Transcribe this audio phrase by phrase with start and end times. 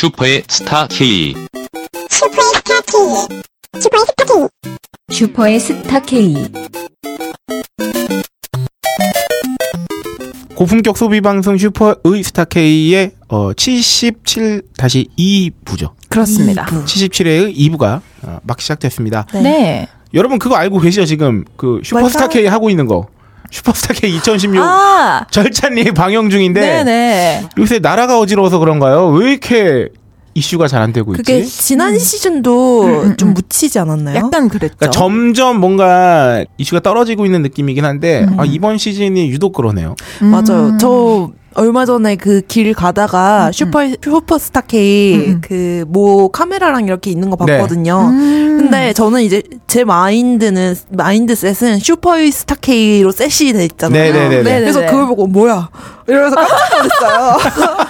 [0.00, 1.34] 슈퍼의 스타 K.
[2.08, 2.94] 슈퍼의 스타 K.
[3.78, 4.48] 슈퍼의 스타 K.
[5.10, 6.34] 슈퍼의 스타 K.
[10.54, 15.90] 고품격 소비 방송 슈퍼의 스타 K의 어, 77-2부죠.
[16.08, 16.64] 그렇습니다.
[16.64, 19.26] 77회의 2부가 어, 막 시작됐습니다.
[19.34, 19.86] 네.
[20.14, 21.04] 여러분 그거 알고 계시죠?
[21.04, 22.28] 지금 그 슈퍼스타?
[22.28, 23.08] K 하고 있는 거.
[23.50, 27.48] 슈퍼스타 K 2016 아, 절찬리 방영 중인데 네네.
[27.58, 29.08] 요새 나라가 어지러워서 그런가요?
[29.08, 29.88] 왜 이렇게
[30.34, 31.22] 이슈가 잘 안 되고 있지?
[31.22, 33.34] 그게 지난 시즌도 음, 음, 좀 음.
[33.34, 34.16] 묻히지 않았나요?
[34.16, 34.76] 약간 그랬죠.
[34.78, 38.38] 그러니까 점점 뭔가 이슈가 떨어지고 있는 느낌이긴 한데 음.
[38.40, 39.94] 아, 이번 시즌이 유독 그러네요.
[40.22, 40.28] 음.
[40.28, 40.76] 맞아요.
[40.80, 45.84] 저 얼마 전에 그 길 가다가 슈퍼 슈퍼스타 K 음, 음.
[45.90, 47.56] 그뭐 카메라랑 이렇게 있는 거 네.
[47.58, 47.98] 봤거든요.
[48.08, 48.56] 음.
[48.60, 54.12] 근데 저는 이제 제 마인드는 mindset은 슈퍼스타 K로 set이 돼 있잖아요.
[54.12, 54.60] 네네네.
[54.60, 55.68] 그래서 그걸 보고 뭐야
[56.06, 57.36] 이러면서 깜짝 놀랐어요.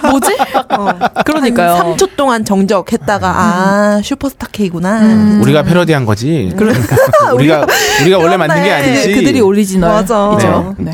[0.11, 0.37] 뭐지?
[0.77, 0.87] 어.
[1.25, 1.73] 그러니까요.
[1.73, 4.99] 한 3초 동안 정적했다가 아 슈퍼스타 K구나.
[5.01, 5.39] 음.
[5.41, 6.53] 우리가 패러디한 거지.
[6.55, 6.95] 그러니까
[7.33, 7.65] 우리가
[8.01, 8.71] 우리가 원래 만든 게.
[8.71, 9.13] 아니지.
[9.13, 9.89] 그들이 오리지널.
[9.89, 10.33] 맞아.
[10.37, 10.75] 이죠.
[10.77, 10.91] 네.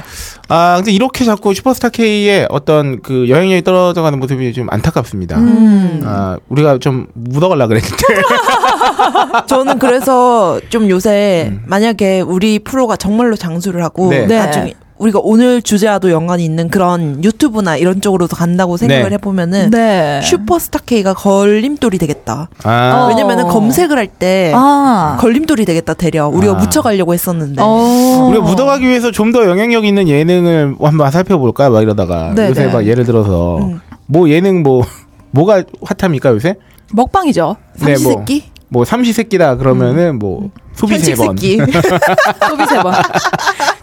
[0.50, 5.38] 아, 근데 이렇게 자꾸 슈퍼스타 K의 어떤 그 영향력이 떨어져 가는 모습이 좀 안타깝습니다.
[5.38, 6.02] 음.
[6.06, 7.98] 아, 우리가 좀 묻어갈라 그랬는데.
[9.48, 14.26] 저는 그래서 좀 요새 만약에 우리 프로가 정말로 장수를 하고 네.
[14.26, 14.38] 네.
[14.38, 19.14] 나중에 우리가 오늘 주제와도 연관이 있는 그런 유튜브나 이런 쪽으로도 간다고 생각을 네.
[19.14, 20.22] 해보면은 네.
[20.24, 22.50] 슈퍼스타 K가 걸림돌이 되겠다.
[22.64, 23.08] 아, 어.
[23.10, 25.18] 왜냐면은 검색을 할때 아.
[25.20, 26.56] 걸림돌이 되겠다 대려 우리가 아.
[26.56, 28.28] 묻혀가려고 했었는데 어.
[28.30, 31.70] 우리가 묻어가기 위해서 좀 더 영향력 있는 예능을 한번 살펴볼까?
[31.70, 32.32] 막 이러다가.
[32.34, 32.72] 네, 요새 네.
[32.72, 33.82] 막 예를 들어서 음.
[34.06, 34.84] 뭐 예능 뭐,
[35.32, 36.56] 뭐가 핫합니까 요새?
[36.94, 37.58] 먹방이죠.
[37.82, 41.38] 네, 뭐, 삼시세끼 뭐 삼시세끼다 그러면은 뭐 소비 세 번.
[41.38, 42.94] 소비 세 번.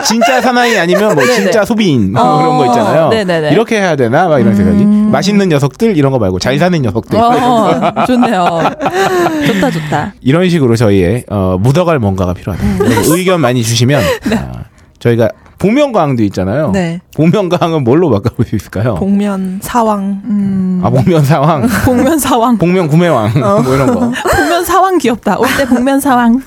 [0.04, 1.34] 진짜 사나이 아니면 뭐 네네.
[1.34, 3.08] 진짜 소비인 뭐 어, 그런 거 있잖아요.
[3.08, 3.50] 네네네.
[3.52, 4.28] 이렇게 해야 되나?
[4.28, 4.84] 막 이런 생각이.
[4.84, 7.18] 맛있는 녀석들 이런 거 말고 잘 사는 녀석들.
[7.18, 8.62] 어, 좋네요.
[9.46, 10.14] 좋다, 좋다.
[10.20, 12.64] 이런 식으로 저희의 어, 묻어갈 뭔가가 필요하다.
[12.80, 14.02] 여러분 의견 많이 주시면
[14.36, 14.64] 아,
[14.98, 15.28] 저희가
[15.64, 16.70] 복면가왕도 있잖아요.
[16.72, 18.96] 네 복면가왕은 뭘로 바꿔볼 수 있을까요?
[18.96, 20.80] 복면 사왕 음.
[20.84, 22.58] 아 복면 사왕, 복면 사왕.
[22.58, 23.32] 복면 구매왕
[23.64, 24.12] 뭐 이런 거.
[24.36, 25.38] 복면 사왕 귀엽다.
[25.38, 26.42] 올 때 복면 사왕.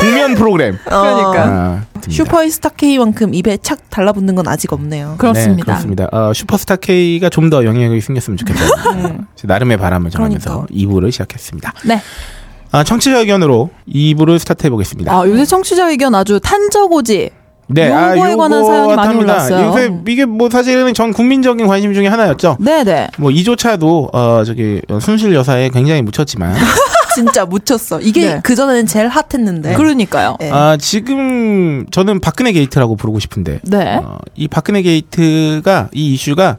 [0.00, 0.76] 복면 프로그램.
[0.84, 1.44] 그러니까.
[1.44, 2.10] 아, 됩니다.
[2.10, 5.10] 슈퍼스타 K만큼 입에 착 달라붙는 건 아직 없네요.
[5.12, 5.64] 네, 그렇습니다.
[5.64, 6.08] 그렇습니다.
[6.12, 8.64] 어, 슈퍼스타 K가 좀 더 영향력이 생겼으면 좋겠다.
[8.94, 9.26] 음.
[9.44, 10.74] 나름의 바람을 전하면서 그러니까.
[10.74, 11.72] 2부를 시작했습니다.
[11.86, 12.00] 네.
[12.72, 15.12] 아, 청취자 의견으로 2부를 스타트해 보겠습니다.
[15.12, 17.30] 아, 요새 청취자 의견 아주 탄저고지.
[17.68, 19.62] 네, 요거에 관한 사연이 많이.
[19.64, 22.58] 요새 이게 뭐 사실은 전 국민적인 관심 중에 하나였죠.
[22.60, 23.08] 네 네.
[23.18, 26.54] 뭐 이조차도 어 저기 순실 여사에 굉장히 묻혔지만
[27.14, 28.00] 진짜 묻혔어.
[28.00, 28.40] 이게 네.
[28.42, 29.74] 그 전에는 제일 핫했는데.
[29.74, 30.36] 그러니까요.
[30.40, 30.50] 네.
[30.50, 33.96] 아 지금 저는 박근혜 게이트라고 부르고 싶은데 네.
[34.02, 36.58] 어, 이 박근혜 게이트가 이 이슈가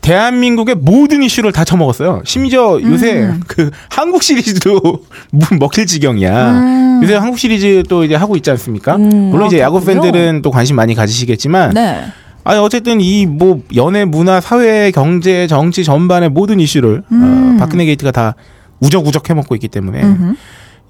[0.00, 2.22] 대한민국의 모든 이슈를 다 처먹었어요.
[2.24, 3.40] 심지어 요새 음.
[3.46, 4.80] 그 한국 시리즈도
[5.30, 6.50] 무- 먹힐 지경이야.
[6.52, 7.00] 음.
[7.02, 8.96] 요새 한국 시리즈 또 이제 하고 있지 않습니까?
[8.96, 9.84] 음, 물론 이제 아, 야구.
[9.84, 12.04] 팬들은 또 관심 많이 가지시겠지만 네.
[12.44, 17.56] 아니 어쨌든 이 뭐 연예, 문화, 사회, 경제, 정치 전반의 모든 이슈를 음.
[17.56, 18.34] 어, 박근혜 게이트가 다
[18.80, 20.34] 우적우적 해먹고 있기 때문에 음흠.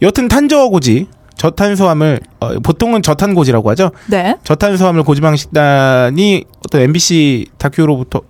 [0.02, 3.90] 여튼 탄저고지 저탄수화물 어, 보통은 저탄고지라고 하죠.
[4.06, 4.36] 네.
[4.44, 8.20] 저탄수화물 고지방 식단이 어떤 MBC 다큐로부터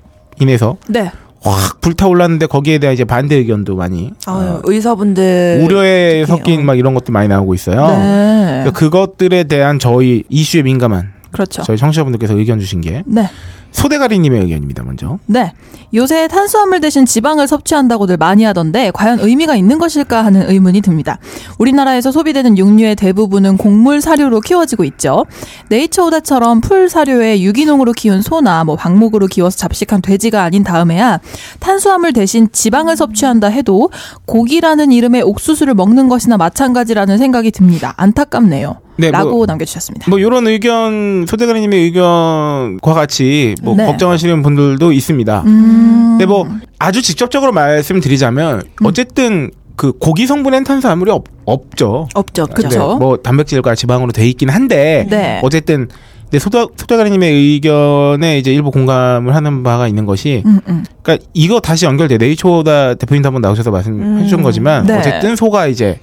[0.40, 1.10] 인해서 네.
[1.40, 6.64] 확 불타올랐는데 거기에 대한 이제 반대 의견도 많이 아유, 어, 의사분들 우려에 섞인 어.
[6.64, 7.86] 막 이런 것도 많이 나오고 있어요.
[7.86, 8.62] 네.
[8.62, 11.62] 그러니까 그것들에 대한 저희 이슈에 민감한 그렇죠.
[11.62, 13.28] 저희 청취자분들께서 의견 주신 게 네.
[13.72, 14.82] 소대가리님의 의견입니다.
[14.82, 15.18] 먼저.
[15.26, 15.52] 네.
[15.94, 21.18] 요새 탄수화물 대신 지방을 섭취한다고들 많이 하던데 과연 의미가 있는 것일까 하는 의문이 듭니다.
[21.58, 25.24] 우리나라에서 소비되는 육류의 대부분은 곡물 사료로 키워지고 있죠.
[25.70, 31.20] 네이처 오다처럼 풀 사료에 유기농으로 키운 소나 뭐 방목으로 키워서 잡식한 돼지가 아닌 다음에야
[31.60, 33.90] 탄수화물 대신 지방을 섭취한다 해도
[34.26, 37.94] 고기라는 이름의 옥수수를 먹는 것이나 마찬가지라는 생각이 듭니다.
[37.96, 38.80] 안타깝네요.
[39.00, 40.10] 네, 라고 뭐- 남겨주셨습니다.
[40.10, 43.86] 뭐 이런 의견 소대가리님의 의견과 같이 뭐 네.
[43.86, 45.42] 걱정하시는 분들도 있습니다.
[45.46, 46.06] 음.
[46.12, 52.08] 근데 뭐 아주 직접적으로 말씀드리자면 어쨌든 그 고기 성분 엔 탄수화물이 없, 없죠.
[52.14, 52.46] 없죠.
[52.46, 55.40] 네, 뭐 단백질과 지방으로 돼 있긴 한데 네.
[55.42, 55.88] 어쨌든
[56.24, 60.84] 근데 소다 소다가리님의 의견에 이제 일부 공감을 하는 바가 있는 것이 음, 음.
[61.02, 64.98] 그러니까 이거 다시 연결돼 네이처다 대표님도 한번 나오셔서 말씀해 주신 거지만 네.
[64.98, 66.00] 어쨌든 소가 이제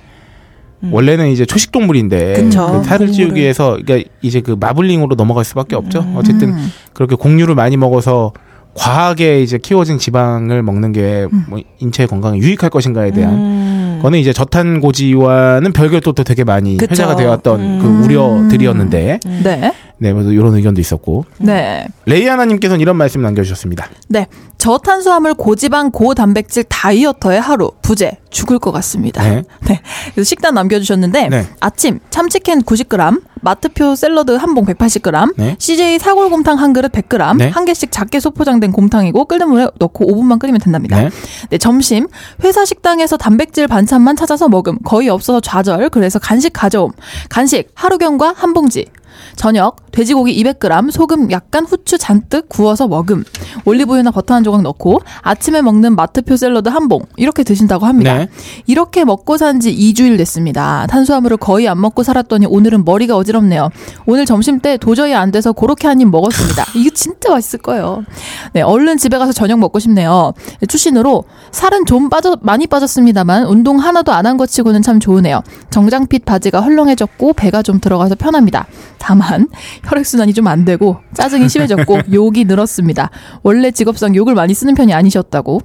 [0.91, 2.49] 원래는 이제 초식 동물인데.
[2.49, 3.11] 그 살을.
[3.11, 6.05] 찌우기 위해서 그러니까 이제 그 마블링으로 넘어갈 수밖에 없죠.
[6.15, 6.71] 어쨌든 음.
[6.93, 8.33] 그렇게 곡류를 많이 먹어서
[8.75, 13.99] 과하게 이제 키워진 지방을 먹는 게 뭐 인체 건강에 유익할 것인가에 대한 음.
[14.01, 16.91] 거는 이제 저탄고지와는 별개로 또 되게 많이 그쵸.
[16.91, 17.79] 회자가 되었던 음.
[17.81, 19.73] 그 우려들이었는데 네.
[19.97, 21.87] 네, 뭐 이런 의견도 있었고 네.
[22.05, 23.87] 레이아나님께서는 이런 말씀 남겨주셨습니다.
[24.09, 24.27] 네.
[24.57, 27.71] 저탄수화물, 고지방, 고단백질 다이어터의 하루.
[27.81, 28.17] 부재.
[28.29, 29.23] 죽을 것 같습니다.
[29.23, 29.43] 네.
[29.67, 29.79] 네.
[30.13, 31.47] 그래서 식단 남겨주셨는데 네.
[31.61, 35.55] 아침 참치캔 90g, 마트표 샐러드 한 봉 180g, 네.
[35.59, 37.49] CJ 사골곰탕 한 그릇 100g, 네.
[37.49, 40.99] 한 개씩 작게 소포장된 곰탕이고 끓는 물에 넣고 5분만 끓이면 된답니다.
[40.99, 41.09] 네.
[41.49, 42.07] 네, 점심
[42.43, 44.79] 회사 식당에서 단백질 반찬만 찾아서 먹음.
[44.83, 45.89] 거의 없어서 좌절.
[45.89, 46.91] 그래서 간식 가져옴.
[47.29, 48.85] 간식 하루경과 한 봉지.
[49.35, 53.23] 저녁 돼지고기 200g, 소금 약간 후추 잔뜩 구워서 먹음.
[53.65, 57.01] 올리브유나 버터 한 조각 넣고 아침에 먹는 마트표 샐러드 한 봉.
[57.17, 58.17] 이렇게 드신다고 합니다.
[58.17, 58.27] 네.
[58.67, 60.85] 이렇게 먹고 산 지 2주일 됐습니다.
[60.87, 63.69] 탄수화물을 거의 안 먹고 살았더니 오늘은 머리가 어지럽네요.
[64.05, 66.65] 오늘 점심 때 도저히 안 돼서 그렇게 한 입 먹었습니다.
[66.75, 68.03] 이거 진짜 맛있을 거예요.
[68.51, 70.33] 네, 얼른 집에 가서 저녁 먹고 싶네요.
[70.59, 75.41] 네, 출신으로 살은 좀 빠져 많이 빠졌습니다만 운동 하나도 안 한 것 치고는 참 좋으네요.
[75.69, 78.65] 정장핏 바지가 헐렁해졌고 배가 좀 들어가서 편합니다.
[79.05, 79.47] 다만
[79.83, 83.09] 혈액순환이 좀 안 되고 짜증이 심해졌고 욕이 늘었습니다.
[83.41, 85.59] 원래 직업상 욕을 많이 쓰는 편이 아니셨다고.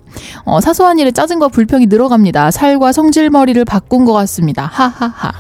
[0.45, 2.51] 어, 사소한 일에 짜증과 불평이 늘어갑니다.
[2.51, 4.65] 살과 성질머리를 바꾼 것 같습니다.
[4.73, 5.33] 하하하.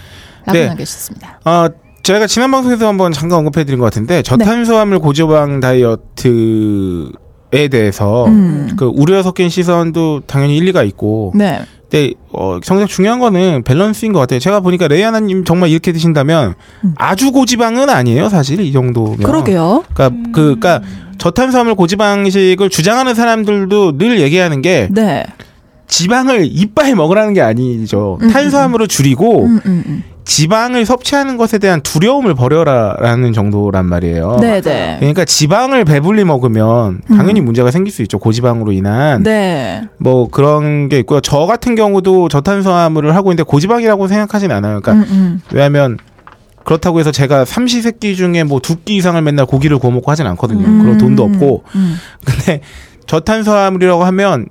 [0.45, 0.67] 라고 네.
[0.69, 1.41] 남겨주셨습니다.
[1.45, 1.69] 어,
[2.03, 7.11] 저희가 지난 방송에서 한번 잠깐 언급해드린 것 같은데 저탄수화물 고지방 다이어트
[7.53, 8.71] 에 대해서 음.
[8.77, 11.61] 그 우려 섞인 시선도 당연히 일리가 있고 네.
[11.91, 14.39] 근데 어, 정작 중요한 거는 밸런스인 것 같아요.
[14.39, 16.55] 제가 보니까 레이아나님 정말 이렇게 드신다면
[16.97, 19.19] 아주 고지방은 아니에요, 사실 이 정도면.
[19.19, 19.25] 음.
[19.25, 19.85] 그러게요.
[19.93, 20.83] 그러니까 그 그러니까
[21.19, 25.25] 저탄수화물 고지방식을 주장하는 사람들도 늘 얘기하는 게 네.
[25.89, 28.19] 지방을 이빨 먹으라는 게 아니죠.
[28.23, 30.05] 음, 탄수화물을 줄이고 음, 음, 음.
[30.31, 34.39] 지방을 섭취하는 것에 대한 두려움을 버려라라는 정도란 말이에요.
[34.41, 34.97] 네, 네.
[35.01, 38.21] 그러니까 지방을 배불리 먹으면 당연히 문제가 생길 수 있죠.
[38.21, 39.83] 고지방으로 인한 네.
[39.99, 41.21] 뭐 그런 게 있고요.
[41.21, 44.81] 저 같은 경우도 저탄수화물을 하고 있는데 고지방이라고 생각하진 않아요.
[44.81, 45.43] 그러니까 음, 음.
[45.53, 45.99] 왜냐하면
[46.63, 50.65] 그렇다고 해서 제가 삼시세끼 중에 뭐 두 끼 이상을 맨날 고기를 구워 먹고 하진 않거든요.
[50.65, 50.83] 음.
[50.83, 51.65] 그런 돈도 없고.
[51.75, 51.97] 음.
[52.25, 52.61] 근데
[53.07, 54.47] 저탄수화물이라고 하면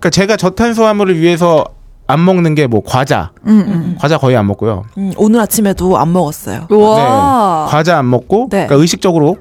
[0.00, 1.64] 그러니까 제가 저탄수화물을 위해서
[2.06, 3.96] 안 먹는 게 뭐 과자, 음, 음.
[3.98, 4.84] 과자 거의 안 먹고요.
[4.98, 6.66] 음, 오늘 아침에도 안 먹었어요.
[6.70, 7.66] 우와.
[7.68, 8.66] 과자 안 먹고, 네.
[8.66, 9.36] 그러니까 의식적으로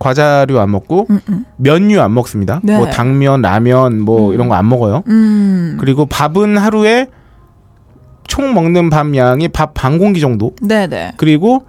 [0.00, 1.44] 과자류 안 먹고 음, 음.
[1.56, 2.60] 면류 안 먹습니다.
[2.62, 2.76] 네.
[2.76, 5.02] 뭐 당면, 라면 뭐 이런 거 안 먹어요.
[5.08, 5.76] 음.
[5.80, 7.06] 그리고 밥은 하루에
[8.26, 10.52] 총 먹는 밥 양이 밥 반 공기 정도.
[10.62, 11.12] 네, 네.
[11.16, 11.62] 그리고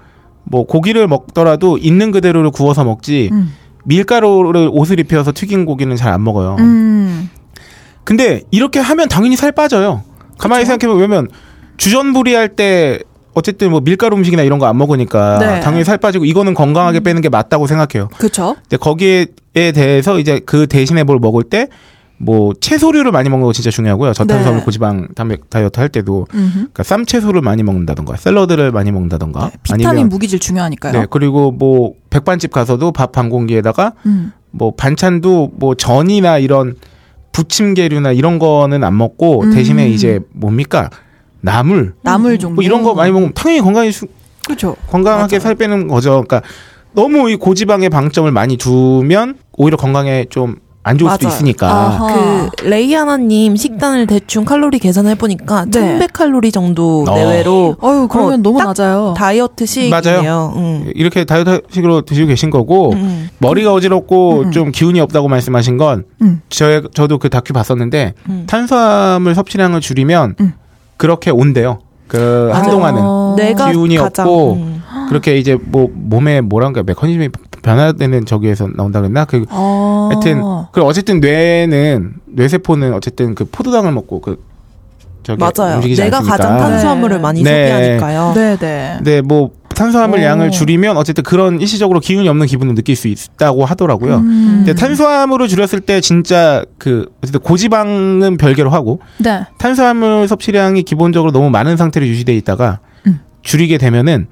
[0.43, 3.53] 뭐 고기를 먹더라도 있는 그대로를 구워서 먹지 음.
[3.85, 6.55] 밀가루를 옷을 입혀서 튀긴 고기는 잘 안 먹어요.
[6.59, 7.29] 음.
[8.03, 10.03] 근데 이렇게 하면 당연히 살 빠져요.
[10.39, 11.27] 가만히 생각해보면 왜냐면
[11.77, 12.99] 주전부리 할 때
[13.35, 15.59] 어쨌든 뭐 밀가루 음식이나 이런 거 안 먹으니까 네.
[15.61, 18.09] 당연히 살 빠지고 이거는 건강하게 빼는 게 맞다고 생각해요.
[18.17, 18.55] 그쵸?
[18.63, 21.67] 근데 거기에 대해서 이제 그 대신에 뭘 먹을 때
[22.21, 24.11] 뭐 채소류를 많이 먹는 거 진짜 중요하고요.
[24.11, 24.65] 저탄수화물 네.
[24.65, 26.51] 고지방 단백 다이어트 할 때도 음흠.
[26.53, 30.91] 그러니까 쌈채소를 많이 먹는다던가 샐러드를 많이 먹는다던가 네, 비타민 무기질 중요하니까요.
[30.91, 34.33] 네 그리고 뭐 백반집 가서도 밥 반 공기에다가 음.
[34.51, 36.75] 뭐 반찬도 뭐 전이나 이런
[37.31, 39.53] 부침개류나 이런 거는 안 먹고 음.
[39.53, 40.89] 대신에 이제 뭡니까
[41.41, 42.55] 나물 나물 종류.
[42.55, 44.07] 뭐 이런 거 많이 먹으면 당연히 건강히 수-
[44.45, 44.75] 그렇죠.
[44.87, 46.23] 건강하게 살 빼는 거죠.
[46.27, 46.41] 그러니까
[46.93, 51.35] 너무 이 고지방에 방점을 많이 두면 오히려 건강에 좀 안 좋을 수도 맞아요.
[51.35, 51.67] 있으니까.
[51.69, 52.13] 아하.
[52.13, 55.99] 그 레이아나님 식단을 대충 칼로리 계산해 보니까 네.
[55.99, 57.15] 1100칼로리 정도 어.
[57.15, 59.13] 내외로 어유 그러면 어, 너무 딱 낮아요.
[59.17, 60.53] 다이어트식이네요.
[60.55, 60.91] 음.
[60.95, 63.29] 이렇게 다이어트식으로 드시고 계신 거고 음.
[63.39, 64.51] 머리가 어지럽고 음.
[64.51, 66.41] 좀 기운이 없다고 말씀하신 건 음.
[66.49, 68.45] 저, 저도 그 다큐 봤었는데 음.
[68.47, 70.53] 탄수화물 섭취량을 줄이면 음.
[70.97, 71.79] 그렇게 온대요.
[72.07, 72.63] 그 맞아요.
[72.63, 73.35] 한동안은 어.
[73.71, 74.81] 기운이 가장 없고 음.
[75.09, 77.29] 그렇게 이제 뭐 몸에 뭐란가 메커니즘이
[77.69, 80.09] 변화되는 저기에서 나온다 그랬나 그 어.
[80.11, 84.43] 하여튼 그 어쨌든 뇌는 뇌세포는 어쨌든 그 포도당을 먹고 그
[85.21, 85.75] 저기 맞아요.
[85.75, 86.37] 움직이지 내가 않습니까?
[86.37, 87.21] 가장 탄수화물을 네.
[87.21, 87.67] 많이 네.
[87.67, 88.33] 소비하니까요.
[88.33, 88.99] 네 네.
[89.03, 90.23] 네, 뭐 탄수화물 오.
[90.23, 94.15] 양을 줄이면 어쨌든 그런 일시적으로 기운이 없는 기분을 느낄 수 있다고 하더라고요.
[94.17, 94.63] 음.
[94.65, 99.45] 근데 탄수화물을 줄였을 때 진짜 그 어쨌든 고지방은 별개로 하고 네.
[99.59, 103.19] 탄수화물 섭취량이 기본적으로 너무 많은 상태로 유지돼 있다가 음.
[103.43, 104.27] 줄이게 되면은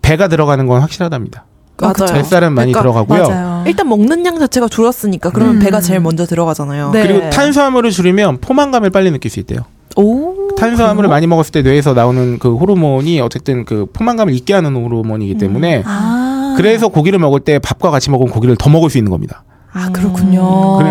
[0.00, 1.44] 배가 들어가는 건 확실하답니다.
[1.86, 2.12] 맞아요.
[2.12, 3.28] 뱃살은 많이 그러니까 들어가고요.
[3.28, 3.64] 맞아요.
[3.66, 5.58] 일단 먹는 양 자체가 줄었으니까 그러면 음.
[5.60, 6.90] 배가 제일 먼저 들어가잖아요.
[6.92, 7.06] 네.
[7.06, 9.60] 그리고 탄수화물을 줄이면 포만감을 빨리 느낄 수 있대요.
[9.96, 10.48] 오.
[10.56, 15.82] 탄수화물을 많이 먹었을 때 뇌에서 나오는 그 호르몬이 어쨌든 그 포만감을 잊게 하는 호르몬이기 때문에
[15.86, 16.54] 아.
[16.56, 19.44] 그래서 고기를 먹을 때 밥과 같이 먹으면 고기를 더 먹을 수 있는 겁니다.
[19.72, 20.78] 아 그렇군요.
[20.78, 20.90] 그래-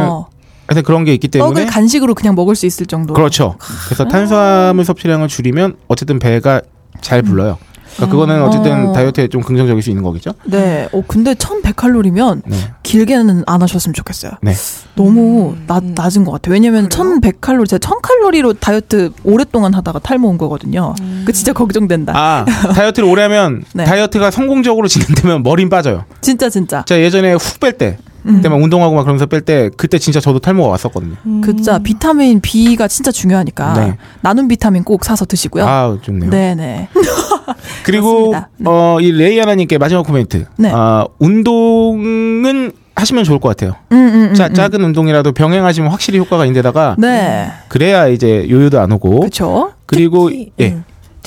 [0.68, 3.14] 하여튼 그런 게 있기 때문에 떡을 간식으로 그냥 먹을 수 있을 정도.
[3.14, 3.56] 그렇죠.
[3.86, 6.62] 그래서 탄수화물 섭취량을 줄이면 어쨌든 배가
[7.00, 7.58] 잘 불러요.
[7.98, 8.94] 그러니까 그거는 어쨌든 어.
[8.94, 10.32] 다이어트에 좀 긍정적일 수 있는 거겠죠.
[10.46, 10.88] 네.
[10.94, 12.56] 어, 근데 1100칼로리면 네.
[12.84, 14.32] 길게는 안 하셨으면 좋겠어요.
[14.42, 14.54] 네.
[14.96, 15.94] 너무 음, 낮, 음.
[15.96, 16.54] 낮은 것 같아요.
[16.54, 17.20] 왜냐면 그래요?
[17.22, 20.94] 1100칼로리, 제가 1000칼로리로 다이어트 오랫동안 하다가 탈모 온 거거든요.
[21.26, 22.14] 그 진짜 걱정된다.
[22.16, 23.84] 아 다이어트를 오래 하면 네.
[23.86, 26.06] 다이어트가 성공적으로 진행되면 머린 빠져요.
[26.22, 26.84] 진짜 진짜.
[26.86, 28.07] 제가 예전에 훅 뺄 때, 음.
[28.36, 31.16] 그때 막 운동하고 막 그러면서 뺄 때, 그때 진짜 저도 탈모가 왔었거든요.
[31.42, 33.98] 그 진짜 비타민 B가 진짜 중요하니까 네.
[34.22, 35.66] 나눔 비타민 꼭 사서 드시고요.
[35.66, 36.30] 아 좋네요.
[36.30, 36.90] 네네.
[37.84, 38.34] 그리고.
[38.58, 38.66] 네.
[38.66, 40.46] 어, 이 레이아나님께 마지막 코멘트.
[40.58, 40.72] 네.
[40.74, 43.76] 아, 운동은 하시면 좋을 것 같아요.
[43.92, 44.54] 음, 음, 음, 자, 음.
[44.54, 47.52] 작은 운동이라도 병행하시면 확실히 효과가 있는데다가 네.
[47.68, 49.72] 그래야 이제 요요도 안 오고 그렇죠.
[49.86, 50.78] 그리고 특히, 예.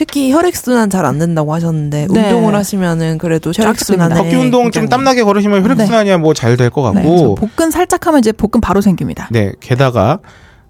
[0.01, 0.07] 음.
[0.07, 2.21] 특히 혈액순환 잘 안 된다고 하셨는데 네.
[2.33, 7.01] 운동을 하시면은 그래도 혈액순환에 쫙 걷기 운동 좀 땀나게 걸으시면 혈액순환이야 뭐잘 될것 네.
[7.01, 9.29] 같고 그래서 복근 살짝 하면 이제 복근 바로 생깁니다.
[9.31, 10.21] 네, 게다가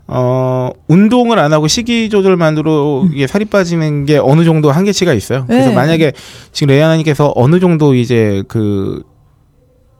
[0.06, 5.44] 어 운동을 안 하고 식이 조절만으로 이게 살이 빠지는 게 어느 정도 한계치가 있어요.
[5.46, 5.74] 그래서 네.
[5.74, 6.12] 만약에
[6.52, 9.02] 지금 레이아나님께서 어느 정도 이제 그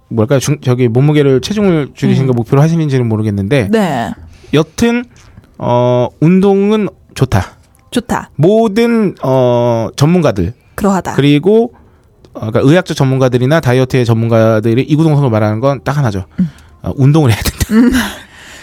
[0.08, 0.40] 뭘까요?
[0.40, 4.10] 중, 저기 몸무게를 체중을 줄이신 거 목표로 하시는지는 모르겠는데 네.
[4.54, 5.04] 여튼
[5.58, 7.59] 어 운동은 좋다.
[7.90, 8.30] 좋다.
[8.36, 11.14] 모든 어 전문가들 그러하다.
[11.14, 11.72] 그리고
[12.32, 16.24] 어, 그러니까 의학적 전문가들이나 다이어트의 전문가들이 이구동성으로 말하는 건 딱 하나죠.
[16.82, 17.96] 어, 운동을 해야 된다.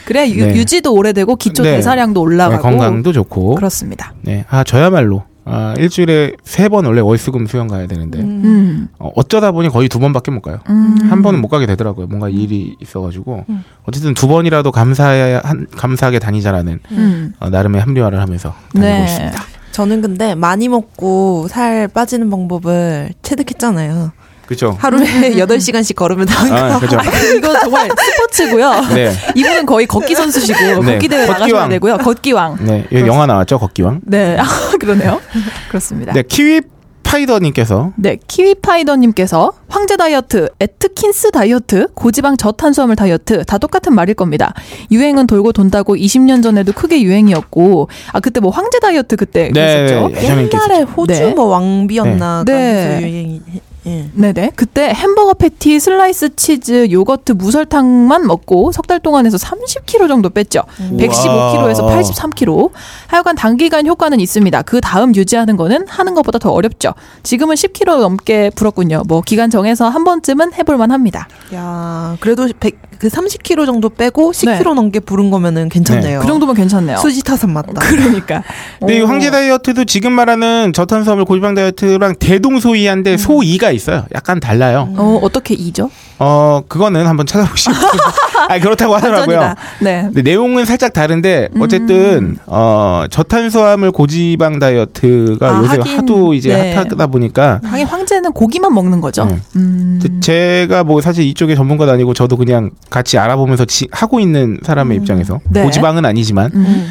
[0.05, 0.55] 그래야 유, 네.
[0.55, 1.75] 유 지도 오래되고 기초 네.
[1.75, 3.55] 대사량도 올라가고 네, 건강도 좋고.
[3.55, 4.13] 그렇습니다.
[4.21, 8.41] 네, 아 저야말로 아, 일주일에 세 번 원래 월수금 수영 가야 되는데 음.
[8.43, 8.87] 음.
[8.99, 10.59] 어, 어쩌다 보니 거의 두 번밖에 못 가요.
[10.69, 10.97] 음.
[11.09, 12.07] 한 번은 못 가게 되더라고요.
[12.07, 13.63] 뭔가 일이 있어가지고 음.
[13.85, 17.33] 어쨌든 두 번이라도 감사해 한, 감사하게 다니자라는 음.
[17.39, 19.03] 어, 나름의 합리화를 하면서 다니고 네.
[19.05, 19.43] 있습니다.
[19.71, 24.11] 저는 근데 많이 먹고 살 빠지는 방법을 체득했잖아요.
[24.47, 24.75] 그렇죠.
[24.79, 25.05] 하루에
[25.37, 26.75] 8시간씩 걸으면 나오니까.
[26.75, 26.97] 아, 그렇죠.
[27.37, 28.81] 이거 정말 스포츠고요.
[28.95, 30.93] 네, 이분은 거의 걷기 선수시고 네.
[30.93, 31.69] 걷기 대회 나가셔야 걷기왕.
[31.69, 31.97] 되고요.
[31.97, 32.57] 걷기왕.
[32.61, 34.01] 네, 여기 영화 나왔죠, 걷기왕.
[34.05, 34.45] 네, 아,
[34.79, 35.21] 그러네요.
[35.67, 36.13] 그렇습니다.
[36.13, 36.61] 네, 키위
[37.03, 44.53] 파이더님께서 네, 키위파이더님께서 황제 다이어트, 에트킨스 다이어트, 고지방 저탄수화물 다이어트 다 똑같은 말일 겁니다.
[44.91, 50.07] 유행은 돌고 돈다고 20년 전에도 크게 유행이었고, 아 그때 뭐 황제 다이어트 그때 네, 그랬었죠.
[50.09, 50.23] 네.
[50.23, 51.33] 예전에 옛날에 호주 네.
[51.33, 52.53] 뭐 왕비였나 네.
[52.53, 53.01] 네.
[53.01, 53.41] 유행이
[53.87, 54.09] 예.
[54.13, 54.51] 네네.
[54.55, 60.61] 그때 햄버거 패티, 슬라이스 치즈, 요거트, 무설탕만 먹고 석 달 동안 해서 30kg 정도 뺐죠.
[60.79, 62.71] 115kg에서 83kg.
[63.07, 64.61] 하여간 단기간 효과는 있습니다.
[64.63, 66.93] 그 다음 유지하는 거는 하는 것보다 더 어렵죠.
[67.23, 69.03] 지금은 10kg 넘게 불었군요.
[69.07, 71.27] 뭐 기간 정해서 한 번쯤은 해볼만 합니다.
[71.53, 74.73] 야, 그래도 100, 그 30kg 정도 빼고 10kg 네.
[74.73, 76.19] 넘게 부른 거면은 괜찮네요.
[76.21, 76.97] 그 정도면 괜찮네요.
[76.97, 77.73] 수지 타선 맞다.
[77.87, 78.43] 그러니까.
[78.79, 79.07] 근데 이 오.
[79.07, 84.05] 황제 다이어트도 지금 말하는 저탄수화물 고지방 다이어트랑 대동소이한데 소이가 있어요.
[84.13, 84.89] 약간 달라요.
[84.97, 85.89] 어, 어떻게 이죠?
[86.19, 87.77] 어 그거는 한번 찾아보시면
[88.49, 89.53] 아 그렇다고 하더라고요.
[89.81, 90.09] 네.
[90.13, 96.73] 내용은 살짝 다른데 어쨌든 어 저탄수화물 고지방 다이어트가 아, 요새 하긴, 하도 이제 네.
[96.73, 99.25] 핫하다 보니까 하긴 황제는 고기만 먹는 거죠.
[99.25, 99.37] 네.
[99.57, 99.99] 음.
[100.01, 104.97] 그 제가 뭐 사실 이쪽에 전문가도 아니고 저도 그냥 같이 알아보면서 지- 하고 있는 사람의
[104.97, 105.63] 입장에서 네.
[105.63, 106.89] 고지방은 아니지만 음.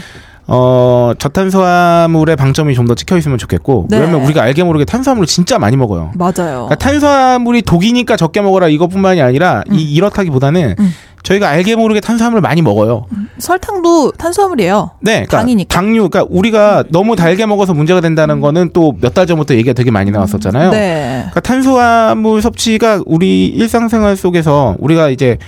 [0.48, 3.98] 어 저탄수화물의 방점이 좀 더 찍혀 있으면 좋겠고 네.
[3.98, 6.12] 왜냐면 우리가 알게 모르게 탄수화물을 진짜 많이 먹어요.
[6.14, 6.32] 맞아요.
[6.68, 10.92] 그러니까 탄수화물이 독이니까 적게 먹어라 이것뿐만이 아니라 이 이렇다기보다는 음.
[11.24, 13.06] 저희가 알게 모르게 탄수화물을 많이 먹어요.
[13.38, 14.90] 설탕도 탄수화물이에요.
[15.00, 15.74] 네, 그러니까 당이니까.
[15.74, 19.90] 당류, 그러니까 우리가 너무 달게 먹어서 문제가 된다는 거는 또 몇 달 전부터 얘기가 되게
[19.90, 20.70] 많이 나왔었잖아요.
[20.70, 21.16] 네.
[21.22, 25.38] 그러니까 탄수화물 섭취가 우리 일상생활 속에서 우리가 이제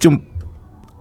[0.00, 0.18] 좀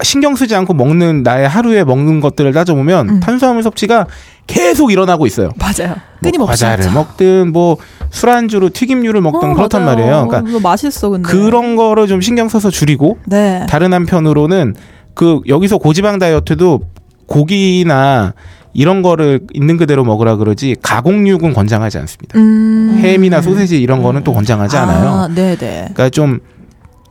[0.04, 3.20] 신경 쓰지 않고 먹는 나의 하루에 먹는 것들을 따져보면 음.
[3.20, 4.08] 탄수화물 섭취가
[4.48, 5.50] 계속 일어나고 있어요.
[5.58, 5.96] 맞아요.
[5.96, 6.64] 뭐 끊임없이.
[6.64, 6.94] 과자를 하죠.
[6.94, 7.78] 먹든 뭐
[8.10, 9.96] 술안주로 튀김류를 먹든 어, 그렇단 맞아요.
[9.98, 10.28] 말이에요.
[10.28, 11.28] 그러니까 맛있어 근데.
[11.30, 13.66] 그런 거를 좀 신경 써서 줄이고 네.
[13.70, 14.76] 다른 한편으로는
[15.14, 16.82] 그 여기서 고지방 다이어트도
[17.28, 18.34] 고기나
[18.74, 22.38] 이런 거를 있는 그대로 먹으라 그러지 가공육은 권장하지 않습니다.
[22.40, 23.00] 음.
[23.02, 25.10] 햄이나 소세지 이런 거는 또 권장하지 않아요.
[25.10, 25.56] 아, 네네.
[25.58, 26.40] 그러니까 좀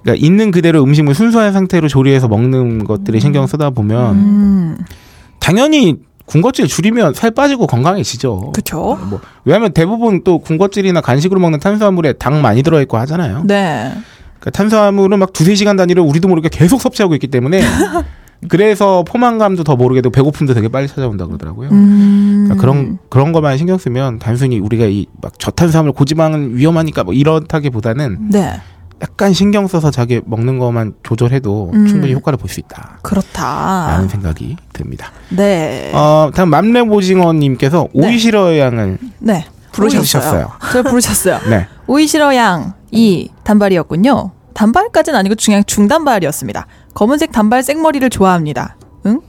[0.02, 4.78] 그러니까 있는 그대로 음식물 순수한 상태로 조리해서 먹는 것들이 신경 쓰다 보면 음.
[5.38, 8.52] 당연히 군것질 줄이면 살 빠지고 건강해지죠.
[8.54, 8.99] 그쵸.
[9.11, 13.42] 뭐 왜냐하면 대부분 또 군것질이나 간식으로 먹는 탄수화물에 당 많이 들어있고 하잖아요.
[13.47, 13.92] 네.
[14.38, 17.61] 그러니까 탄수화물은 막 두세 시간 단위로 우리도 모르게 계속 섭취하고 있기 때문에
[18.49, 21.69] 그래서 포만감도 더 모르게도 배고픔도 되게 빨리 찾아온다 그러더라고요.
[21.71, 22.45] 음.
[22.47, 28.30] 그러니까 그런 그런 것만 신경 쓰면 단순히 우리가 이 막 저탄수화물 고지방은 위험하니까 뭐 이렇다기보다는
[28.30, 28.61] 네.
[29.02, 31.87] 약간 신경 써서 자기 먹는 것만 조절해도 음.
[31.87, 34.07] 충분히 효과를 볼 수 있다라는 그렇다.
[34.09, 35.11] 생각이 듭니다.
[35.30, 35.90] 네.
[35.95, 39.47] 어, 다음 맘레보징어님께서 오이 싫어 양을 네.
[39.73, 40.50] 부르셨어요.
[40.73, 41.38] 저 부르셨어요.
[41.49, 41.66] 네.
[41.87, 44.33] 오이시러 양이 단발이었군요.
[44.54, 46.66] 단발까지는 아니고 그냥 중단발이었습니다.
[46.95, 48.76] 검은색 단발 생머리를 좋아합니다.
[49.07, 49.21] 응?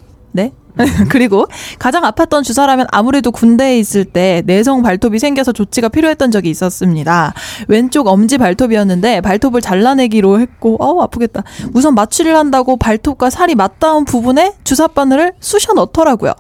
[0.75, 0.85] 네?
[1.09, 1.45] 그리고
[1.79, 7.33] 가장 아팠던 주사라면 아무래도 군대에 있을 때 내성 발톱이 생겨서 조치가 필요했던 적이 있었습니다.
[7.67, 11.43] 왼쪽 엄지 발톱이었는데 발톱을 잘라내기로 했고 어우 아프겠다.
[11.73, 16.33] 우선 마취를 한다고 발톱과 살이 맞닿은 부분에 주사 바늘을 쑤셔 넣더라고요.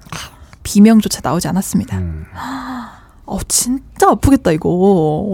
[0.63, 1.97] 비명조차 나오지 않았습니다.
[1.97, 2.25] 음.
[3.25, 4.69] 어 진짜 아프겠다 이거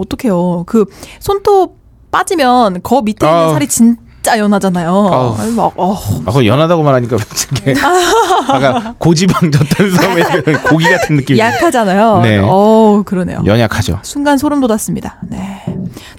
[0.01, 0.63] 어떡해요.
[0.67, 0.85] 그
[1.19, 1.77] 손톱
[2.11, 3.51] 빠지면 거 밑에 있는 아우.
[3.53, 3.97] 살이 진
[4.27, 4.89] 짜 연하잖아요.
[4.89, 5.51] 아우.
[5.55, 5.97] 막 어.
[6.25, 7.15] 아, 연하다고 말하니까
[7.63, 11.37] 되게 아까 고지방 젖탄섬의 그 고기 같은 느낌.
[11.37, 12.19] 약하잖아요.
[12.23, 12.41] 네.
[12.43, 13.41] 어 그러네요.
[13.45, 13.99] 연약하죠.
[14.01, 15.21] 순간 소름 돋았습니다.
[15.29, 15.63] 네.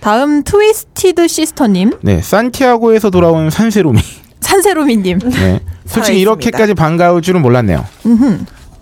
[0.00, 4.00] 다음 트위스티드 시스터님, 네, 산티아고에서 돌아온 산세로미.
[4.40, 5.18] 산세로미님.
[5.18, 5.60] 네.
[5.84, 6.20] 솔직히.
[6.20, 7.84] 이렇게까지 반가울 줄은 몰랐네요.
[8.06, 8.38] 음흠.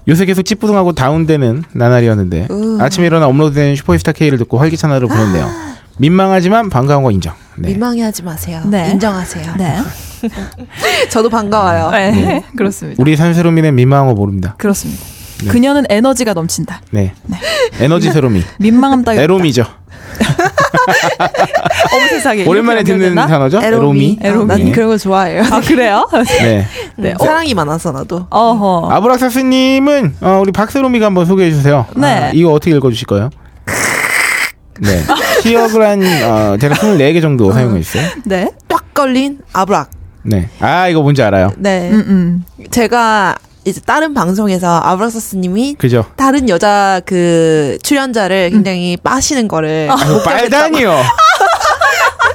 [0.06, 2.78] 요새 계속 찌뿌둥하고 다운되는 나날이었는데 으.
[2.80, 5.50] 아침에 일어나 업로드된 슈퍼스타 K를 듣고 활기찬 하루를 보냈네요.
[5.98, 7.34] 민망하지만 반가운 거 인정.
[7.56, 7.68] 네.
[7.68, 8.62] 민망해하지 마세요.
[8.66, 8.90] 네.
[8.90, 9.54] 인정하세요.
[9.56, 9.76] 네.
[11.10, 11.90] 저도 반가워요.
[11.90, 12.42] 네.
[12.56, 13.00] 그렇습니다.
[13.02, 14.54] 우리 산세로미는 민망한 거 모릅니다.
[14.58, 15.02] 그렇습니다.
[15.44, 15.50] 네.
[15.50, 16.80] 그녀는 에너지가 넘친다.
[16.90, 17.12] 네.
[17.80, 18.42] 에너지 세로미.
[18.58, 19.18] 민망함 따위.
[19.18, 19.64] 에로미죠.
[21.92, 22.44] 어머 세상에.
[22.46, 23.26] 오랜만에 듣는 연결되나?
[23.26, 23.60] 단어죠?
[23.62, 24.18] 에로미.
[24.22, 24.52] 에로미.
[24.52, 24.72] 아, 난 네.
[24.72, 25.42] 그런 거 좋아해요.
[25.50, 26.08] 아 그래요?
[26.40, 26.66] 네.
[26.96, 27.14] 네.
[27.18, 28.26] 어, 사랑이 많아서 나도.
[28.30, 28.88] 어허.
[28.92, 31.86] 아브락사스님은 어, 우리 박세로미가 한번 소개해 주세요.
[31.96, 32.06] 네.
[32.06, 33.30] 아, 이거 어떻게 읽어 주실 거예요?
[34.80, 35.02] 네.
[35.42, 38.02] 시역을 한 어, 제가 24개 정도 사용했어요.
[38.24, 38.50] 네.
[38.68, 39.90] 꽉 걸린 아브락.
[40.22, 40.48] 네.
[40.60, 41.52] 아 이거 뭔지 알아요.
[41.56, 41.90] 네.
[41.90, 42.44] 음 음.
[42.70, 46.04] 제가 이제 다른 방송에서 아브락사스님이 그죠?
[46.16, 51.02] 다른 여자 그 출연자를 굉장히 빠시는 거를 뭐 빨다니요.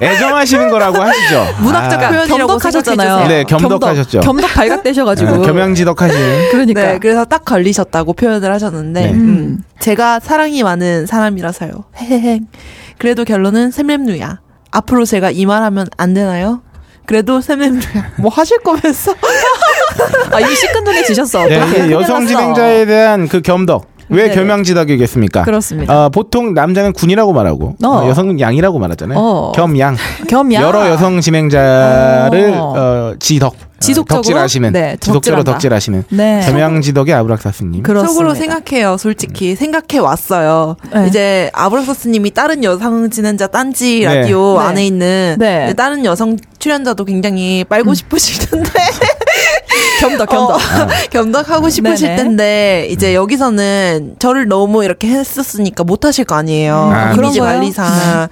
[0.01, 1.46] 애정하시는 거라고 하시죠.
[1.60, 3.08] 문학적 아, 표현이라고 겸덕하셨잖아요.
[3.10, 3.38] 생각해주세요.
[3.38, 4.20] 네, 겸덕하셨죠.
[4.22, 5.31] 겸덕, 겸덕 발각되셔가지고.
[5.34, 6.20] 어, 겸양지덕하신.
[6.51, 6.81] 그러니까.
[6.84, 9.12] 네, 그래서 딱 걸리셨다고 표현을 하셨는데, 네.
[9.12, 11.72] 음, 제가 사랑이 많은 사람이라서요.
[11.98, 12.39] 헤헤헤.
[12.98, 14.39] 그래도 결론은 샘렘루야.
[14.72, 16.62] 앞으로 제가 이 말하면 안 되나요?
[17.05, 18.13] 그래도 샘렘루야.
[18.17, 19.13] 뭐 하실 거면서?
[20.31, 21.46] 아 이미 시큰둥해지셨어.
[21.48, 22.25] 네, 여성.
[22.25, 23.90] 진행자에 대한 그 겸덕.
[24.11, 24.35] 왜 네.
[24.35, 25.43] 겸양지덕이겠습니까?
[25.43, 26.05] 그렇습니다.
[26.05, 27.87] 어, 보통 남자는 군이라고 말하고 어.
[27.87, 29.17] 어, 여성은 양이라고 말하잖아요.
[29.17, 29.51] 어.
[29.55, 29.95] 겸양.
[30.27, 30.61] 겸양.
[30.63, 32.73] 여러 여성 진행자를 어.
[32.75, 33.53] 어, 지덕.
[33.53, 34.21] 어, 지속적으로?
[34.21, 34.73] 덕질하시는.
[34.73, 35.43] 네, 지속적으로.
[35.43, 36.03] 덕질하시는.
[36.09, 36.41] 네.
[36.45, 37.83] 겸양지덕의 아브락사스님.
[37.83, 39.55] 속으로 생각해요, 솔직히.
[39.55, 40.75] 생각해 왔어요.
[40.93, 41.07] 네.
[41.07, 44.05] 이제 아브락사스님이 다른 여성 진행자 딴지 네.
[44.05, 44.65] 라디오 네.
[44.67, 45.73] 안에 있는 네.
[45.73, 48.69] 다른 여성 출연자도 굉장히 빨고 싶으실 텐데.
[50.01, 50.55] 겸덕 겸덕.
[50.55, 50.60] 어,
[51.12, 52.24] 겸덕하고 싶으실 네네.
[52.24, 56.75] 텐데 이제 여기서는 저를 너무 이렇게 했었으니까 못 하실 거 아니에요.
[56.94, 57.44] 아, 이미지 그런 거요?
[57.44, 58.27] 관리상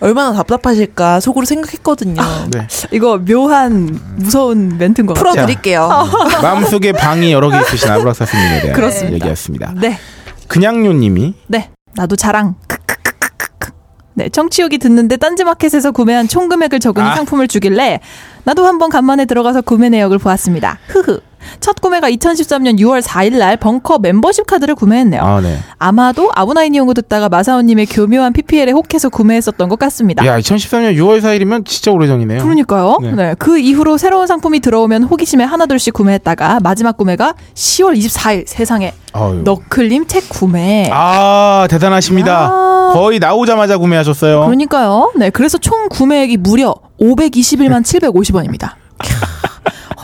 [0.00, 2.22] 얼마나 답답하실까 속으로 생각했거든요.
[2.50, 2.66] 네.
[2.92, 5.32] 이거 묘한 무서운 멘트인 것 같아요.
[5.32, 5.88] 풀어드릴게요.
[6.42, 9.14] 마음속에 방이 여러 개 있으신 아브락사스님에 대한 그렇습니다.
[9.14, 9.72] 얘기였습니다.
[9.76, 9.98] 네.
[10.48, 11.70] 그냥요님이 네.
[11.94, 12.56] 나도 자랑.
[12.68, 13.72] 크크크크크크.
[14.14, 17.14] 네, 청취욕이 듣는데 딴지마켓에서 구매한 총 금액을 적은 아.
[17.16, 18.00] 상품을 주길래
[18.46, 20.78] 나도 한번 간만에 들어가서 구매 내역을 보았습니다.
[20.86, 21.18] 흐흐.
[21.58, 25.20] 첫 구매가 2013년 6월 4일 날 벙커 멤버십 카드를 구매했네요.
[25.20, 25.58] 아, 네.
[25.78, 30.24] 아마도 아브나인 연구 듣다가 마사오님의 교묘한 PPL에 혹해서 구매했었던 것 같습니다.
[30.26, 32.40] 야, 2013년 6월 4일이면 진짜 오래전이네요.
[32.40, 32.98] 그러니까요.
[33.02, 33.12] 네.
[33.12, 33.34] 네.
[33.36, 39.42] 그 이후로 새로운 상품이 들어오면 호기심에 하나둘씩 구매했다가 마지막 구매가 10월 24일 세상에 아유.
[39.44, 40.88] 너클림 책 구매.
[40.92, 42.32] 아, 대단하십니다.
[42.32, 42.92] 야.
[42.92, 44.44] 거의 나오자마자 구매하셨어요.
[44.44, 45.12] 그러니까요.
[45.16, 45.30] 네.
[45.30, 48.74] 그래서 총 구매액이 무려 521만 750원입니다.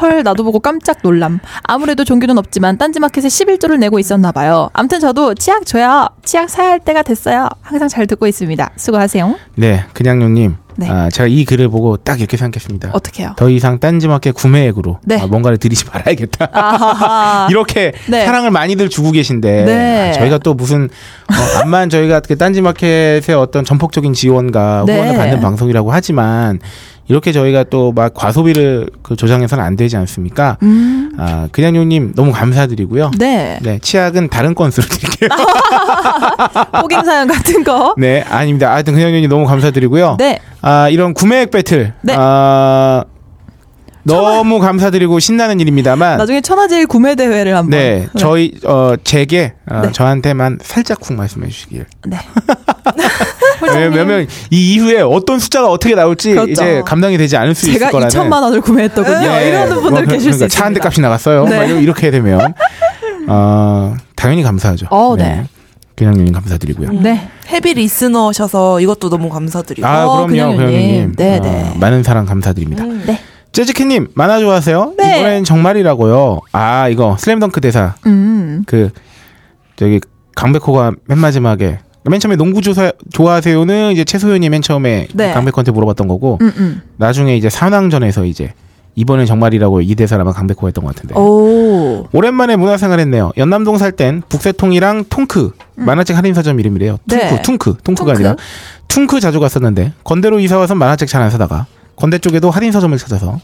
[0.02, 1.38] 헐, 나도 보고 깜짝 놀람.
[1.62, 4.68] 아무래도 종교는 없지만 딴지마켓에 11조를 내고 있었나 봐요.
[4.72, 6.08] 암튼 저도 치약 줘요.
[6.24, 7.48] 치약 사야 할 때가 됐어요.
[7.62, 8.70] 항상 잘 듣고 있습니다.
[8.76, 9.36] 수고하세요.
[9.54, 10.56] 네, 그냥요님.
[10.76, 10.88] 네.
[10.88, 12.90] 아, 제가 이 글을 보고 딱 이렇게 생각했습니다.
[12.92, 13.34] 어떻게요?
[13.36, 15.20] 더 이상 딴지마켓 구매액으로 네.
[15.20, 17.46] 아, 뭔가를 들이지 말아야겠다.
[17.50, 18.24] 이렇게 네.
[18.24, 20.10] 사랑을 많이들 주고 계신데 네.
[20.10, 24.94] 아, 저희가 또 무슨 어, 암만 저희가 그 딴지마켓의 어떤 전폭적인 지원과 네.
[24.94, 26.58] 후원을 받는 방송이라고 하지만
[27.08, 30.56] 이렇게 저희가 또 막 과소비를 그 조장해서는 안 되지 않습니까?
[30.62, 31.12] 음.
[31.18, 33.10] 아, 그냥 요님 너무 감사드리고요.
[33.18, 33.58] 네.
[33.62, 35.28] 네, 치약은 다른 건수로 드릴게요.
[36.82, 37.94] 호갱 사연 같은 거.
[37.98, 38.72] 네, 아닙니다.
[38.72, 40.16] 하여튼 그냥 요님 너무 감사드리고요.
[40.18, 40.38] 네.
[40.62, 41.92] 아, 이런 구매액 배틀.
[42.02, 42.14] 네.
[42.16, 43.04] 아,
[44.04, 46.18] 너무 감사드리고 신나는 일입니다만.
[46.18, 47.70] 나중에 천하제일 구매 대회를 한번.
[47.70, 49.92] 네, 저희 어 제게 어, 네.
[49.92, 51.86] 저한테만 살짝 쿵 말씀해 주시길.
[52.06, 52.18] 네.
[53.62, 56.50] 왜냐면 이 이후에 어떤 숫자가 어떻게 나올지 그렇죠.
[56.50, 58.08] 이제 감당이 되지 않을 수 있을 제가 거라는.
[58.12, 59.18] 2천만 원을 구매했더군요.
[59.20, 59.48] 네.
[59.48, 60.48] 이러는 분들 뭐, 계실 수 그러니까 있습니다.
[60.48, 61.44] 차한 대 값이 나갔어요.
[61.44, 61.56] 네.
[61.56, 62.54] 막 이렇게 되면
[63.28, 64.86] 어 당연히 감사하죠.
[64.90, 65.44] 어, 네.
[65.94, 66.90] 그냥 님 감사드리고요.
[67.02, 67.28] 네.
[67.48, 69.86] 헤비 리스너셔서 이것도 너무 감사드리고.
[69.86, 70.66] 아 어, 그럼요, 그냥요님.
[70.66, 71.14] 그냥님.
[71.16, 71.72] 네, 어, 네.
[71.78, 72.82] 많은 사랑 감사드립니다.
[72.84, 73.04] 음.
[73.06, 73.20] 네.
[73.52, 74.94] 재즈키님 만화 좋아하세요?
[74.96, 75.20] 네.
[75.20, 76.40] 이번엔 정말이라고요.
[76.52, 78.64] 아 이거 슬램덩크 대사 음.
[78.66, 78.90] 그
[79.76, 80.00] 저기
[80.34, 85.32] 강백호가 맨 마지막에 맨 처음에 농구 조사 좋아하세요는 이제 최소연이 맨 처음에 네.
[85.34, 86.82] 강백호한테 물어봤던 거고 음, 음.
[86.96, 88.54] 나중에 이제 산왕전에서 이제
[88.94, 91.14] 이번엔 정말이라고 이 대사를 아마 강백호가 했던 것 같은데.
[91.18, 92.06] 오.
[92.12, 93.32] 오랜만에 문화생활했네요.
[93.38, 96.98] 연남동 살 땐 북새통이랑 통크 만화책 할인 서점 이름이래요.
[97.08, 97.30] 퉁크, 음.
[97.36, 97.42] 네.
[97.42, 98.28] 퉁크, 퉁크가 퉁크?
[98.28, 98.36] 아니라
[98.88, 101.66] 퉁크 자주 갔었는데 건대로 이사 와서 만화책 잘 안 사다가
[102.02, 103.38] 건대 쪽에도 할인 서점을 찾아서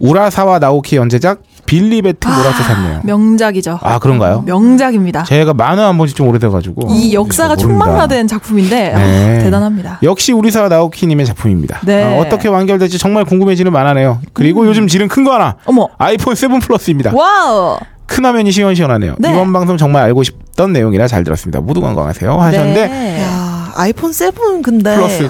[0.00, 3.00] 우라사와 나오키 연재작 빌리 배트 몰아서 샀네요.
[3.04, 3.78] 명작이죠.
[3.80, 4.42] 아 그런가요?
[4.44, 5.22] 명작입니다.
[5.22, 7.54] 제가 만화 한 번씩 좀 오래돼가지고 이 역사가.
[7.54, 9.38] 총망라된 작품인데 아, 네.
[9.44, 10.00] 대단합니다.
[10.02, 11.78] 역시 우라사와 나오키님의 작품입니다.
[11.84, 12.02] 네.
[12.02, 14.18] 아, 어떻게 완결될지 정말 궁금해지는 만화네요.
[14.32, 15.88] 그리고 요즘 지른 큰 거 하나 어머.
[15.98, 17.12] 아이폰 7 플러스입니다.
[17.14, 17.78] 와우.
[18.06, 19.14] 큰 화면이 시원시원하네요.
[19.18, 19.30] 네.
[19.30, 21.60] 이번 방송 정말 알고 싶던 내용이라 잘 들었습니다.
[21.60, 23.22] 모두 건강하세요 하셨는데 네.
[23.22, 25.28] 야, 아이폰 7 근데 플러스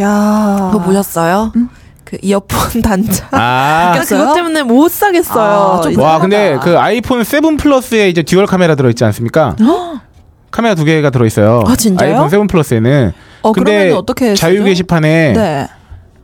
[0.00, 0.68] 야.
[0.72, 1.52] 그거 보셨어요?
[2.04, 3.26] 그 이어폰 단자.
[3.32, 3.90] 아.
[3.92, 5.82] 그러니까 그것 때문에 못 사겠어요.
[5.84, 6.00] 아.
[6.02, 6.18] 와.
[6.18, 9.56] 근데 그 아이폰 7 플러스에 이제 듀얼 카메라 들어있지 않습니까?
[10.50, 11.64] 카메라 두 개가 들어있어요.
[11.66, 12.10] 아, 진짜요?
[12.14, 14.64] 아이폰 7 플러스에는 어, 근데 그러면 어떻게 자유?
[14.64, 15.68] 게시판에 네.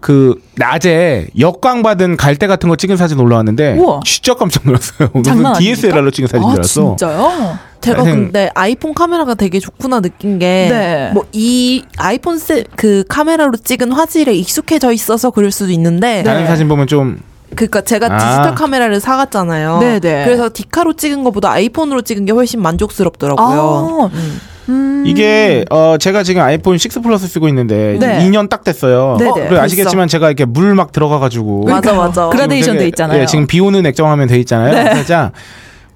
[0.05, 4.01] 그 낮에 역광 받은 갈대 같은 거 찍은 사진 올라왔는데 우와.
[4.05, 5.09] 진짜 깜짝 놀랐어요.
[5.09, 5.59] 장난 무슨 아닙니까?
[5.61, 6.97] DSLR로 찍은 사진 줄 아, 알았어.
[6.99, 7.59] 진짜요?
[7.81, 11.11] 제가 하여튼- 근데 아이폰 카메라가 되게 좋구나 느낀 네.
[11.15, 16.23] 게뭐이 아이폰 세, 그 카메라로 찍은 화질에 익숙해져 있어서 그럴 수도 있는데 네.
[16.23, 17.19] 다른 사진 보면 좀
[17.57, 18.19] 그러니까 제가 아.
[18.19, 19.79] 디지털 카메라를 사갔잖아요.
[19.79, 20.25] 네네.
[20.27, 24.01] 그래서 디카로 찍은 것보다 아이폰으로 찍은 게 훨씬 만족스럽더라고요.
[24.03, 24.41] 아, 음.
[24.69, 25.05] 음.
[25.07, 28.19] 이게 어 제가 지금 아이폰 6 플러스 쓰고 있는데 네.
[28.29, 29.17] 2년 딱 됐어요.
[29.19, 29.31] 네 네.
[29.31, 32.29] 어, 그리고 아시겠지만 제가 이렇게 물 막 들어가 가지고 맞아 맞아.
[32.29, 33.21] 그라데이션 지금 돼 되게- 있잖아요.
[33.23, 34.73] 예, 지금 비 오는 액정화면 돼 있잖아요.
[34.73, 34.95] 네.
[34.95, 35.33] 살짝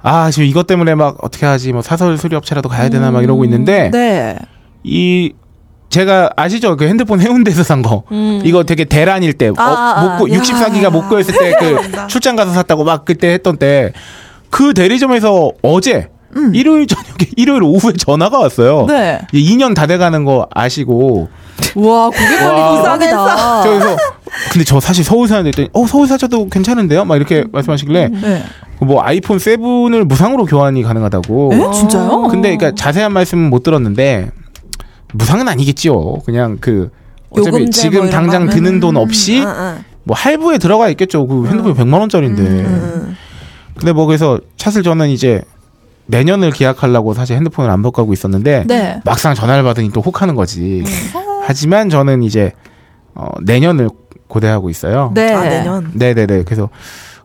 [0.03, 3.45] 아 지금 이것 때문에 막 어떻게 하지 뭐 사설 수리 업체라도 가야 되나 막 이러고
[3.45, 4.37] 있는데 네.
[4.85, 5.33] 이
[5.91, 8.43] 제가 아시죠 그 핸드폰 해운대에서 산 거 음.
[8.45, 10.39] 이거 되게 대란일 때 아, 아, 어, 목고 야.
[10.39, 13.93] 64기가 목고였을 때 그 출장 가서 샀다고 막 그때 했던 때
[14.51, 16.09] 그 대리점에서 어제
[16.53, 18.83] 일요일 저녁에 일요일 오후에 전화가 왔어요.
[18.83, 18.87] 음.
[18.87, 19.21] 네.
[19.33, 21.29] 이제 2년 다 돼가는 거 아시고
[21.75, 22.99] 와, 고객 관리 와.
[22.99, 23.63] 비싸다.
[23.63, 23.97] 저기서
[24.53, 27.05] 근데 저 사실 서울 사는데 했더니 어 서울 사셔도 괜찮은데요?
[27.05, 28.45] 막 이렇게 말씀하시길래 네.
[28.81, 31.51] 뭐 아이폰 7을 무상으로 교환이 가능하다고.
[31.55, 31.73] 에?
[31.73, 32.29] 진짜요?
[32.31, 34.31] 근데 그러니까 자세한 말씀은 못 들었는데
[35.15, 36.19] 무상은 아니겠지요.
[36.27, 36.91] 그냥 그
[37.31, 39.79] 어차피 지금 뭐 당장 거 드는 돈 없이 아, 아.
[40.05, 41.27] 뭐 할부에 들어가 있겠죠.
[41.27, 42.43] 그 핸드폰이 100만 원짜리인데.
[42.43, 43.17] 음.
[43.77, 45.43] 근데 뭐 그래서 사실 저는 이제
[46.13, 49.01] 내년을 기약하려고 사실 핸드폰을 안 바꾸고 있었는데 네.
[49.05, 50.83] 막상 전화를 받으니 또 혹하는 거지.
[51.45, 52.53] 하지만 저는 이제
[53.15, 53.89] 어, 내년을
[54.27, 55.13] 고대하고 있어요.
[55.15, 55.33] 네.
[55.33, 55.91] 아 내년.
[55.95, 56.43] 네 네 네.
[56.45, 56.69] 그래서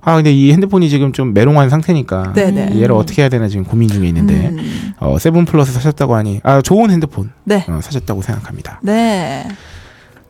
[0.02, 2.76] 아 근데 이 핸드폰이 지금 좀 메롱한 상태니까 네네.
[2.82, 4.94] 얘를 어떻게 해야 되나 지금 고민 중에 있는데 음.
[5.00, 7.66] 어, Seven Plus 사셨다고 하니 아 좋은 핸드폰 네.
[7.70, 8.80] 어, 사셨다고 생각합니다.
[8.84, 9.48] 네.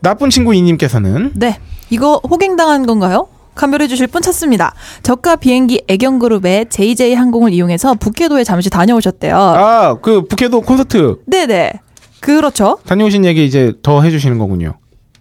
[0.00, 1.58] 나쁜 친구 이님께서는 네.
[1.90, 3.26] 이거 호갱당한 건가요?
[3.54, 4.74] 감별해 주실 분 찾습니다.
[5.02, 9.36] 저가 비행기 애경그룹의 JJ 항공을 이용해서 북해도에 잠시 다녀오셨대요.
[9.36, 11.72] 아 그 북해도 콘서트 네네.
[12.20, 12.78] 그렇죠.
[12.86, 14.74] 다녀오신 얘기 이제 더 해주시는 거군요.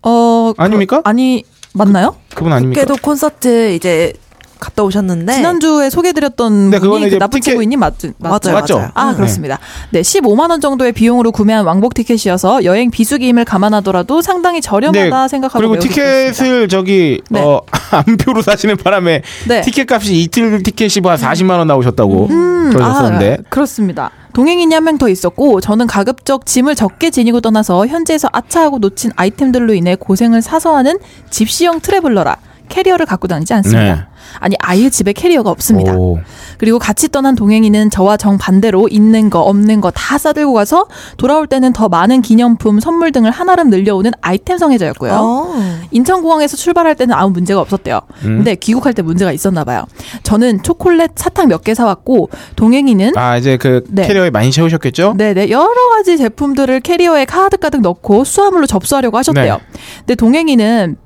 [0.03, 0.53] 어.
[0.57, 1.01] 아닙니까?
[1.01, 1.43] 그, 아니,
[1.73, 2.15] 맞나요?
[2.35, 2.81] 그 분 아닙니까?
[2.81, 4.13] 국회도 콘서트 이제
[4.63, 8.49] 갔다 오셨는데 지난주에 소개해드렸던 네, 분이 그 나쁜 티켓- 친구이님 맞, 맞죠?
[8.51, 8.75] 맞아요, 맞죠?
[8.77, 8.91] 맞아요.
[8.93, 9.15] 아, 음.
[9.15, 9.59] 그렇습니다.
[9.91, 15.67] 네, 15만 원 정도의 비용으로 구매한 왕복 티켓이어서 여행 비수기임을 감안하더라도 상당히 저렴하다 생각하고 네,
[15.67, 16.67] 그리고 매우 티켓을 기뻤습니다.
[16.67, 17.41] 저기 네.
[17.41, 19.61] 어 암표로 사시는 바람에 네.
[19.61, 24.09] 티켓 값이 이틀 티켓이 뭐 한 40만 원 나오셨다고 음, 그러셨었는데 아, 그렇습니다.
[24.33, 29.73] 동행인이 한 명 더 있었고 저는 가급적 짐을 적게 지니고 떠나서 현지에서 아차하고 놓친 아이템들로
[29.75, 30.97] 인해 고생을 사서 하는
[31.29, 32.37] 집시형 traveler라
[32.73, 33.95] 캐리어를 갖고 다니지 않습니다.
[33.95, 34.01] 네.
[34.39, 35.93] 아니 아예 집에 캐리어가 없습니다.
[35.95, 36.17] 오.
[36.57, 41.45] 그리고 같이 떠난 동행이는 저와 정 반대로 있는 거 없는 거 다 싸들고 가서 돌아올
[41.45, 45.11] 때는 더 많은 기념품 선물 등을 한아름 늘려오는 아이템 성애자였고요.
[45.13, 45.53] 어.
[45.91, 47.99] 인천공항에서 출발할 때는 아무 문제가 없었대요.
[48.23, 48.37] 음.
[48.37, 49.85] 근데 귀국할 때 문제가 있었나 봐요.
[50.23, 54.05] 저는 초콜릿 사탕 몇 개 사왔고 동행이는 아 이제 그 네.
[54.07, 55.13] 캐리어에 많이 채우셨겠죠?
[55.15, 59.53] 네네 여러 가지 제품들을 캐리어에 가득 가득 넣고 수화물로 접수하려고 하셨대요.
[59.55, 59.79] 네.
[59.99, 60.97] 근데 동행이는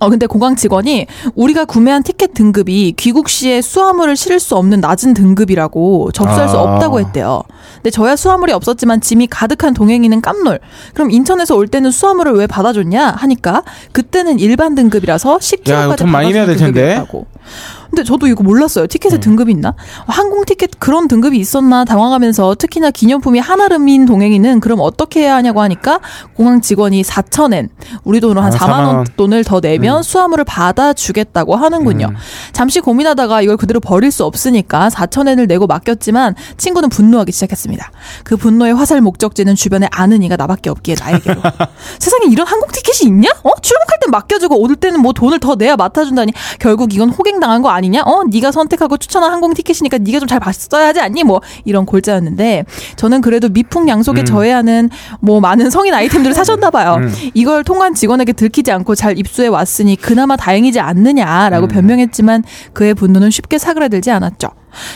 [0.00, 5.14] 어 근데 공항 직원이 우리가 구매한 티켓 등급이 귀국 시에 수화물을 실을 수 없는 낮은
[5.14, 6.62] 등급이라고 접수할 수 아.
[6.62, 7.42] 없다고 했대요.
[7.76, 10.60] 근데 저야 수화물이 없었지만 짐이 가득한 동행이는 깜놀.
[10.94, 16.10] 그럼 인천에서 올 때는 수화물을 왜 받아줬냐 하니까 그때는 일반 등급이라서 야, 10kg까지 이거 돈
[16.10, 17.04] 많이 내야 될 텐데.
[17.90, 18.86] 근데 저도 이거 몰랐어요.
[18.86, 19.20] 티켓에 음.
[19.20, 19.74] 등급이 있나?
[20.06, 26.00] 항공 티켓 그런 등급이 있었나 당황하면서 특히나 기념품이 하나름인 동행이는 그럼 어떻게 해야 하냐고 하니까
[26.34, 27.68] 공항 직원이 4천엔
[28.02, 29.06] 우리 돈으로 한 아, 4만 4만 원 원.
[29.16, 32.06] 돈을 더 내면 수화물을 받아주겠다고 하는군요.
[32.10, 32.16] 음.
[32.52, 37.90] 잠시 고민하다가 이걸 그대로 버릴 수 없으니까 4천엔을 내고 맡겼지만 친구는 분노하기 시작했습니다.
[38.24, 41.40] 그 분노의 화살 목적지는 주변에 아는 이가 나밖에 없기에 나에게로.
[41.98, 43.28] 세상에 이런 항공 티켓이 있냐?
[43.42, 43.50] 어?
[43.60, 47.68] 출국할 땐 맡겨주고 올 때는 뭐 돈을 더 내야 맡아준다니 결국 이건 호갱 당한 거
[47.68, 47.84] 아니냐?
[47.84, 48.02] 아니냐?
[48.06, 51.22] 어, 네가 선택하고 추천한 항공 티켓이니까 네가 좀 잘 봤어야 하지 않니?
[51.22, 52.64] 뭐 이런 골자였는데
[52.96, 54.24] 저는 그래도 미풍양속에 음.
[54.24, 54.88] 저해하는
[55.20, 56.96] 뭐 많은 성인 아이템들을 사셨나 봐요.
[56.98, 57.12] 음.
[57.34, 61.68] 이걸 통관 직원에게 들키지 않고 잘 입수해 왔으니 그나마 다행이지 않느냐라고 음.
[61.68, 62.42] 변명했지만
[62.72, 64.48] 그의 분노는 쉽게 사그라들지 않았죠.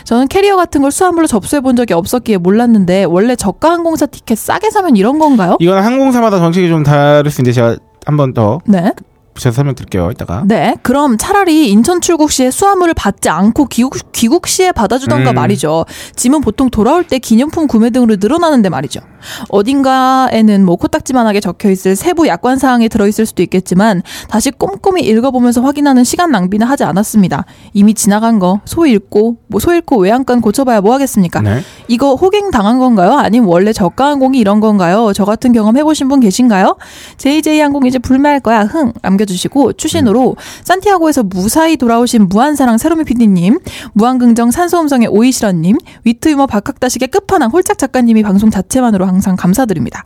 [0.04, 4.70] 저는 캐리어 같은 걸 수화물로 접수해 본 적이 없었기에 몰랐는데 원래 저가 항공사 티켓 싸게
[4.70, 5.56] 사면 이런 건가요?
[5.60, 8.92] 이건 항공사마다 정책이 좀 다를 수 있는데 제가 한 번 더 네.
[9.38, 10.10] 붙여서 설명드릴게요.
[10.10, 10.42] 이따가.
[10.46, 10.74] 네.
[10.82, 15.34] 그럼 차라리 인천 출국 시에 수화물을 받지 않고 귀국, 귀국 시에 받아주던가 음.
[15.34, 15.86] 말이죠.
[16.16, 19.00] 짐은 보통 돌아올 때 기념품 구매 등으로 늘어나는데 말이죠.
[19.48, 25.62] 어딘가에는 뭐 코딱지만하게 적혀 있을 세부 약관 사항이 들어 있을 수도 있겠지만 다시 꼼꼼히 읽어보면서
[25.62, 27.44] 확인하는 시간 낭비는 하지 않았습니다.
[27.72, 31.40] 이미 지나간 거 소 읽고 뭐 소 읽고 외양간 고쳐봐야 뭐 하겠습니까?
[31.40, 31.60] 네.
[31.88, 33.12] 이거 호갱 당한 건가요?
[33.14, 35.12] 아니면 원래 저가 항공이 이런 건가요?
[35.14, 36.76] 저 같은 경험 해보신 분 계신가요?
[37.16, 38.62] JJ 항공 이제 불매할 거야.
[38.64, 43.58] 흥 남겨주시고 추신으로 산티아고에서 무사히 돌아오신 무한사랑 세로미 PD님,
[43.94, 50.04] 무한긍정 산소음성의 오이시런님, 위트유머 박학다식의 끝판왕 홀짝 작가님이 방송 자체만으로 항상 감사드립니다.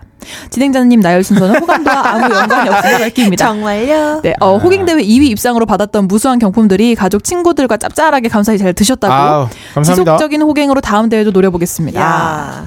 [0.51, 3.47] 진행자님 나열 순서는 호감도와 아무 연관이 없음을 밝힙니다.
[3.47, 4.21] 정말요?
[4.23, 9.13] 네, 어, 호갱 대회 2위 입상으로 받았던 무수한 경품들이 가족 친구들과 짭짤하게 감사히 잘 드셨다고.
[9.13, 10.13] 아우, 감사합니다.
[10.17, 12.01] 지속적인 호갱으로 다음 대회도 노려보겠습니다.
[12.01, 12.65] 야.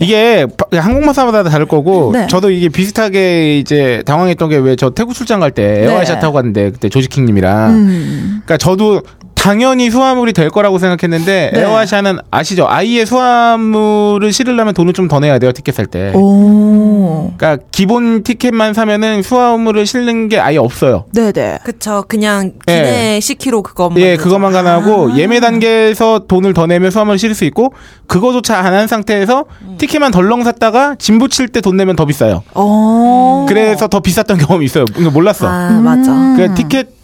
[0.00, 2.28] 이게 바- 항공사마다 다를 거고 네.
[2.28, 6.20] 저도 이게 비슷하게 이제 당황했던 게 왜 저 태국 출장 갈 때 에어아시아 네.
[6.20, 8.42] 타고 갔는데 그때 조지킹님이랑 음.
[8.44, 9.02] 그러니까 저도
[9.38, 11.60] 당연히 수화물이 될 거라고 생각했는데 네.
[11.60, 12.66] 에어아시아는 아시죠?
[12.68, 16.12] 아예 수화물을 실으려면 돈을 좀 더 내야 돼요 티켓 살 때.
[16.14, 17.32] 오.
[17.38, 21.04] 그러니까 기본 티켓만 사면은 수화물을 실는 게 아예 없어요.
[21.14, 21.60] 네네.
[21.64, 22.04] 그쵸.
[22.08, 22.74] 그냥 예.
[22.74, 23.98] 기내 10kg 그것만.
[24.00, 24.16] 예.
[24.16, 25.16] 그것만 가능하고 아.
[25.16, 27.72] 예매 단계에서 돈을 더 내면 수화물을 실을 수 있고
[28.06, 29.76] 그거조차 안 한 상태에서 음.
[29.78, 32.42] 티켓만 덜렁 샀다가 짐 붙일 때 돈 내면 더 비싸요.
[32.54, 33.46] 어.
[33.48, 34.84] 그래서 더 비쌌던 경험이 있어요.
[35.12, 35.46] 몰랐어.
[35.48, 36.12] 아, 맞아.
[36.12, 36.36] 음.
[36.36, 36.97] 그 티켓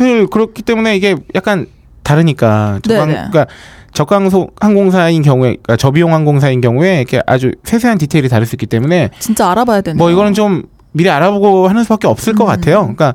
[0.00, 1.66] 을 그렇기 때문에 이게 약간
[2.02, 2.80] 다르니까.
[2.82, 3.28] 저강, 네네.
[3.30, 3.46] 그러니까
[3.92, 9.10] 저강소 항공사인 경우에, 그러니까 저비용 항공사인 경우에 이렇게 아주 세세한 디테일이 다를 수 있기 때문에
[9.18, 9.96] 진짜 알아봐야 되네.
[9.98, 12.36] 뭐 이거는 좀 미리 알아보고 하는 수밖에 없을 음.
[12.36, 12.80] 것 같아요.
[12.80, 13.14] 그러니까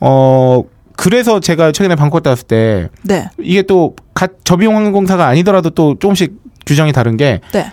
[0.00, 0.62] 어
[0.96, 3.28] 그래서 제가 최근에 방콕 갔을 때 네.
[3.38, 6.34] 이게 또 가, 저비용 항공사가 아니더라도 또 조금씩
[6.66, 7.70] 규정이 다른 게그 네.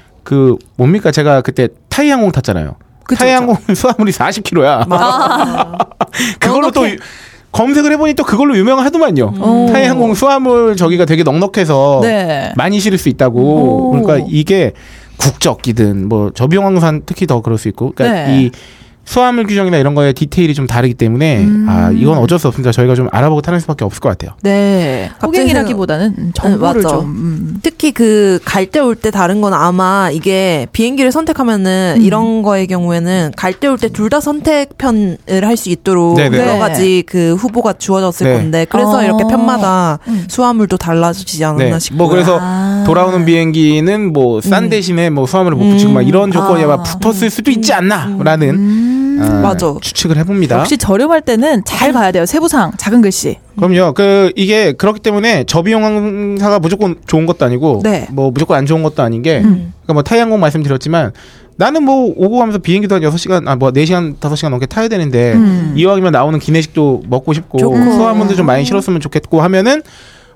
[0.78, 2.76] 뭡니까 제가 그때 타이 항공 탔잖아요.
[3.18, 3.32] 타이.
[3.32, 4.88] 항공 수화물이 40kg야.
[4.88, 5.78] 맞아.
[6.40, 6.98] 그걸로 또 유-
[7.54, 9.34] 검색을 해보니 또 그걸로 유명하더만요.
[9.40, 9.68] 오.
[9.72, 12.52] 타이 항공 수화물 저기가 되게 넉넉해서 네.
[12.56, 13.40] 많이 실을 수 있다고.
[13.40, 13.92] 오.
[13.92, 14.74] 그러니까 이게
[15.18, 17.94] 국적기든 뭐 저비용 항공사 특히 더 그럴 수 있고.
[17.96, 18.44] 그러니까 네.
[18.44, 18.52] 이
[19.06, 21.66] 수화물 규정이나 이런 거에 디테일이 좀 다르기 때문에 음.
[21.70, 22.72] 아 이건 어쩔 수 없습니다.
[22.72, 24.36] 저희가 좀 알아보고 타는 수밖에 없을 것 같아요.
[24.42, 25.12] 네.
[25.22, 26.96] 호갱이라기보다는 정보를 네, 맞아.
[26.98, 27.06] 좀.
[27.10, 27.60] 음.
[27.62, 32.02] 특히 그 갈 때 올 때 다른 건 아마 이게 비행기를 선택하면은 음.
[32.02, 36.38] 이런 거의 경우에는 갈 때 올 때 둘 다 선택편을 할 수 있도록 네네.
[36.38, 36.60] 여러 네.
[36.60, 38.34] 가지 그 후보가 주어졌을 네.
[38.38, 39.04] 건데 그래서 어.
[39.04, 40.26] 이렇게 편마다 음.
[40.28, 41.80] 수화물도 달라지지 않았나 네.
[41.80, 41.98] 싶고요.
[41.98, 42.84] 뭐 그래서 아.
[42.88, 44.70] 돌아오는 비행기는 뭐싼 음.
[44.70, 45.94] 대신에 뭐 수화물을 못 붙이고 음.
[45.94, 46.78] 막 이런 조건이 아.
[46.82, 48.90] 붙었을 수도 있지 않나라는 음.
[49.24, 49.74] 아, 맞아.
[49.82, 50.60] 추측을 해봅니다.
[50.60, 52.26] 역시 저렴할 때는 잘 봐야 돼요.
[52.26, 53.38] 세부상 작은 글씨.
[53.58, 53.94] 그럼요.
[53.94, 58.08] 그 이게 그렇기 때문에 저비용 항공사가 무조건 좋은 것도 아니고 네.
[58.12, 59.74] 뭐 무조건 안 좋은 것도 아닌 게 음.
[59.84, 61.12] 그러니까 뭐 타이 항공 말씀드렸지만
[61.56, 65.74] 나는 뭐 오고 가면서 비행기도 한 6시간 아 뭐 4시간 5시간 넘게 타야 되는데 음.
[65.78, 67.76] 이왕이면 나오는 기내식도 먹고 싶고 좋고.
[67.76, 69.82] 소화물도 좀 많이 실었으면 좋겠고 하면은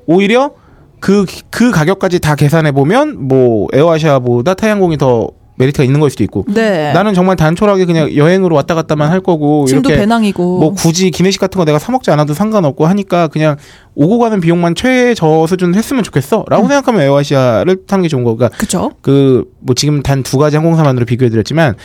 [0.05, 0.51] 오히려
[0.99, 6.45] 그 그 가격까지 다 계산해 보면 뭐 에어아시아보다 타이항공이 더 메리트가 있는 걸 수도 있고
[6.47, 6.93] 네.
[6.93, 10.59] 나는 정말 단촐하게 그냥 여행으로 왔다 갔다만 할 거고 짐도 이렇게 배낭이고.
[10.59, 13.57] 뭐 굳이 기내식 같은 거 내가 사 먹지 않아도 상관없고 하니까 그냥
[13.95, 16.67] 오고 가는 비용만 최저 수준 했으면 좋겠어라고 음.
[16.67, 18.35] 생각하면 에어아시아를 타는 게 좋은 거.
[18.35, 18.91] 그러니까 그쵸?
[19.01, 21.75] 그뭐 지금 단 두 가지 항공사만으로 비교해 드렸지만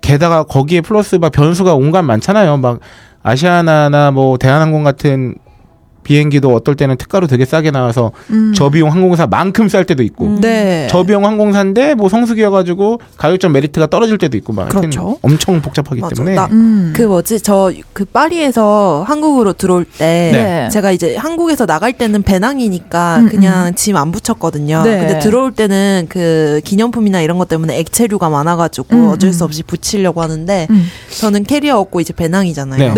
[0.00, 2.56] 게다가 거기에 플러스 막 변수가 온갖 많잖아요.
[2.58, 2.80] 막
[3.22, 5.34] 아시아나나 뭐 대한항공 같은
[6.04, 8.52] 비행기도 어떨 때는 특가로 되게 싸게 나와서 음.
[8.54, 10.40] 저비용 항공사만큼 쌀 때도 있고 음.
[10.40, 10.86] 네.
[10.90, 15.18] 저비용 항공사인데 뭐 성수기여가지고 가격적 메리트가 떨어질 때도 있고 막 그렇죠.
[15.22, 16.14] 엄청 복잡하기 맞아.
[16.14, 16.92] 때문에 나- 음.
[16.94, 20.68] 그 뭐지 저 그 파리에서 한국으로 들어올 때 네.
[20.70, 24.82] 제가 이제 한국에서 나갈 때는 배낭이니까 음, 그냥 짐 안 붙였거든요.
[24.82, 24.98] 네.
[24.98, 29.46] 근데 들어올 때는 그 기념품이나 이런 것 때문에 액체류가 많아가지고 음, 어쩔 수 음.
[29.46, 30.86] 없이 붙이려고 하는데 음.
[31.20, 32.94] 저는 캐리어 없고 이제 배낭이잖아요.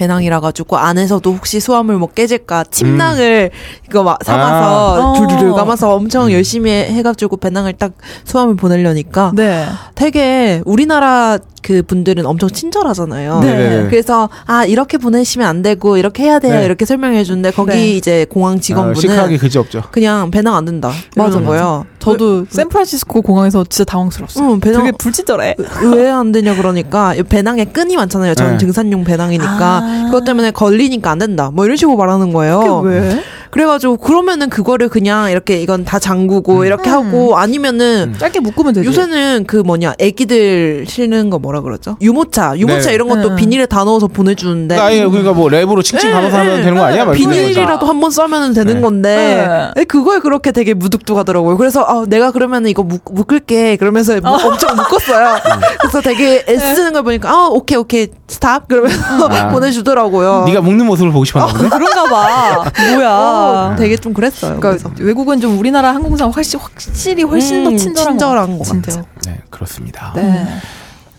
[0.00, 3.50] 배낭이라 가지고 안에서도 혹시 수화물 뭐 깨질까 침낭을
[3.86, 5.18] 이거 막 사가서 아.
[5.18, 5.54] 두루루 어.
[5.54, 6.32] 감아서 엄청 음.
[6.32, 7.92] 열심히 해가지고 배낭을 딱
[8.24, 9.66] 수화물 보내려니까 네.
[9.94, 13.40] 되게 우리나라 그 분들은 엄청 친절하잖아요.
[13.40, 13.52] 네.
[13.54, 13.88] 네네네.
[13.90, 16.64] 그래서 아 이렇게 보내시면 안 되고 이렇게 해야 돼요 네.
[16.64, 17.96] 이렇게 설명해 주는데 거기 네.
[17.96, 19.82] 이제 공항 어, 직원분은 시크하게 그지 없죠.
[19.90, 21.86] 그냥 배낭 안 된다 맞아, 거예요.
[21.98, 24.52] 저도 샌프란시스코 공항에서 진짜 당황스러웠어요.
[24.54, 25.56] 응, 배낭 되게 불친절해.
[25.94, 28.34] 왜 안 되냐 그러니까 이 배낭에 끈이 많잖아요.
[28.34, 28.58] 저는 네.
[28.58, 30.02] 등산용 배낭이니까 아.
[30.06, 31.50] 그것 때문에 걸리니까 안 된다.
[31.52, 32.82] 뭐 이런 식으로 말하는 거예요.
[32.82, 33.22] 그게 왜?
[33.50, 38.88] 그래가지고 그러면은 그거를 그냥 이렇게 이건 다 잠그고 이렇게 하고 아니면은 짧게 묶으면 되죠.
[38.88, 41.96] 요새는 그 뭐냐 애기들 실는 거 뭐라 그러죠?
[42.00, 42.94] 유모차 유모차 네.
[42.94, 43.36] 이런 것도 음.
[43.36, 47.04] 비닐에 다 넣어서 보내주는데 그러니까 아예 그러니까 뭐 랩으로 칭칭 감아서 하면 되는 거 아니야?
[47.04, 48.80] 막 이런 비닐이라도 한번 써면 되는 네.
[48.80, 51.56] 건데 에, 그거에 그렇게 되게 무뚝뚝하더라고요.
[51.56, 55.38] 그래서 아, 내가 그러면 이거 묶, 묶을게 그러면서 묶- 엄청 묶었어요.
[55.80, 59.48] 그래서 되게 애쓰는 걸 보니까 아 오케이 오케이 stop 그러면서 아.
[59.50, 60.44] 보내주더라고요.
[60.46, 61.68] 네가 묶는 모습을 보고 싶었나 보네.
[61.68, 62.70] 그런가 봐.
[62.94, 63.39] 뭐야.
[63.40, 64.60] 어, 되게 좀 그랬어요.
[64.60, 68.92] 그러니까 그래서 외국은 좀 우리나라 항공사 확실히 확실히 훨씬 더 음, 친절한, 친절한 것 진짜.
[68.92, 69.06] 같아요.
[69.26, 70.12] 네, 그렇습니다.
[70.16, 70.46] 네.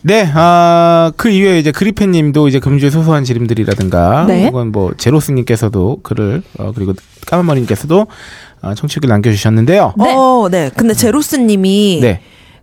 [0.04, 4.48] 네, 아, 그 이외에 이제 그리펜 님도 이제 금주의 소소한 지름들이라든가, 네.
[4.48, 6.94] 혹은 뭐 제로스 님께서도 글을, 어, 그리고
[7.28, 8.08] 까만머리 님께서도
[8.64, 9.94] 어, 청취글 남겨주셨는데요.
[9.98, 10.16] 네.
[10.16, 10.72] 어, 네.
[10.76, 12.22] 근데 제로스 님이 네.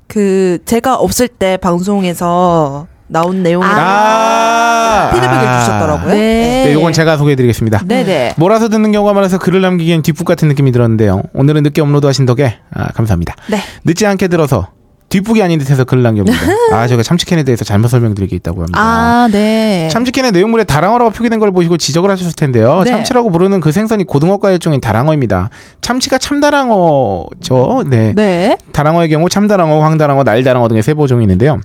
[0.09, 5.61] 그 제가 없을 때 방송에서 나온 내용을 아, 피드백을 아.
[5.61, 6.14] 주셨더라고요.
[6.14, 6.64] 네.
[6.66, 7.83] 네, 요건 제가 소개해드리겠습니다.
[7.87, 8.35] 네네.
[8.37, 11.23] 몰아서 듣는 경우가 많아서 글을 남기기엔 뒷북 같은 느낌이 들었는데요.
[11.35, 13.35] 오늘은 늦게 업로드하신 덕에 아, 감사합니다.
[13.49, 13.59] 네.
[13.85, 14.68] 늦지 않게 들어서
[15.09, 16.38] 뒷북이 아닌 듯해서 글을 남겨봅니다.
[16.77, 18.79] 아, 제가 참치캔에 대해서 잘못 설명드릴 게 있다고 합니다.
[18.79, 19.88] 아, 네.
[19.90, 22.83] 참치캔의 내용물에 다랑어라고 표기된 걸 보시고 지적을 하셨을 텐데요.
[22.85, 22.90] 네.
[22.90, 25.49] 참치라고 부르는 그 생선이 고등어과 일종인 다랑어입니다.
[25.81, 27.85] 참치가 참다랑어죠.
[27.87, 28.12] 네.
[28.14, 28.59] 네.
[28.73, 31.61] 다랑어의 경우 참다랑어, 황다랑어, 날다랑어 등의 세 보종이 있는데요.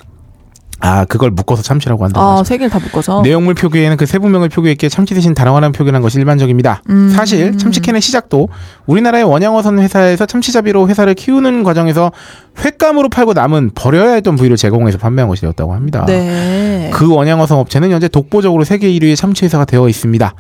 [0.79, 2.43] 아, 그걸 묶어서 참치라고 한다고 아.
[2.43, 3.21] 세 개를 다 묶어서.
[3.21, 5.33] 내용물 표기에는 그 세 부명을 표기했기에 참치 대신
[5.71, 6.81] 표기를 한 것이 일반적입니다.
[6.89, 7.09] 음.
[7.15, 8.49] 사실 참치캔의 시작도
[8.85, 12.11] 우리나라의 원양어선 회사에서 참치잡이로 회사를 키우는 과정에서
[12.57, 16.05] 횟감으로 팔고 남은 버려야 했던 부위를 제공해서 판매한 것이었다고 합니다.
[16.05, 16.91] 네.
[16.93, 20.33] 그 원양어성 업체는 현재 독보적으로 세계 1위의 참치 회사가 되어 있습니다.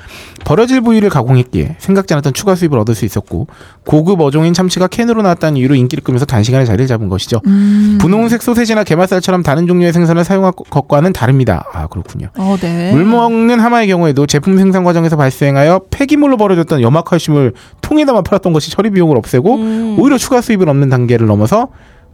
[0.45, 3.47] 버려질 부위를 가공했기에 생각지 않았던 추가 수입을 얻을 수 있었고
[3.85, 7.41] 고급 어종인 참치가 캔으로 나왔다는 이유로 인기를 끄면서 단시간에 자리를 잡은 것이죠.
[7.47, 7.97] 음.
[7.99, 11.65] 분홍색 소세지나 게맛살처럼 다른 종류의 생선을 사용할 것과는 다릅니다.
[11.73, 12.27] 아 그렇군요.
[12.37, 12.91] 어, 네.
[12.93, 18.71] 물 먹는 하마의 경우에도 제품 생산 과정에서 발생하여 폐기물로 버려졌던 염화칼슘을 통에 담아 팔았던 것이
[18.71, 19.97] 처리 비용을 없애고 음.
[19.99, 21.69] 오히려 추가 수입을 얻는 단계를 넘어서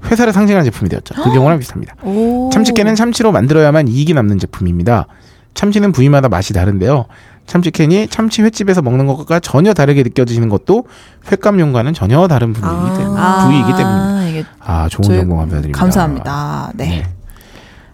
[0.05, 1.15] 회사를 상징하는 제품이 되었죠.
[1.15, 1.95] 그 경우랑 비슷합니다.
[2.03, 2.49] 오.
[2.51, 5.07] 참치캔은 참치로 만들어야만 이익이 남는 제품입니다.
[5.53, 7.05] 참치는 부위마다 맛이 다른데요.
[7.45, 10.85] 참치캔이 참치 횟집에서 먹는 것과 전혀 다르게 느껴지는 것도
[11.31, 13.15] 횟감용과는 전혀 다른 부위이기, 아.
[13.17, 14.27] 아, 부위이기 때문입니다.
[14.29, 15.79] 이게 아, 좋은 정보 감사드립니다.
[15.79, 16.71] 감사합니다.
[16.75, 17.05] 네.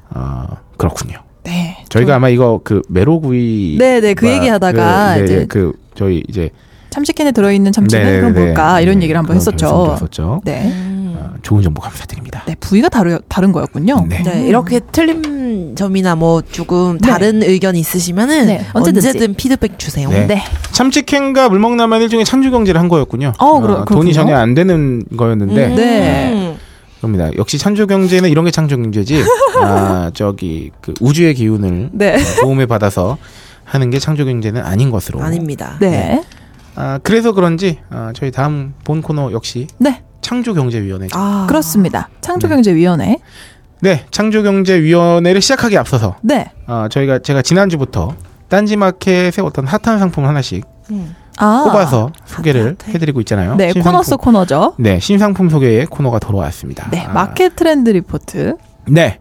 [0.09, 0.45] 어,
[0.77, 1.19] 그렇군요.
[1.43, 1.77] 네.
[1.89, 5.73] 저희가 아마 이거 그 메로구이 네, 네, 그 얘기 하다가 그, 네, 이제 네, 그
[5.95, 6.49] 저희 이제
[6.95, 8.77] 참치캔에 들어있는 참치는 네, 그럼 네, 뭘까?
[8.77, 9.97] 네, 이런 네, 얘기를 한번 했었죠.
[10.45, 10.61] 네.
[10.65, 11.15] 음.
[11.19, 12.43] 어, 좋은 정보 감사드립니다.
[12.47, 14.05] 네, 부위가 다르, 다른 거였군요.
[14.07, 14.23] 네.
[14.23, 17.09] 네, 이렇게 틀린 점이나 뭐 조금 네.
[17.09, 19.07] 다른 의견 있으시면은 네, 언제든지.
[19.09, 20.09] 언제든 피드백 주세요.
[20.09, 20.25] 네.
[20.25, 20.41] 네.
[20.71, 23.33] 참치캔과 물먹나만 일종의 찬주 경제를 한 거였군요.
[23.39, 24.13] 어, 그렇- 돈이 그렇군요.
[24.13, 25.75] 전혀 안 되는 거였는데 음.
[25.75, 26.57] 네.
[26.99, 27.29] 그럽니다.
[27.37, 29.21] 역시 찬조 경제는 이런 게 창조 경제지.
[29.61, 32.17] 아 저기 그 우주의 기운을 네.
[32.39, 33.17] 도움을 받아서
[33.65, 35.21] 하는 게 창조 경제는 아닌 것으로.
[35.21, 35.75] 아닙니다.
[35.81, 36.23] 네.
[36.75, 40.03] 아 그래서 그런지 아, 저희 다음 본 코너 역시 네.
[40.21, 41.07] 창조경제위원회.
[41.13, 41.45] 아.
[41.47, 42.09] 그렇습니다.
[42.21, 43.17] 창조경제위원회.
[43.81, 46.51] 네, 창조경제위원회를 시작하기 앞서서 네.
[46.65, 48.15] 아, 저희가 제가 지난주부터
[48.49, 51.15] 딴지마켓에 어떤 핫한 상품 하나씩 음.
[51.37, 51.63] 아.
[51.65, 52.95] 뽑아서 소개를 핫핫해.
[52.95, 53.55] 해드리고 있잖아요.
[53.55, 53.91] 네, 신상품.
[53.91, 54.73] 코너 속 코너죠.
[54.79, 56.89] 네, 신상품 소개의 코너가 돌아왔습니다.
[56.89, 58.55] 네, 아, 마켓 트렌드 리포트.
[58.87, 59.19] 네.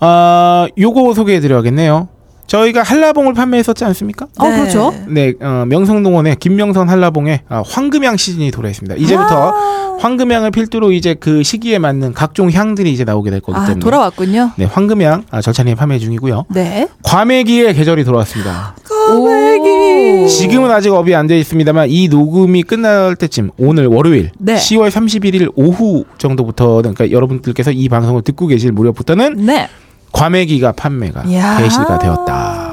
[0.00, 2.08] 아, 요거 소개해드려야겠네요.
[2.48, 4.26] 저희가 한라봉을 판매했었지 않습니까?
[4.38, 4.92] 어, 그렇죠.
[5.06, 8.96] 네, 어, 명성농원의 김명선 한라봉의 아, 황금향 시즌이 돌아왔습니다.
[8.96, 13.66] 이제부터 아, 황금향을 필두로 이제 그 시기에 맞는 각종 향들이 이제 나오게 될 거기 아,
[13.66, 13.80] 때문에.
[13.80, 14.52] 돌아왔군요.
[14.56, 16.46] 네, 황금향 아, 절찬리 판매 중이고요.
[16.48, 16.88] 네.
[17.02, 18.74] 과메기의 계절이 돌아왔습니다.
[19.14, 20.26] 오.
[20.26, 24.54] 지금은 아직 업이 안 돼 있습니다만 이 녹음이 끝날 때쯤 오늘 월요일 네.
[24.54, 29.68] 10월 31일 오후 정도부터 그러니까 여러분들께서 이 방송을 듣고 계실 무렵부터는 네.
[30.12, 31.22] 과메기가 판매가.
[31.58, 32.68] 개시가 되었다.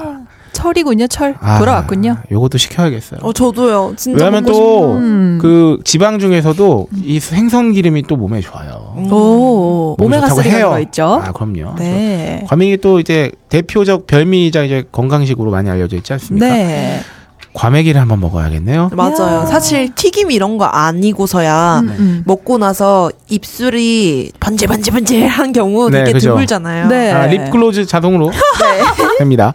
[0.54, 1.36] 철이군요, 철.
[1.42, 2.18] 아, 돌아왔군요.
[2.32, 3.20] 요것도 시켜야겠어요.
[3.24, 3.94] 어 저도요.
[3.98, 5.38] 진짜 왜냐하면 먹고 또 음.
[5.42, 8.94] 그 지방 중에서도 이 생선 기름이 또 몸에 좋아요.
[8.96, 9.12] 싶- 음.
[9.14, 10.68] 오, 몸에 오메가 좋다고 3가 해요.
[10.70, 11.22] 들어있죠.
[11.24, 11.76] 아 그럼요.
[11.78, 12.46] 네.
[12.48, 16.48] 과메기 또 이제 대표적 별미이자 이제 건강식으로 많이 알려져 있지 않습니까?
[16.48, 17.02] 네.
[17.56, 18.90] 과메기를 한번 먹어야겠네요.
[18.94, 19.42] 맞아요.
[19.42, 19.46] 야.
[19.46, 22.24] 사실 튀김 이런 거 아니고서야 음, 음.
[22.26, 26.32] 먹고 나서 입술이 번질번질번질한 경우 네, 되게 그죠.
[26.32, 26.88] 드물잖아요.
[26.90, 27.12] 네.
[27.12, 28.32] 아, 립글로즈 자동으로
[29.18, 29.54] 됩니다.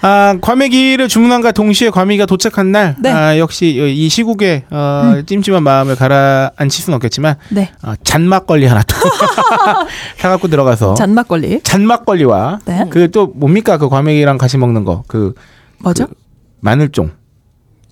[0.00, 3.10] 아, 과메기를 주문한과 동시에 과메기가 도착한 날, 네.
[3.10, 7.72] 아, 역시 이 시국에 어, 찜찜한 마음을 가라앉힐 수는 없겠지만 네.
[7.82, 8.94] 어, 잔막걸리 하나 또
[10.18, 11.60] 사갖고 들어가서 잔막걸리.
[11.62, 12.86] 잔막걸리와 네.
[12.90, 15.34] 그또 뭡니까 그 과메기랑 같이 먹는 거 그
[15.80, 16.06] 뭐죠?
[16.60, 17.10] 마늘종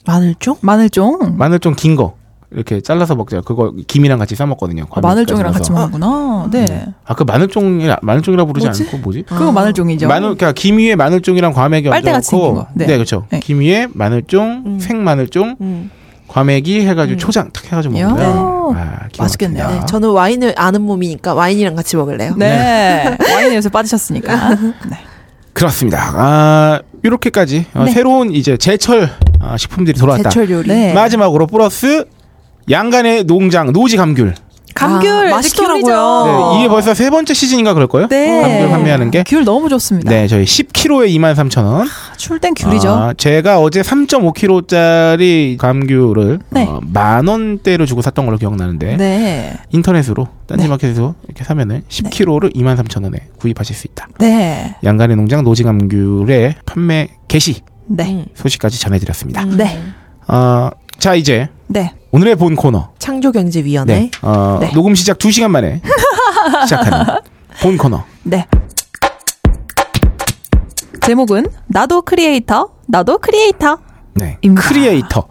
[0.06, 0.56] 마늘종?
[0.60, 1.34] 마늘종.
[1.36, 2.14] 마늘종 긴거
[2.52, 4.86] 이렇게 잘라서 먹자 그거 김이랑 같이 싸 먹거든요.
[4.90, 5.90] 아, 마늘종이랑 같이 먹.
[5.90, 6.48] 먹는구나.
[6.52, 6.86] 네.
[7.04, 8.82] 아 그 마늘종이 마늘종이라 부르지 뭐지?
[8.84, 9.22] 않고 뭐지?
[9.26, 10.06] 그거 마늘종이죠.
[10.06, 12.66] 마늘 그러니까 김 위에 마늘종이랑 과메기 빨대같이 얹어놓고.
[12.74, 12.86] 네.
[12.86, 13.26] 네, 그렇죠.
[13.30, 13.40] 네.
[13.40, 14.78] 김 위에 마늘종, 음.
[14.80, 15.90] 생 마늘종, 음.
[16.28, 18.08] 과메기 해가지고 초장 탁 해가지고 야.
[18.08, 18.80] 먹으면 네.
[18.80, 19.68] 아, 맛있겠네요.
[19.68, 22.34] 네, 저는 와인을 아는 몸이니까 와인이랑 같이 먹을래요.
[22.36, 23.16] 네.
[23.34, 24.54] 와인에 요새 빠지셨으니까.
[24.54, 24.98] 네.
[25.52, 26.12] 그렇습니다.
[26.14, 27.92] 아, 이렇게까지 어, 네.
[27.92, 30.30] 새로운 이제 제철 아, 식품들이 돌아왔다.
[30.30, 30.68] 제철 요리.
[30.68, 30.92] 네.
[30.92, 32.04] 마지막으로 플러스
[32.68, 34.34] 양간의 농장 노지 감귤.
[34.76, 36.52] 감귤 아, 맛있더라고요.
[36.54, 38.08] 네, 이게 벌써 세 번째 시즌인가 그럴 거예요.
[38.08, 38.42] 네.
[38.42, 39.24] 감귤 판매하는 게.
[39.26, 40.10] 귤 너무 좋습니다.
[40.10, 41.86] 네, 저희 10kg에 23,000원.
[42.16, 42.88] 출땐 귤이죠.
[42.90, 46.64] 아, 제가 어제 3.5kg짜리 감귤을 네.
[46.66, 49.52] 어, 만 원대로 주고 샀던 걸로 기억나는데 네.
[49.72, 54.08] 인터넷으로 딴지마켓에서 이렇게 사면은 10kg를 23,000원에 구입하실 수 있다.
[54.18, 54.76] 네.
[54.84, 58.04] 양간의 농장 노지 감귤의 판매 개시 네.
[58.12, 58.24] 음.
[58.34, 59.42] 소식까지 전해드렸습니다.
[59.44, 59.56] 음.
[59.56, 59.80] 네.
[60.28, 61.92] 어, 자 이제 네.
[62.16, 62.88] 오늘의 본 코너.
[62.98, 63.94] 창조경제위원회.
[63.94, 64.10] 네.
[64.22, 64.72] 어, 네.
[64.72, 65.82] 녹음 시작 2시간 만에
[66.64, 67.20] 시작하는
[67.60, 68.04] 본 코너.
[68.22, 68.46] 네.
[71.04, 73.78] 제목은 나도 크리에이터, 나도 크리에이터.
[74.14, 74.38] 네.
[74.40, 74.66] 입니다.
[74.66, 75.28] creator.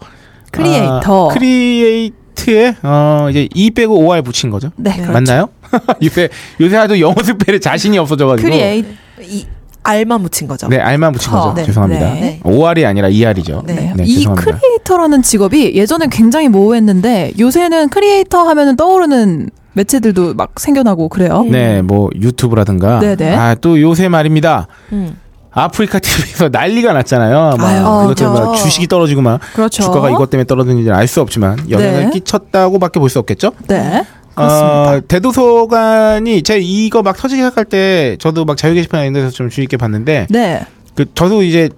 [0.52, 1.28] creator.
[1.28, 4.70] 아, create에 어, 이제 E 빼고 OR 붙인 거죠.
[4.76, 5.10] 네, 그렇죠.
[5.10, 5.48] 맞나요?
[6.04, 6.28] 요새
[6.60, 8.48] 요새 하도 영어 spell에 자신이 없어져가지고.
[8.48, 8.84] 크리에이
[9.22, 9.44] E
[9.86, 10.68] R만 붙인 거죠.
[10.68, 11.40] 네, R만 붙인 터.
[11.40, 11.54] 거죠.
[11.54, 11.64] 네.
[11.64, 12.04] 죄송합니다.
[12.14, 12.40] 네.
[12.44, 13.62] OR이 아니라 ER이죠.
[13.66, 13.92] 네.
[13.96, 14.58] 네, 이 죄송합니다.
[14.58, 21.44] creator라는 직업이 예전엔 굉장히 모호했는데 요새는 크리에이터 하면은 떠오르는 매체들도 막 생겨나고 그래요.
[21.50, 22.98] 네, 뭐 유튜브라든가.
[23.00, 23.34] 네네.
[23.36, 24.66] 아, 또 요새 말입니다.
[24.92, 25.16] 음.
[25.50, 27.54] 아프리카 TV에서 난리가 났잖아요.
[27.58, 28.24] 막 아유, 그것 그렇죠.
[28.24, 29.82] 때문에 막 주식이 떨어지고 막 그렇죠.
[29.84, 32.10] 주가가 이것 때문에 떨어지는지 알 수 없지만 영향을 네.
[32.10, 33.52] 끼쳤다고밖에 볼 수 없겠죠.
[33.68, 34.04] 네.
[34.36, 34.90] 그렇습니다.
[34.92, 39.48] 어, 대도서관이 제 이거 막 터지기 시작할 때 저도 막 자유 게시판에 있는 데서 좀
[39.48, 40.60] 주의 있게 봤는데 네.
[40.94, 41.68] 그 저도 이제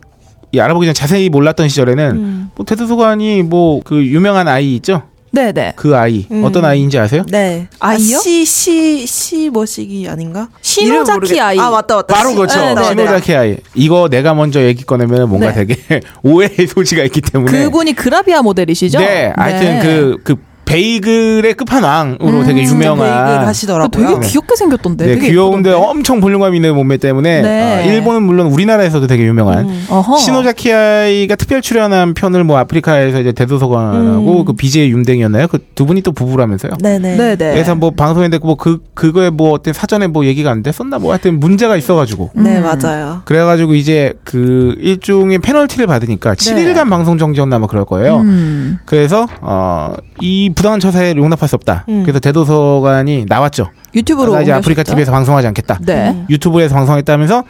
[0.52, 2.50] 이 알아보기 전 자세히 몰랐던 시절에는 음.
[2.56, 5.02] 뭐 대도서관이 뭐 그 유명한 아이 있죠?
[5.30, 5.74] 네, 네.
[5.76, 6.42] 그 아이 음.
[6.42, 7.22] 어떤 아이인지 아세요?
[7.28, 7.68] 네.
[7.80, 8.18] 아이요?
[8.18, 10.48] 시, 시, 시 뭐시기 아닌가?
[10.62, 11.58] 시노자키 모르겠- 아이.
[11.58, 12.14] 아, 맞다, 맞다.
[12.14, 12.58] 바로 시- 그렇죠.
[12.58, 12.88] 네, 네, 네.
[12.88, 13.56] 시노자키 아이.
[13.74, 15.66] 이거 내가 먼저 얘기 꺼내면 뭔가 네.
[15.66, 17.52] 되게 오해의 소지가 있기 때문에.
[17.52, 18.98] 그분이 그라비아 모델이시죠?
[19.00, 19.80] 네, 하여튼 네.
[19.82, 20.36] 그, 그
[20.68, 23.46] 베이글의 끝판왕으로 음, 되게 유명한.
[23.46, 23.88] 하시더라고요.
[24.06, 24.28] 되게 네.
[24.28, 25.06] 귀엽게 생겼던데.
[25.06, 25.88] 네, 되게 귀여운데 예쁘던데.
[25.90, 27.78] 엄청 볼륨감 있는 몸매 때문에 네.
[27.86, 29.86] 어, 일본은 물론 우리나라에서도 되게 유명한 음.
[29.88, 30.18] 어허.
[30.18, 34.44] 시노자키 아이가 특별 출연한 편을 뭐 아프리카에서 이제 대도서관하고 음.
[34.44, 35.48] 그 BJ 윤댕이었나요?
[35.48, 36.72] 그 두 분이 또 부부라면서요.
[36.82, 37.16] 네네.
[37.16, 37.52] 네, 네.
[37.52, 41.76] 그래서 뭐 방송인데 뭐그 그거에 뭐 어떤 사전에 뭐 얘기가 안 됐었나 뭐 하여튼 문제가
[41.76, 42.64] 있어가지고 네, 음.
[42.64, 43.22] 맞아요.
[43.24, 48.16] 그래가지고 이제 그 일종의 페널티를 받으니까 7일간 방송 정지였나 뭐 그럴 거예요.
[48.22, 48.78] 음.
[48.86, 51.84] 그래서 어이 부당한 처사에 용납할 수 없다.
[51.88, 52.02] 음.
[52.02, 53.70] 그래서 대도서관이 나왔죠.
[53.94, 54.50] 유튜브로 나 이제?
[54.50, 55.78] 아프리카 TV에서 방송하지 않겠다.
[55.86, 56.10] 네.
[56.10, 56.26] 음.
[56.28, 57.44] 유튜브에서 방송했다면서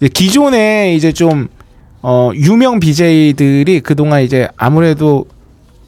[0.00, 1.48] 이제 기존에 이제 좀
[2.00, 5.26] 어, 유명 BJ들이 그동안 이제 아무래도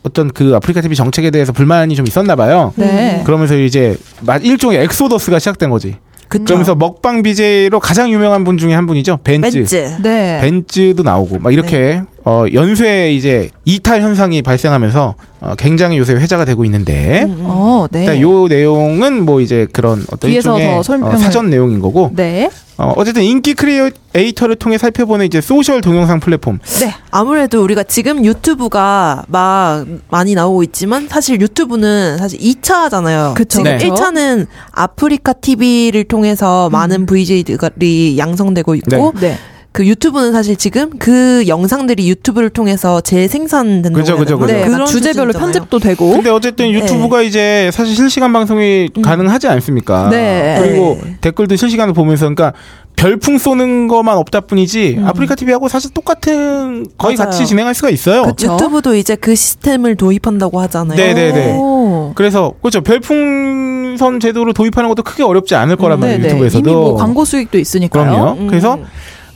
[0.03, 2.75] 어떤 그 아프리카 TV 정책에 대해서 불만이 좀 있었나 봐요.
[2.77, 3.23] 네.
[3.25, 5.97] 그러면서 이제 마- 일종의 엑소더스가 시작된 거지.
[6.29, 6.45] 그쵸.
[6.45, 9.21] 그러면서 먹방 BJ로 가장 유명한 분 중에 한 분이죠.
[9.25, 9.51] 밴쯔.
[9.61, 9.97] 밴쯔.
[10.03, 10.41] 네.
[10.43, 16.65] 밴쯔도 나오고 막 이렇게 어 연쇄 이제 이탈 현상이 발생하면서 어 굉장히 요새 회자가 되고
[16.65, 17.45] 있는데 음, 음.
[17.45, 18.01] 어, 네.
[18.01, 22.11] 일단 요 내용은 뭐 이제 그런 어떤 뒤에서 일종의 더 설명을- 어, 사전 내용인 거고
[22.17, 22.51] 네.
[22.79, 26.93] 어 어쨌든 인기 creator를 통해 살펴보는 이제 social 동영상 플랫폼 네.
[27.13, 33.35] 아무래도 우리가 지금 유튜브가 막 많이 나오고 있지만 사실 유튜브는 사실 2차잖아요.
[33.35, 33.79] 그쵸, 지금 네.
[33.79, 39.39] 1차는 아프리카 TV를 통해서 많은 VJ들이 양성되고 있고 네.
[39.77, 44.39] 그 유튜브는 사실 지금 그 영상들이 유튜브를 통해서 재생산된다고 그죠, 그죠?
[44.39, 44.51] 그죠.
[44.51, 44.65] 네.
[44.65, 45.53] 그런 주제별로 수준이잖아요.
[45.53, 46.13] 편집도 되고.
[46.13, 49.03] 근데 어쨌든 유튜브가 이제 사실 실시간 방송이 음.
[49.03, 50.09] 가능하지 않습니까?
[50.09, 50.57] 네.
[50.63, 51.19] 그리고 네.
[51.21, 52.55] 댓글도 실시간으로 보면서 그러니까
[52.97, 57.31] 별풍 쏘는 것만 없다 뿐이지 아프리카 TV하고 사실 똑같은 거의 맞아요.
[57.31, 58.23] 같이 진행할 수가 있어요.
[58.23, 58.55] 그쵸.
[58.55, 60.97] 유튜브도 이제 그 시스템을 도입한다고 하잖아요.
[60.97, 61.55] 네, 네, 네.
[61.55, 62.13] 오.
[62.15, 66.29] 그래서 그렇죠 별풍선 제도를 도입하는 것도 크게 어렵지 않을 거란 말이에요 네네.
[66.31, 66.71] 유튜브에서도.
[66.71, 68.11] 이미 뭐 광고 수익도 있으니까요.
[68.11, 68.41] 그럼요.
[68.41, 68.47] 음.
[68.47, 68.79] 그래서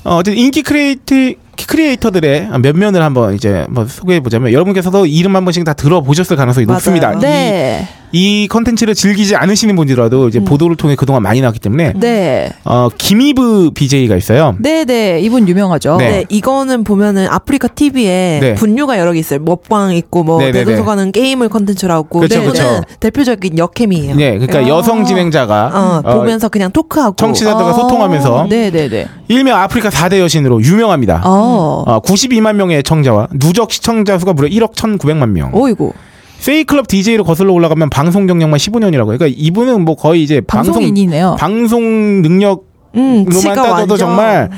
[0.05, 1.37] 어, 어쨌든 인기 creati
[1.67, 6.77] creator들의 면면을 한번 이제 한번 소개해 보자면 여러분께서도 이름 한 번씩 다 들어보셨을 가능성이 맞아요.
[6.77, 7.19] 높습니다.
[7.19, 7.87] 네.
[8.13, 10.45] 이, 이 컨텐츠를 즐기지 않으시는 분들이라도 이제 음.
[10.45, 12.53] 보도를 통해 그동안 많이 나왔기 때문에 네.
[12.65, 14.57] 어, 김이브 BJ가 있어요.
[14.59, 15.21] 네, 네.
[15.21, 15.97] 이분 유명하죠.
[15.97, 16.11] 네.
[16.11, 16.25] 네.
[16.29, 18.55] 이거는 보면은 아프리카 TV에 네.
[18.55, 19.41] 분류가 여러 개 있어요.
[19.41, 22.83] 먹방 있고 뭐 네, 네, 대도서관은 게임을 컨텐츠로 하고 그쵸, 이거는 그쵸.
[23.01, 24.17] 대표적인 역캠이에요.
[24.17, 24.69] 네, 그러니까 아.
[24.69, 27.73] 여성 진행자가 어, 어, 보면서 그냥 토크하고 청취자들과 아.
[27.73, 29.07] 소통하면서 네, 네, 네.
[29.29, 31.23] 일명 아프리카 4대 여신으로 유명합니다.
[31.25, 31.85] 어.
[31.87, 35.51] 어, 92만 명의 애청자와 누적 시청자 수가 무려 1억 1,900만 명.
[35.55, 35.95] 오이고.
[36.41, 39.07] 세이클럽 DJ로 거슬러 올라가면 방송 경력만 15년이라고.
[39.07, 41.37] 그러니까 이분은 뭐 거의 이제 방송 방송인이네요.
[41.39, 44.51] 방송 능력으로만 음, 치가 따져도 완전 정말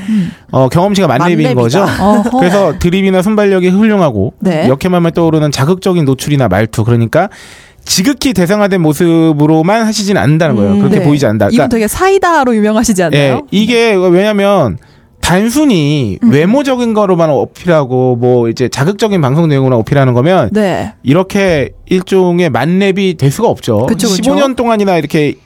[0.52, 1.54] 어, 경험치가 만렙인.
[1.54, 1.84] 거죠.
[2.38, 4.68] 그래서 드립이나 순발력이 훌륭하고 네.
[4.68, 7.28] 역해만만 떠오르는 자극적인 노출이나 말투 그러니까
[7.84, 10.72] 지극히 대상화된 모습으로만 하시진 않는다는 거예요.
[10.74, 11.04] 음, 그렇게 네.
[11.04, 11.46] 보이지 않는다.
[11.46, 13.34] 이분 그러니까 되게 사이다로 유명하시지 않나요?
[13.34, 14.78] 예, 이게 왜냐면
[15.22, 16.30] 단순히 음.
[16.30, 20.92] 외모적인 거로만 어필하고 뭐 이제 자극적인 방송 내용으로 어필하는 거면 네.
[21.02, 23.86] 이렇게 일종의 만렙이 될 수가 없죠.
[23.86, 24.22] 그쵸, 그쵸.
[24.22, 25.36] 15년 동안이나 이렇게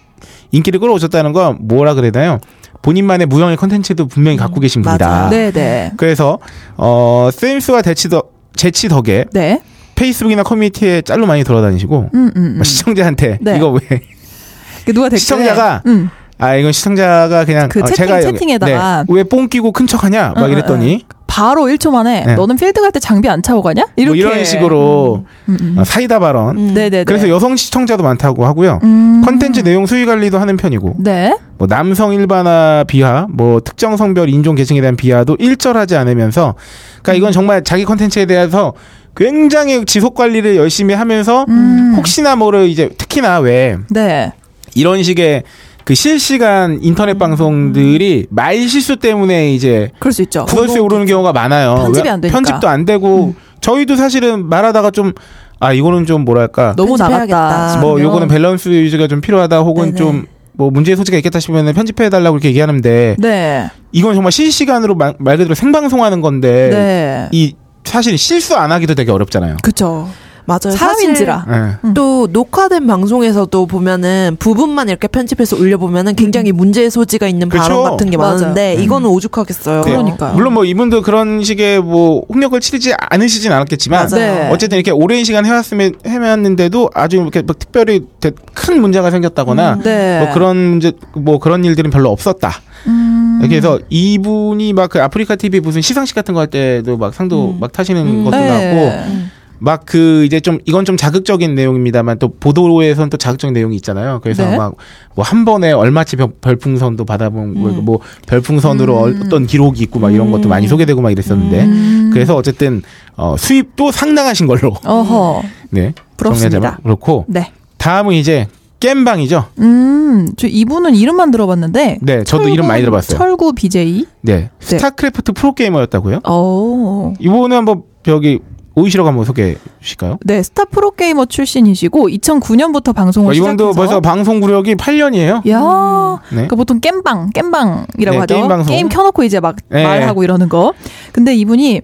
[0.51, 2.41] 인기를 끌어오셨다는 건 뭐라 그래야 되나요?
[2.83, 5.09] 본인만의 무형의 컨텐츠도 분명히 갖고 계신 분이다.
[5.09, 5.31] 맞아요.
[5.31, 5.93] 네, 네.
[5.97, 6.39] 그래서
[6.77, 9.61] 어 센스와 대치 덕 재치 덕에 네.
[9.95, 12.64] 페이스북이나 커뮤니티에 짤로 많이 돌아다니시고 음, 음, 음.
[12.64, 13.57] 시청자한테 네.
[13.57, 16.11] 이거 왜그 누가 댓글에 시청자가 음.
[16.39, 20.45] 아 이건 시청자가 그냥 그 어, 채팅, 제가 채팅에다가 네, 왜뽕 끼고 큰 척하냐 막
[20.47, 22.34] 응, 이랬더니 바로 1초 만에 네.
[22.34, 23.84] 너는 필드 갈 때 장비 안 차고 가냐?
[23.97, 25.74] 이렇게 뭐 이런 식으로 음, 음.
[25.78, 26.66] 어, 사이다 발언 음.
[26.74, 27.05] 네, 네, 네.
[27.05, 29.22] 그래서 여성 시청자도 많다고 하고요 음.
[29.24, 31.37] 컨텐츠 내용 수위 관리도 하는 편이고 네.
[31.59, 36.55] 뭐 남성 일반화 비하 뭐 특정 성별 인종 계층에 대한 비하도 일절하지 않으면서
[37.03, 38.74] 그러니까 이건 정말 자기 컨텐츠에 대해서
[39.16, 41.95] 굉장히 지속 관리를 열심히 하면서 음.
[41.97, 44.32] 혹시나 모를 이제 특히나 왜 네.
[44.74, 45.43] 이런 식의
[45.87, 50.45] 그 실시간 인터넷 방송들이 말 실수 때문에 이제 그럴 수 있죠.
[50.45, 51.76] 구설수에 오르는 경우가 많아요.
[51.76, 52.12] 편집이 왜?
[52.12, 52.39] 안 되니까.
[52.39, 52.43] 음.
[52.45, 55.12] 편집도 안 되고 저희도 사실은 말하다가 좀
[55.59, 56.97] 아 이거는 좀 뭐랄까 너무.
[56.97, 57.78] 나갔다.
[57.80, 59.97] 뭐 요거는 밸런스 유지가 좀 필요하다 혹은 네네.
[59.97, 63.70] 좀뭐 문제의 소지가 있겠다 싶으면 편집해 달라고 이렇게 얘기하는데 네.
[63.93, 67.28] 이건 정말 실시간으로 말, 말 그대로 생방송하는 건데 네.
[67.32, 69.57] 이 사실 실수 안 하기도 되게 어렵잖아요.
[69.62, 70.09] 그쵸.
[70.47, 70.70] 맞아요.
[70.76, 71.47] 사람인지라.
[71.49, 71.86] 예.
[71.88, 71.94] 음.
[71.94, 77.62] 또 녹화된 방송에서도 보면은 부분만 이렇게 편집해서 올려보면은 굉장히 문제의 소지가 있는 그쵸.
[77.62, 78.34] 발언 같은 게 맞아요.
[78.38, 78.82] 많은데 음.
[78.82, 79.82] 이거는 오죽하겠어요.
[79.82, 79.90] 네.
[79.90, 80.34] 그러니까요.
[80.34, 84.34] 물론 뭐 이분도 그런 식의 뭐 폭력을 치르지 않으시진 않았겠지만 맞아요.
[84.34, 84.51] 네.
[84.53, 90.20] 어쨌든 이렇게 오랜 시간 해왔으면 해왔는데도 아주 이렇게 뭐 특별히 대- 큰 문제가 생겼다거나 네.
[90.24, 92.53] 뭐 그런 문제 뭐 그런 일들은 별로 없었다.
[92.86, 93.38] 음.
[93.40, 97.51] 이렇게 해서 이분이 막 그 아프리카 TV 무슨 시상식 같은 거 할 때도 막 상도
[97.51, 97.57] 음.
[97.59, 98.24] 막 타시는 음.
[98.24, 98.47] 것도 네.
[98.49, 99.26] 나왔고
[99.59, 104.20] 막 그 이제 좀 이건 좀 자극적인 내용입니다만 또 보도에선 또 자극적인 내용이 있잖아요.
[104.22, 104.57] 그래서 네.
[104.57, 104.74] 막뭐
[105.18, 107.84] 한 번에 얼마치 별- 별풍선도 받아본 뭐 음.
[107.84, 109.22] 뭐 별풍선으로 음.
[109.24, 112.11] 어떤 기록이 있고 막 이런 것도 많이 소개되고 막 이랬었는데 음.
[112.12, 112.82] 그래서 어쨌든
[113.16, 115.42] 어 수입도 상당하신 걸로 어허.
[115.70, 116.78] 네 부럽습니다.
[116.82, 117.52] 그렇고 네.
[117.78, 118.48] 다음은 이제
[118.80, 119.46] 겜방이죠.
[119.61, 121.98] 음, 저 이분은 이름만 들어봤는데.
[122.02, 123.16] 네, 저도 이름 많이 들어봤어요.
[123.16, 124.04] 철구 BJ.
[124.20, 126.20] 네, 스타크래프트 프로게이머였다고요?
[126.24, 127.14] 어.
[127.18, 128.38] 이분은 한번 여기
[128.77, 130.18] 오이시라고 한번 소개해 주실까요?
[130.24, 135.49] 네, 스타 프로게이머 출신이시고 2009년부터 방송을 어, 이분도 시작해서 벌써 방송 구력이 8년이에요.
[135.49, 136.47] 야, 네.
[136.47, 138.35] 그 보통 겜방, 겜방이라고 네, 하죠.
[138.35, 138.89] 게임 방송.
[138.89, 139.83] 켜놓고 이제 막 네.
[139.83, 140.74] 말하고 이러는 거.
[141.12, 141.81] 근데 이분이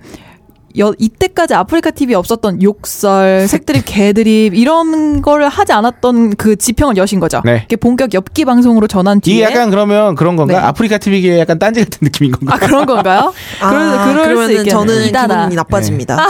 [0.79, 6.97] 여, 이때까지 아프리카 TV 에 없었던 욕설, 색드립, 개드립 이런 거를 하지 않았던 그 지평을
[6.97, 7.43] 여신 거죠.
[7.45, 7.63] 네.
[7.67, 10.55] 이게 본격 엽기 방송으로 전환 뒤에 이게 약간 그러면 그런 건가?
[10.55, 10.59] 네.
[10.59, 12.55] 아프리카 TV계 약간 딴지 같은 느낌인 건가?
[12.55, 13.33] 아 그런 건가요?
[13.59, 14.69] 그럴, 아, 그럴 수 그러면은.
[14.69, 15.13] 저는.
[15.13, 16.27] 기분이 나빠집니다.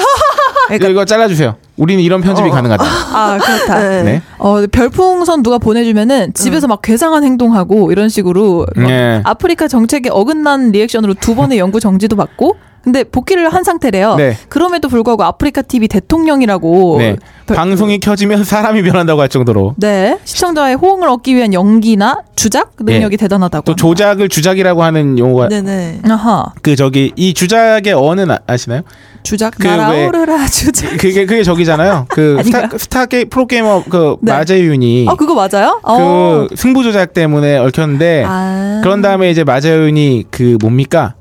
[0.75, 1.57] 이거, 이거 잘라주세요.
[1.77, 2.53] 우리는 이런 편집이 어.
[2.53, 2.85] 가능하다.
[2.85, 3.81] 아 그렇다.
[3.81, 4.03] 네.
[4.03, 4.23] 네.
[4.39, 9.21] 어, 별풍선 누가 보내주면은 집에서 막 괴상한 행동하고 이런 식으로 막 네.
[9.25, 14.17] 아프리카 정책에 어긋난 리액션으로 두 번의 연구 정지도 받고 근데 복귀를 한 상태래요.
[14.17, 14.37] 네.
[14.49, 17.17] 그럼에도 불구하고 아프리카 TV 대통령이라고 네.
[17.47, 19.75] 별- 방송이 켜지면 사람이 변한다고 할 정도로.
[19.79, 23.65] 네 시청자의 호응을 얻기 위한 연기나 주작 능력이 대단하다고.
[23.65, 23.73] 네.
[23.73, 26.01] 또 조작을 주작이라고 하는 용어가 네네.
[26.09, 28.83] 아하 그 저기 이 주작의 어원은 아- 아시나요?
[29.23, 30.91] 주작 그 왜- 날아오르라 주작.
[30.97, 32.07] 그게 그게 저기잖아요.
[32.09, 32.41] 그?
[32.45, 34.33] 스타 스타 게 프로 게이머 그 네.
[34.33, 35.81] 마재윤이 아 그거 맞아요?
[35.83, 36.47] 어.
[36.49, 38.81] 그 승부 조작 때문에 얽혔는데 아.
[38.83, 41.15] 그런 다음에 이제 마재윤이 그 뭡니까?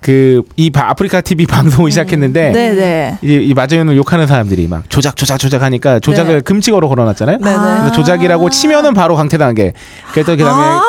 [0.00, 3.18] 그이 아프리카 TV 방송을 시작했는데 네네.
[3.22, 6.40] 이, 이 마재윤을 욕하는 사람들이 막 조작 조작 조작 하니까 조작을 네.
[6.40, 7.38] 금지어로 걸어놨잖아요.
[7.38, 7.56] 네네.
[7.58, 9.72] 그래서 조작이라고 치면은 바로 강퇴당하게.
[10.12, 10.80] 그랬더니 그다음에 아,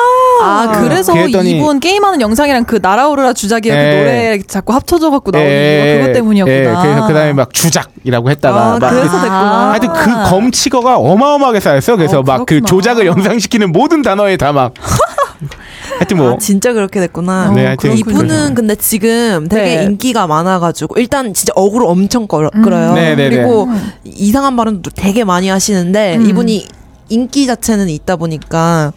[0.80, 3.96] 그래서 그랬더니- 이분 게임하는 영상이랑 그 날아오르라 주작이랑 그 예.
[3.98, 6.56] 노래 자꾸 합쳐져 갖고 나오는 예, 거 그것 때문이었구나.
[6.56, 9.70] 예, 그래서 그다음에 막 주작이라고 했다가 아, 막 그래서 그- 됐구나.
[9.70, 11.96] 하여튼 그 검치거가 어마어마하게 쌓였어.
[11.96, 12.66] 그래서 어, 막그 그렇구나.
[12.66, 14.74] 조작을 연상시키는 모든 단어에 다 막.
[15.98, 17.50] 하여튼 뭐 아, 진짜 그렇게 됐구나.
[17.54, 19.82] 네, 하여튼 이분은 근데 지금 되게 네.
[19.84, 22.94] 인기가 많아가지고 일단 진짜 어그로 엄청 끌- 끌어요.
[22.94, 23.68] 네, 네, 그리고
[24.04, 26.26] 이상한 발언도 되게 많이 하시는데 음.
[26.26, 26.66] 이분이
[27.10, 28.92] 인기 자체는 있다 보니까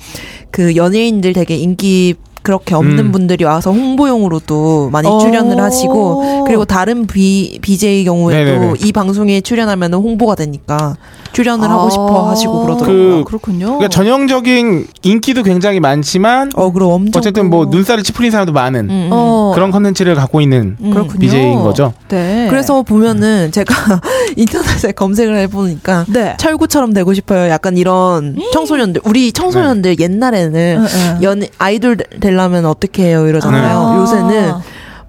[0.52, 3.12] 그 연예인들 되게 인기 그렇게 없는 음.
[3.12, 5.18] 분들이 와서 홍보용으로도 많이 어.
[5.20, 8.74] 출연을 하시고 그리고 다른 비, BJ 경우에도 네네네.
[8.86, 10.98] 이 방송에 출연하면 홍보가 되니까
[11.34, 13.18] 출연을 하고 싶어 하시고 그러더라고요.
[13.18, 13.66] 그- 그렇군요.
[13.66, 19.10] 그러니까 전형적인 인기도 굉장히 많지만 어그로 엄청 어쨌든 뭐 눈살을 찌푸린 사람도 많은 음, 음.
[19.12, 21.08] 어, 그런 컨텐츠를 갖고 있는 음.
[21.20, 21.94] BJ인 거죠.
[22.10, 22.48] 네.
[22.50, 23.74] 그래서 보면은 제가
[24.38, 26.36] 인터넷에 검색을 해보니까 네.
[26.38, 27.50] 철구처럼 되고 싶어요.
[27.50, 30.86] 약간 이런 청소년들 우리 청소년들 옛날에는 응,
[31.18, 31.24] 응.
[31.24, 33.78] 연 아이돌 되려면 어떻게 해요 이러잖아요.
[33.80, 33.98] 아.
[33.98, 34.54] 요새는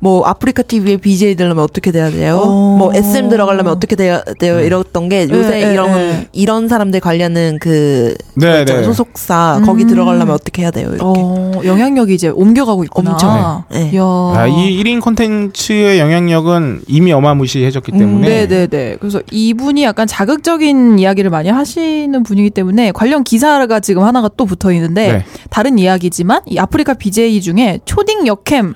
[0.04, 2.36] 뭐 아프리카 TV에 BJ 되려면 어떻게 돼야 돼요?
[2.36, 2.76] 어.
[2.76, 4.58] 뭐 SM 들어가려면 어떻게 돼야 돼요?
[4.58, 4.66] 네.
[4.66, 6.28] 이랬던 게 요새 네, 네, 이런 네.
[6.32, 8.66] 이런 사람들 관련은 그 네.
[8.66, 8.82] 네.
[8.82, 9.64] 소속사 음.
[9.64, 10.90] 거기 들어가려면 어떻게 해야 돼요?
[10.90, 11.02] 이렇게.
[11.02, 13.12] 어, 영향력이 이제 옮겨가고 있구나.
[13.12, 13.64] 엄청.
[13.70, 13.90] 네.
[13.90, 13.98] 네.
[13.98, 18.96] 아, 이 1인 콘텐츠의 영향력은 이미 어마무시해졌기 음, 때문에 네네 네.
[19.00, 24.70] 그래서 이분이 약간 자극적인 이야기를 많이 하시는 분이기 때문에 관련 기사가 지금 하나가 또 붙어
[24.70, 25.24] 있는데 네.
[25.48, 28.74] 다른 이야기지만 이 아프리카 BJ 중에 초딩 역캠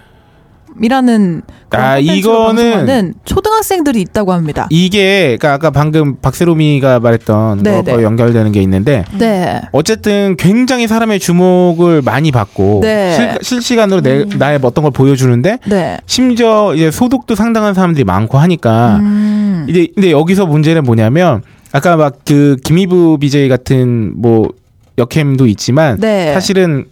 [0.83, 4.69] 이라는 그런 아, 이거는 초등학생들이 있다고 합니다.
[4.71, 8.03] 이게 그러니까 아까 방금 박세롬이가 말했던 네, 거와 네.
[8.03, 9.61] 연결되는 게 있는데 네.
[9.73, 13.39] 어쨌든 굉장히 사람의 주목을 많이 받고 네.
[13.43, 15.99] 실, 시간으로 내, 나의 어떤 걸 보여주는데 네.
[16.07, 19.67] 심지어 이제 소득도 상당한 사람들이 많고 하니까 음.
[19.69, 24.51] 이제 근데 여기서 문제는 뭐냐면 아까 막 그 김희부 BJ 같은 뭐
[24.99, 26.35] 역캠도 있지만 네.
[26.35, 26.85] 사실은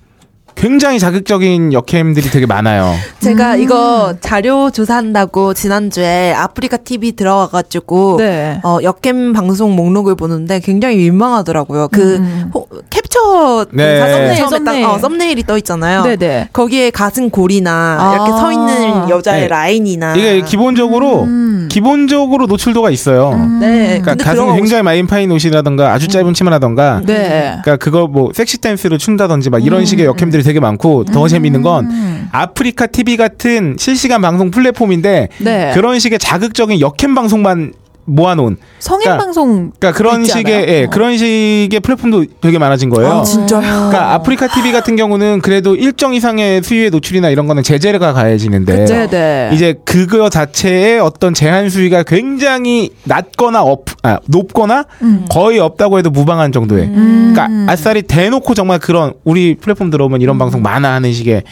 [0.56, 2.94] 굉장히 자극적인 역캠들이 되게 많아요.
[3.20, 3.60] 제가 음.
[3.60, 8.60] 이거 자료 조사한다고 지난주에 아프리카 TV 들어가가지고 네.
[8.64, 11.88] 어, 역캠 방송 목록을 보는데 굉장히 민망하더라고요.
[11.88, 12.50] 그 음.
[12.54, 13.98] 호- 캡처 네.
[13.98, 14.86] 사진에 썸네일, 처음에 딱, 썸네일.
[14.86, 16.02] 어, 썸네일이 떠 있잖아요.
[16.02, 16.48] 네네.
[16.52, 18.14] 거기에 가슴 골이나 아.
[18.14, 19.48] 이렇게 서 있는 여자의 네.
[19.48, 21.68] 라인이나 이게 기본적으로 음.
[21.70, 23.34] 기본적으로 노출도가 있어요.
[23.60, 24.00] 네.
[24.00, 27.58] 그러니까 가슴 굉장히 많이 파인 옷이라던가 아주 짧은 치마라던가 네.
[27.62, 29.62] 그러니까 그거 뭐 섹시 댄스를 춘다든지 막 음.
[29.66, 35.70] 이런 식의 여캠들이 되게 많고 더 재밌는 건 아프리카 TV 같은 실시간 방송 플랫폼인데 네.
[35.74, 37.72] 그런 식의 자극적인 여캠 방송만
[38.06, 40.68] 모아놓은 성인 그러니까- 방송 그러니까 그런 있지 식의 않아요?
[40.68, 40.90] 예, 어.
[40.90, 43.12] 그런 식의 플랫폼도 되게 많아진 거예요.
[43.12, 43.60] 아, 진짜요?
[43.60, 49.50] 그러니까 아프리카 TV 같은 경우는 그래도 일정 이상의 수위의 노출이나 이런 거는 제재가 가해지는데 네네.
[49.54, 55.26] 이제 그거 자체의 어떤 제한 수위가 굉장히 낮거나 업, 아, 높거나 음.
[55.28, 56.84] 거의 없다고 해도 무방한 정도의.
[56.84, 57.32] 음.
[57.34, 61.42] 그러니까 아싸리 대놓고 정말 그런 우리 플랫폼 들어오면 이런 방송 많아 하는 식의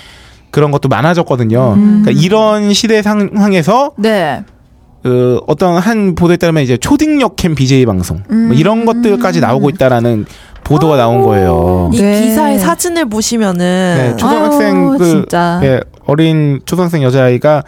[0.51, 1.75] 그런 것도 많아졌거든요.
[1.77, 2.03] 음.
[2.05, 4.45] 그러니까 이런 시대 상황에서 네.
[5.05, 8.47] 그 어떤 한 보도에 따르면 이제 초딩역 캠 BJ 방송 음.
[8.49, 10.25] 뭐 이런 것들까지 나오고 있다라는
[10.65, 11.91] 보도가 나온 거예요.
[11.93, 12.23] 이 네.
[12.23, 15.61] 기사의 사진을 보시면은 네, 초등학생 아유, 그 진짜.
[15.63, 17.65] 예, 어린 초등학생 여자아이가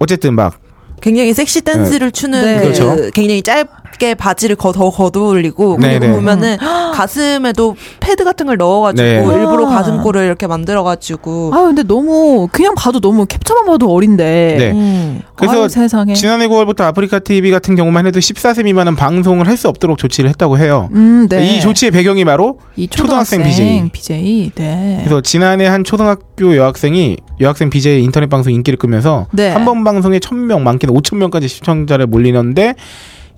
[0.00, 0.58] 어쨌든 막
[1.00, 2.56] 굉장히 섹시 댄스를 추는 네.
[2.56, 3.10] 그 그렇죠.
[3.14, 3.68] 굉장히 짧
[4.02, 6.12] 게 바지를 거, 더 걷어올리고 네, 그리고 네.
[6.12, 6.56] 보면은
[6.92, 9.18] 가슴에도 패드 같은 걸 넣어가지고 네.
[9.22, 9.76] 일부러 아.
[9.76, 14.56] 가슴골을 이렇게 만들어가지고 아 근데 너무 그냥 봐도 너무 캡처만 봐도 어린데.
[14.58, 14.70] 네.
[14.72, 15.20] 음.
[15.36, 16.14] 그래서 아유, 세상에.
[16.14, 20.58] 지난해 9월부터 아프리카 TV 같은 경우만 해도 14세 미만은 방송을 할 수 없도록 조치를 했다고
[20.58, 20.88] 해요.
[20.94, 21.46] 음, 네.
[21.46, 24.50] 이 조치의 배경이 바로 이 초등학생 초등학생, BJ.
[24.56, 24.96] 네.
[25.04, 29.50] 그래서 지난해 한 초등학교 여학생이 여학생 BJ 인터넷 방송 인기를 끄면서 네.
[29.50, 32.74] 한번 방송에 1000명, 많게는 5000명까지 시청자를 몰리는데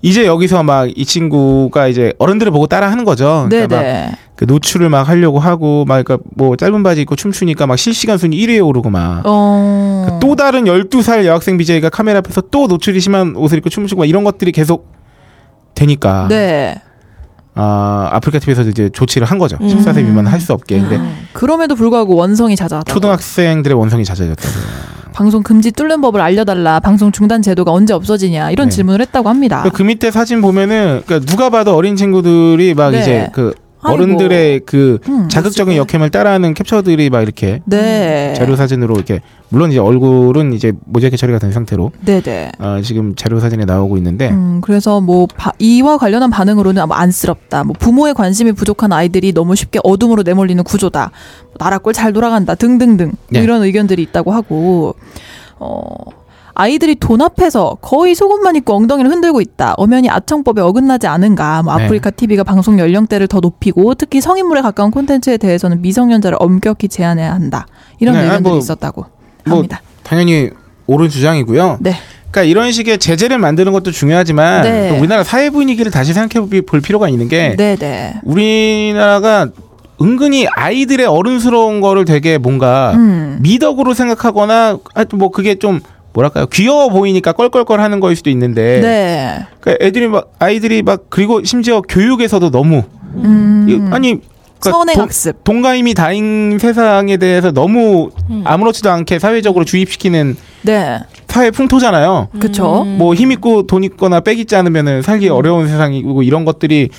[0.05, 3.47] 이제 여기서 막 이 친구가 이제 어른들을 보고 따라 하는 거죠.
[3.49, 4.11] 네, 그러니까 막 네.
[4.35, 8.37] 그 노출을 막 하려고 하고 막 그러니까 뭐 짧은 바지 입고 춤추니까 막 실시간 순위
[8.45, 10.19] 1위에 오르고 막 어.
[10.21, 14.23] 또 다른 12살 여학생 BJ가 카메라 앞에서 또 노출이 심한 옷을 입고 춤추고 막 이런
[14.23, 14.93] 것들이 계속
[15.73, 16.79] 되니까 네.
[17.55, 19.57] 아, 아프리카 TV에서도 이제 조치를 한 거죠.
[19.61, 19.67] 음.
[19.67, 20.79] 14세 미만 할 수 없게.
[20.79, 20.99] 근데
[21.33, 22.83] 그럼에도 불구하고 원성이 잦아다.
[22.93, 24.53] 초등학생들의 원성이 잦아졌다고.
[25.13, 26.81] 방송 금지 뚫는 법을 알려달라.
[26.81, 28.51] 방송 중단 제도가 언제 없어지냐.
[28.51, 28.75] 이런 네.
[28.75, 29.63] 질문을 했다고 합니다.
[29.73, 33.01] 그 밑에 사진 보면은 그러니까 누가 봐도 어린 친구들이 막 네.
[33.01, 33.53] 이제 그.
[33.93, 38.33] 어른들의 그 음, 자극적인 역행을 따라하는 캡처들이 막 이렇게 네.
[38.35, 42.51] 자료 사진으로 이렇게 물론 이제 얼굴은 이제 모자이크 처리가 된 상태로 네네.
[42.59, 47.63] 어, 지금 자료 사진에 나오고 있는데 음, 그래서 뭐 바- 이와 관련한 반응으로는 아마 안쓰럽다.
[47.63, 51.11] 뭐 부모의 관심이 부족한 아이들이 너무 쉽게 어둠으로 내몰리는 구조다.
[51.45, 52.55] 뭐 나라 꼴 잘 돌아간다.
[52.55, 53.39] 등등등 뭐 네.
[53.41, 54.95] 이런 의견들이 있다고 하고
[55.59, 55.85] 어.
[56.55, 59.73] 아이들이 돈 앞에서 거의 속옷만 입고 엉덩이를 흔들고 있다.
[59.77, 61.63] 엄연히 아청법에 어긋나지 않은가.
[61.63, 61.83] 뭐 네.
[61.83, 67.67] 아프리카 TV가 방송 연령대를 더 높이고 특히 성인물에 가까운 콘텐츠에 대해서는 미성년자를 엄격히 제한해야 한다.
[67.99, 69.05] 이런 네, 의견들이 뭐, 있었다고
[69.45, 69.81] 뭐 합니다.
[70.03, 70.49] 당연히
[70.87, 71.79] 옳은 주장이고요.
[71.81, 71.93] 네.
[72.31, 74.89] 그러니까 이런 식의 제재를 만드는 것도 중요하지만 네.
[74.89, 78.21] 또 우리나라 사회 분위기를 다시 생각해 볼 필요가 있는 게 네네.
[78.23, 79.49] 우리나라가
[80.01, 83.39] 은근히 아이들의 어른스러운 거를 되게 뭔가 음.
[83.41, 85.79] 미덕으로 생각하거나 하여튼 뭐 그게 좀
[86.15, 89.45] 뭐랄까요 귀여워 보이니까 껄껄껄 하는 거일 수도 있는데 네.
[89.59, 92.83] 그러니까 애들이 막 아이들이 막 그리고 심지어 교육에서도 너무
[93.17, 93.67] 음.
[93.69, 94.19] 이- 아니
[94.59, 95.43] 그러니까 학습.
[95.43, 98.09] 동가임이 다인 세상에 대해서 너무
[98.45, 100.99] 아무렇지도 않게 사회적으로 주입시키는 네.
[101.27, 102.29] 사회 풍토잖아요.
[102.39, 102.83] 그쵸.
[102.85, 106.89] 뭐힘 있고 돈 있거나 빽 있지 않으면은 살기 어려운 세상이고 이런 것들이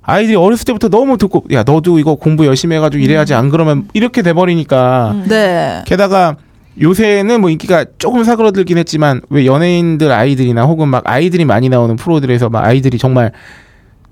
[0.00, 4.22] 아이들이 어렸을 때부터 너무 듣고 야 너도 이거 공부 열심히 해가지고 이래야지 안 그러면 이렇게
[4.22, 5.82] 돼버리니까 네.
[5.86, 6.36] 게다가
[6.80, 12.48] 요새는 뭐 인기가 조금 사그러들긴 했지만 왜 연예인들 아이들이나 혹은 막 아이들이 많이 나오는 프로들에서
[12.48, 13.32] 막 아이들이 정말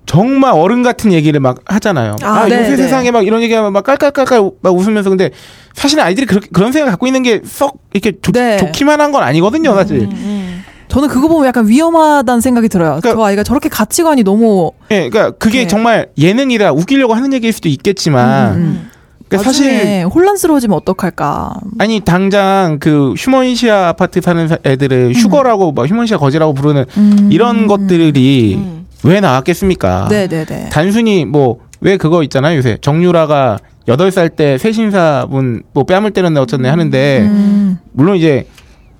[0.06, 2.16] 정말 어른 같은 얘기를 막 하잖아요.
[2.22, 2.76] 아, 아, 요새 네, 네.
[2.76, 5.30] 세상에 막 이런 얘기하면 막 깔깔깔깔 막 웃으면서 근데
[5.72, 8.56] 사실 아이들이 그렇게 그런 생각 갖고 있는 게 썩 이렇게 좋, 네.
[8.56, 10.00] 좋기만 한 건 아니거든요, 사실.
[10.02, 10.62] 음.
[10.88, 12.98] 저는 그거 보면 약간 위험하다는 생각이 들어요.
[13.00, 15.66] 그러니까- 저 아이가 저렇게 가치관이 너무 예, 그러니까 그게 네.
[15.68, 18.90] 정말 예능이라 웃기려고 하는 얘기일 수도 있겠지만 음,
[19.30, 21.54] 그러니까 사실 혼란스러워지면 어떡할까.
[21.78, 27.28] 아니 당장 그 휴먼시아 아파트 사는 사- 애들을 휴거라고 뭐 휴먼시아 거지라고 부르는 음.
[27.32, 28.86] 이런 것들이 음.
[29.04, 30.08] 왜 나왔겠습니까?
[30.10, 30.68] 네네네.
[30.70, 33.58] 단순히 뭐 왜 그거 있잖아요 요새 정유라가
[33.88, 38.46] 여덟 살 때 새신사분 뭐 뺨을 때렸네 어쩌네 하는데 음, 물론 이제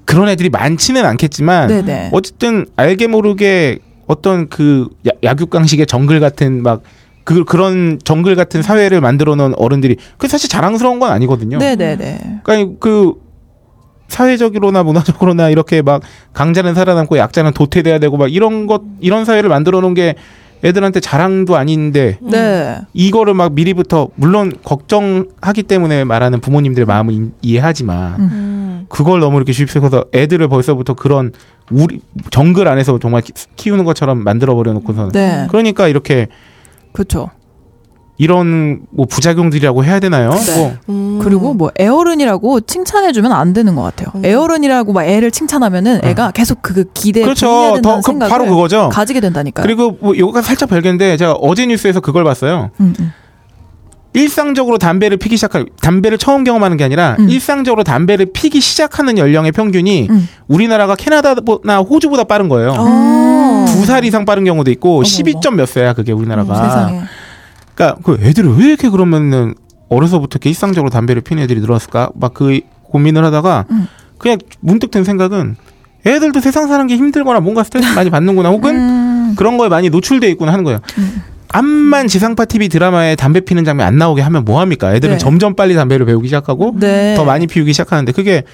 [0.07, 2.09] 그런 애들이 많지는 않겠지만 네네.
[2.13, 6.81] 어쨌든 알게 모르게 어떤 그 야- 약육강식의 정글 같은 막
[7.25, 11.59] 그, 그런 정글 같은 사회를 만들어 놓은 어른들이 그 사실 자랑스러운 건 아니거든요.
[11.59, 12.41] 네네네.
[12.43, 13.15] 그러니까 그
[14.09, 16.03] 사회적으로나 문화적으로나 이렇게 막
[16.33, 20.17] 강자는 살아남고 약자는 도태돼야 되고 막 이런 것 이런 사회를 만들어 놓은 게
[20.65, 22.77] 애들한테 자랑도 아닌데 네.
[22.93, 28.29] 이거를 막 미리부터 물론 걱정하기 때문에 말하는 부모님들의 마음을 이- 이해하지만 음.
[28.33, 28.87] 음.
[28.91, 31.33] 그걸 너무 이렇게 쉽해서 애들을 벌써부터 그런
[31.71, 32.01] 우리
[32.31, 35.47] 정글 안에서 정말 키- 키우는 것처럼 만들어 버려 놓고서 네.
[35.51, 36.27] 그러니까 이렇게
[36.93, 37.31] 그렇죠.
[38.21, 40.31] 이런 뭐 부작용들이라고 해야 되나요?
[40.31, 40.57] 네.
[40.57, 41.21] 뭐 음.
[41.23, 44.09] 그리고 뭐 애어른이라고 칭찬해주면 안 되는 것 같아요.
[44.15, 44.25] 음.
[44.25, 47.47] 애어른이라고 막 애를 칭찬하면은 애가 계속 그 기대에 그렇죠.
[47.47, 48.91] 부응해야 된다는 더 그, 생각을 바로 그거죠.
[48.93, 49.63] 가지게 된다니까요.
[49.63, 52.71] 그리고 뭐 요거가 살짝 별개인데 제가 어제 뉴스에서 그걸 봤어요.
[54.13, 54.21] 음, 음.
[54.21, 57.29] 일상적으로 담배를 피기 시작할 담배를 처음 경험하는 게 아니라 음.
[57.29, 60.29] 일상적으로 담배를 피기 시작하는 연령의 평균이 음.
[60.49, 62.75] 우리나라가 캐나다나 호주보다 빠른 거예요.
[62.77, 63.65] 어.
[63.69, 66.89] 두살 이상 빠른 경우도 있고 어머, 12점 몇 세야 그게 우리나라가.
[66.89, 67.05] 음.
[67.75, 69.55] 그러니까 그 애들을 왜 이렇게 그러면은
[69.89, 72.11] 어려서부터 이렇게 일상적으로 담배를 피는 애들이 늘었을까?
[72.15, 73.87] 막 그 고민을 하다가 음.
[74.19, 75.57] 그냥 문득 든 생각은
[76.07, 79.35] 애들도 세상 사는 게 힘들거나 뭔가 스트레스 많이 받는구나 혹은 음.
[79.37, 80.81] 그런 거에 많이 노출돼 있구나 하는 거예요.
[81.55, 81.57] 음.
[81.59, 84.95] 암만 지상파 TV 드라마에 담배 피는 장면 안 나오게 하면 뭐 합니까?
[84.95, 85.19] 애들은 네.
[85.19, 87.15] 점점 빨리 담배를 배우기 시작하고 네.
[87.17, 88.45] 더 많이 피우기 시작하는데 그게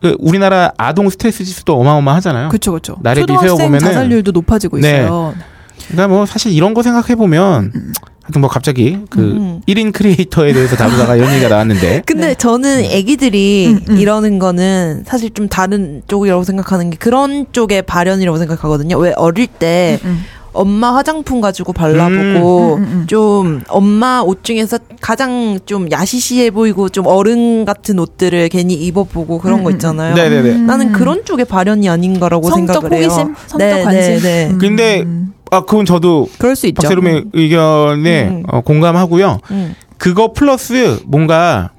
[0.00, 2.48] 그 우리나라 아동 스트레스 지수도 어마어마하잖아요.
[2.48, 2.96] 그쵸 그쵸.
[3.02, 4.88] 나래비 초등학생 세워보면은- 자살률도 높아지고 네.
[5.04, 5.34] 있어요.
[5.88, 7.72] 그러니까 뭐 사실 이런 거 생각해 보면
[8.22, 9.60] 하여튼 뭐 갑자기 그 음.
[9.66, 12.34] 1인 크리에이터에 대해서 다루다가 이런 얘기가 나왔는데 근데 네.
[12.34, 13.96] 저는 애기들이 음, 음.
[13.98, 18.96] 이러는 거는 사실 좀 다른 쪽이라고 생각하는 게 그런 쪽의 발현이라고 생각하거든요.
[18.98, 20.22] 왜 어릴 때 음,
[20.52, 23.04] 엄마 화장품 가지고 발라보고 음, 음, 음.
[23.06, 29.60] 좀 엄마 옷 중에서 가장 좀 야시시해 보이고 좀 어른 같은 옷들을 괜히 입어보고 그런
[29.60, 29.74] 음, 거 음.
[29.74, 30.14] 있잖아요.
[30.14, 30.58] 네네네.
[30.58, 33.08] 나는 그런 쪽의 발현이 아닌가라고 성적 생각을 해요.
[33.08, 34.12] 호기심, 성적 네, 관심.
[34.12, 34.50] 네, 네.
[34.50, 34.58] 음.
[34.58, 35.06] 근데
[35.50, 36.82] 아 그건 저도 그럴 수 있죠.
[36.82, 38.42] 박세롬의 의견에 음.
[38.48, 39.38] 어, 공감하고요.
[39.50, 39.74] 음.
[39.98, 41.70] 그거 플러스 뭔가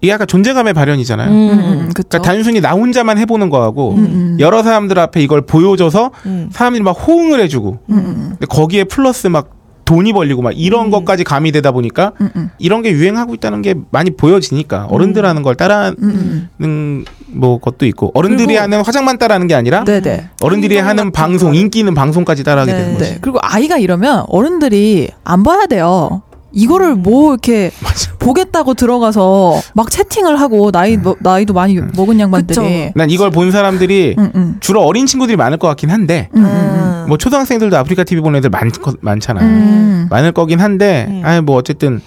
[0.00, 1.30] 이게 약간 존재감의 발현이잖아요.
[1.30, 2.08] 음, 음, 음, 음, 그쵸.
[2.08, 4.36] 그러니까 단순히 나 혼자만 해보는 거하고 음, 음.
[4.40, 6.48] 여러 사람들 앞에 이걸 보여줘서 음.
[6.52, 9.50] 사람들이 막 호응을 해주고 근데 거기에 플러스 막
[9.84, 10.90] 돈이 벌리고 막 이런 음.
[10.92, 15.56] 것까지 가미되다 보니까 음, 음, 이런 게 유행하고 있다는 게 많이 보여지니까 어른들 하는 걸
[15.56, 17.04] 따라하는 음, 음.
[17.26, 20.30] 뭐 것도 있고 어른들이 그리고- 하는 화장만 따라하는 게 아니라 네네.
[20.42, 21.56] 어른들이 행동 하는 방송 거.
[21.58, 22.78] 인기 있는 방송까지 따라하게 네.
[22.78, 23.10] 되는 거지.
[23.12, 23.18] 네.
[23.20, 26.22] 그리고 아이가 이러면 어른들이 안 봐야 돼요.
[26.52, 27.70] 이거를 뭐 이렇게
[28.18, 32.92] 보겠다고 들어가서 막 채팅을 하고 나이 뭐- 나이도 많이 먹은 양반들이.
[32.94, 34.56] 난 이걸 본 사람들이 음, 음.
[34.60, 37.04] 주로 어린 친구들이 많을 것 같긴 한데 음, 음, 음.
[37.08, 38.70] 뭐 초등학생들도 아프리카 TV 보는 애들 많,
[39.00, 39.44] 많잖아요.
[39.46, 40.06] 음.
[40.10, 41.22] 많을 거긴 한데 음.
[41.24, 42.00] 아예 뭐 어쨌든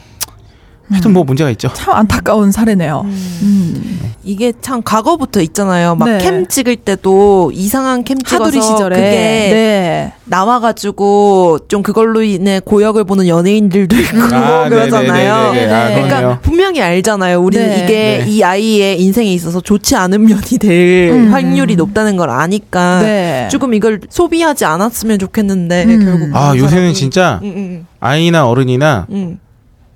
[0.89, 1.69] 하여튼 뭐 문제가 있죠.
[1.73, 3.01] 참 안타까운 사례네요.
[3.05, 3.09] 음.
[3.41, 3.99] 음.
[4.25, 5.95] 이게 참 과거부터 있잖아요.
[5.95, 6.17] 막 네.
[6.19, 10.13] 캠 찍을 때도 이상한 캠 찍어서 하두리 시절에 그게 네.
[10.25, 15.51] 나와가지고 좀 그걸로 인해 고역을 보는 연예인들도 있고 아, 그러잖아요.
[15.53, 15.73] 네네네네.
[15.73, 16.01] 아, 네.
[16.03, 17.41] 그러니까 분명히 알잖아요.
[17.41, 17.83] 우리는 네.
[17.83, 18.25] 이게 네.
[18.29, 21.33] 이 아이의 인생에 있어서 좋지 않은 면이 될 음.
[21.33, 23.47] 확률이 높다는 걸 아니까 네.
[23.51, 26.05] 조금 이걸 소비하지 않았으면 좋겠는데 음.
[26.05, 29.39] 결국 아 요새는 사람이- 진짜 음, 음, 아이나 어른이나 음.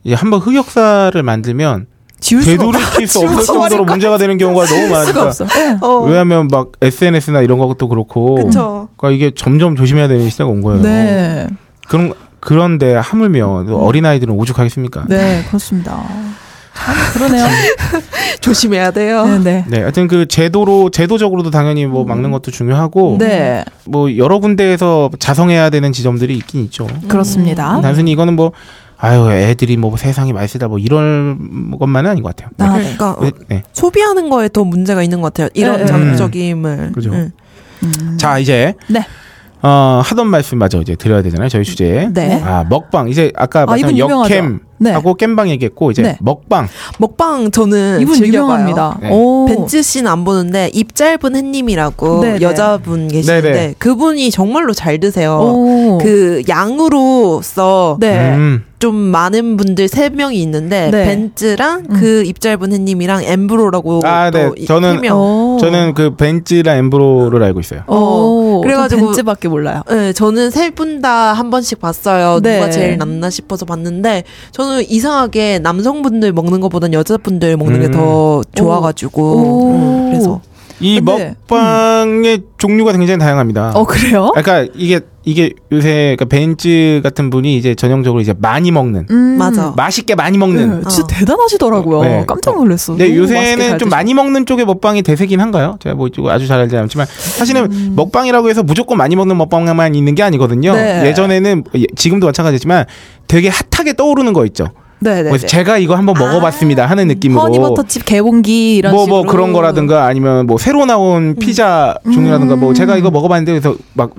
[0.07, 1.85] 이제 한번 흑역사를 만들면
[2.21, 5.31] 되돌이킬 수 없을 정도로 문제가 되는 경우가 너무 많으니까.
[5.31, 5.77] 네.
[5.81, 8.87] 어, 왜냐하면 막 SNS나 이런 것도 그렇고, 그쵸.
[8.95, 10.81] 그러니까 이게 점점 조심해야 되는 시대가 온 거예요.
[10.81, 11.47] 네.
[11.89, 15.05] 그런 그런데 하물며 어린 아이들은 오죽하겠습니까?
[15.09, 16.01] 네, 그렇습니다.
[16.73, 17.45] 참 그러네요.
[18.39, 19.25] 조심해야 돼요.
[19.25, 19.65] 네, 네.
[19.67, 25.69] 네, 하여튼 그 제도로 제도적으로도 당연히 뭐 막는 것도 중요하고, 네, 뭐 여러 군데에서 자성해야
[25.69, 26.87] 되는 지점들이 있긴 있죠.
[27.09, 27.81] 그렇습니다.
[27.81, 28.53] 단순히 이거는 뭐
[28.99, 32.49] 아유 애들이 뭐 세상이 말쓰다 뭐 이런 것만은 아닌 것 같아요.
[32.57, 32.95] 아, 네.
[32.95, 33.63] 그러니까 네, 네.
[33.73, 35.49] 소비하는 거에 더 문제가 있는 것 같아요.
[35.53, 35.85] 이런 네, 네.
[35.85, 36.91] 자극적임을.
[36.93, 37.11] 그죠.
[37.11, 37.31] 음.
[37.83, 38.17] 음.
[38.19, 39.05] 자 이제 네.
[39.61, 42.09] 어, 하던 말씀 마저 이제 드려야 되잖아요 저희 주제.
[42.13, 42.41] 네.
[42.43, 43.97] 아 먹방 이제 아까 아, 말씀.
[43.97, 44.91] 역캠 네.
[44.91, 46.17] 하고 겜방 얘기했고 이제 네.
[46.19, 46.67] 먹방.
[46.99, 48.43] 먹방 저는 이분 즐겨봐요.
[48.43, 48.99] 유명합니다.
[49.01, 49.09] 네.
[49.11, 49.45] 오.
[49.47, 52.41] 벤츠 씨는 안 보는데 입 짧은 햇님이라고 네네.
[52.41, 53.75] 여자분 계시는데 네네.
[53.79, 55.37] 그분이 정말로 잘 드세요.
[55.39, 55.97] 오.
[56.01, 58.35] 그 양으로서 네.
[58.35, 58.63] 음.
[58.79, 61.05] 좀 많은 분들 세 명이 있는데 네.
[61.05, 61.99] 벤츠랑 음.
[61.99, 64.51] 그입 짧은 햇님이랑 엠브로라고 아, 또 네.
[64.57, 65.57] 이- 저는- 명.
[65.59, 67.81] 저는 그 벤츠랑 엠브로를 알고 있어요.
[67.87, 68.61] 오.
[68.63, 69.81] 그래가지고- 벤츠밖에 몰라요.
[69.89, 72.39] 네, 저는 세 분 다 한 번씩 봤어요.
[72.41, 72.59] 네.
[72.59, 77.81] 누가 제일 낫나 싶어서 봤는데 저는 이상하게 남성분들 먹는 것보단 여자분들 먹는 음.
[77.81, 79.71] 게더 좋아가지고 오.
[79.73, 80.39] 음, 그래서
[80.79, 83.71] 이 근데- 먹방의 종류가 굉장히 다양합니다.
[83.73, 84.31] 어 그래요?
[84.35, 89.37] 그러니까 이게 이게 요새 그러니까 벤츠 같은 분이 이제 전형적으로 이제 많이 먹는 음.
[89.37, 89.73] 맞아.
[89.75, 90.79] 맛있게 많이 먹는.
[90.79, 91.07] 네, 진짜 어.
[91.07, 92.01] 대단하시더라고요.
[92.01, 92.23] 네.
[92.25, 92.95] 깜짝 놀랐어.
[92.95, 93.89] 네, 맛있게 요새는 잘 좀.
[93.89, 95.77] 많이 먹는 쪽의 먹방이 대세긴 한가요?
[95.81, 97.93] 제가 뭐 이쪽 아주 잘 알지 않지만 사실은 음.
[97.97, 100.73] 먹방이라고 해서 무조건 많이 먹는 먹방만 있는 게 아니거든요.
[100.73, 101.05] 네.
[101.07, 102.85] 예전에는 예, 지금도 마찬가지지만
[103.27, 104.69] 되게 핫하게 떠오르는 거 있죠.
[104.99, 105.29] 네네.
[105.29, 109.07] 그래서 제가 이거 한번 먹어봤습니다 하는 느낌으로 허니버터칩 개봉기 이런 뭐.
[109.07, 114.11] 뭐 그런 거라든가 아니면 뭐 새로 나온 피자 종류라든가 뭐 제가 이거 먹어봤는데 그래서 막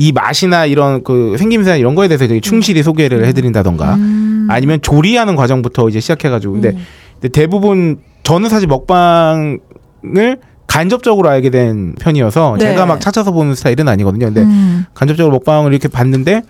[0.00, 4.46] 이 맛이나 이런 그 생김새나 이런 거에 대해서 되게 충실히 소개를 해드린다던가 음.
[4.48, 6.76] 아니면 조리하는 과정부터 이제 시작해가지고 근데,
[7.20, 9.58] 근데 대부분 저는 사실 먹방을
[10.66, 12.66] 간접적으로 알게 된 편이어서 네.
[12.66, 14.26] 제가 막 찾아서 보는 스타일은 아니거든요.
[14.26, 14.86] 근데 음.
[14.94, 16.42] 간접적으로 먹방을 이렇게 봤는데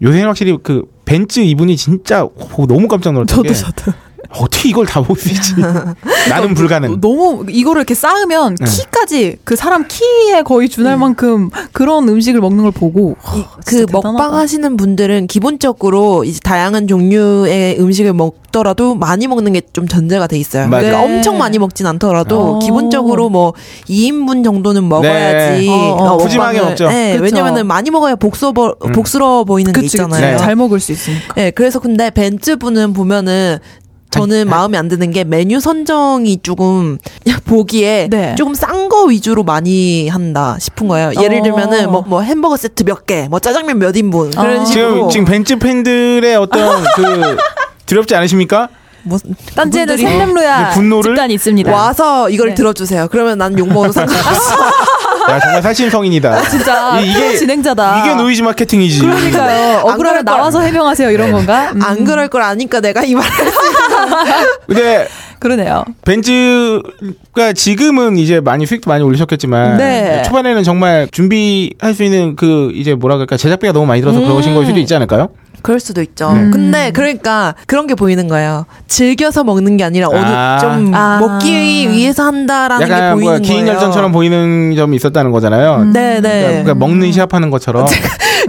[0.00, 3.92] 요새는 확실히 그 벤츠 이분이 진짜 보고 너무 깜짝 놀랐던 저도 게 저도
[4.36, 5.54] 어떻게 이걸 다 먹을 수 있지?
[6.28, 7.00] 나는 불가능.
[7.00, 8.64] 너무 이거를 이렇게 쌓으면 네.
[8.64, 13.86] 키까지 그 사람 키에 거의 준할 만큼 그런 음식을 먹는 걸 보고 이- 와, 그
[13.92, 14.34] 먹방.
[14.34, 20.68] 하시는 분들은 기본적으로 이제 다양한 종류의 음식을 먹더라도 많이 먹는 게 좀 전제가 돼 있어요.
[20.68, 21.16] 그러니까 네.
[21.16, 22.58] 엄청 많이 먹진 않더라도 어.
[22.60, 23.52] 기본적으로 뭐
[23.88, 25.66] 2인분 정도는 먹어야지.
[25.66, 25.68] 네.
[25.68, 26.16] 어, 어.
[26.16, 26.88] 푸짐하게 먹죠.
[26.88, 27.24] 네, 그쵸.
[27.24, 28.52] 왜냐면은 많이 먹어야 복스러
[28.84, 28.92] 음.
[28.92, 30.02] 복스러워 보이는 게 그치, 그치.
[30.02, 30.32] 있잖아요.
[30.32, 30.36] 네.
[30.38, 31.34] 잘 먹을 수 있으니까.
[31.34, 33.58] 네, 그래서 근데 벤츠 분은 보면은
[34.10, 36.98] 저는 마음에 안 드는 게 메뉴 선정이 조금
[37.46, 38.34] 보기에 네.
[38.36, 41.10] 조금 싼 거 위주로 많이 한다 싶은 거예요.
[41.20, 41.42] 예를 어.
[41.42, 44.64] 들면은 뭐, 뭐 햄버거 세트 몇 개, 뭐 짜장면 몇 인분 그런 어.
[44.64, 47.36] 식으로 지금 지금 벤츠 팬들의 어떤 그
[47.86, 48.68] 두렵지 않으십니까?
[49.02, 49.18] 뭐
[49.56, 51.70] 딴지에는 생렘로야 그 분노를 집단이 있습니다.
[51.72, 52.54] 와서 이걸 네.
[52.54, 53.08] 들어주세요.
[53.10, 54.54] 그러면 난 욕 먹어도 상관없어.
[55.30, 56.42] 야 정말 살신 성인이다.
[56.48, 58.00] 진짜 이- 이게- 프로 진행자다.
[58.04, 59.00] 이게 노이즈 마케팅이지.
[59.00, 59.76] 그러니까요.
[59.78, 60.24] 안 그럴 억울하면.
[60.24, 61.70] 나와서 해명하세요 이런 건가?
[61.74, 63.30] 음, 안 그럴 걸 아니까 내가 이 말을
[64.66, 65.08] 근데
[65.38, 65.84] 그러네요.
[66.04, 70.22] 벤쯔가 지금은 이제 많이 수익도 많이 올리셨겠지만 네.
[70.26, 74.64] 초반에는 정말 준비할 수 있는 그 이제 뭐라 그럴까 제작비가 너무 많이 들어서 그러신 걸
[74.66, 75.28] 수도 있지 않을까요?
[75.64, 76.30] 그럴 수도 있죠.
[76.30, 76.50] 네.
[76.50, 78.66] 근데 그러니까 그런 게 보이는 거예요.
[78.86, 80.58] 즐겨서 먹는 게 아니라 어느 아.
[80.58, 81.18] 좀 아.
[81.18, 83.66] 먹기 위해서 한다라는 게 약간 보이는 거예요.
[83.68, 85.76] 열전처럼 보이는 점이 있었다는 거잖아요.
[85.76, 85.92] 음.
[85.94, 86.48] 네, 그러니까, 네.
[86.48, 87.86] 그러니까 먹는 시합하는 것처럼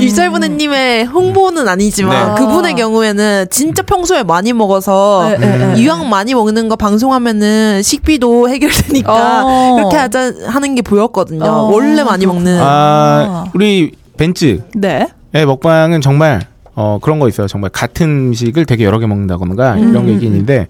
[0.01, 2.41] 유철분해님의 홍보는 아니지만 네.
[2.41, 5.81] 그분의 경우에는 진짜 평소에 많이 먹어서 네, 네, 네.
[5.81, 9.75] 이왕 많이 먹는 거 방송하면은 식비도 해결되니까 어.
[9.75, 11.45] 그렇게 하자 하는 게 보였거든요.
[11.45, 12.59] 어, 원래 많이 먹는.
[12.61, 15.07] 아 우리 벤츠의 네.
[15.31, 16.41] 먹방은 정말
[16.75, 17.47] 어 그런 거 있어요.
[17.47, 20.05] 정말 같은 음식을 되게 여러 개 먹는다거나 이런 음.
[20.05, 20.67] 게 있긴 있는데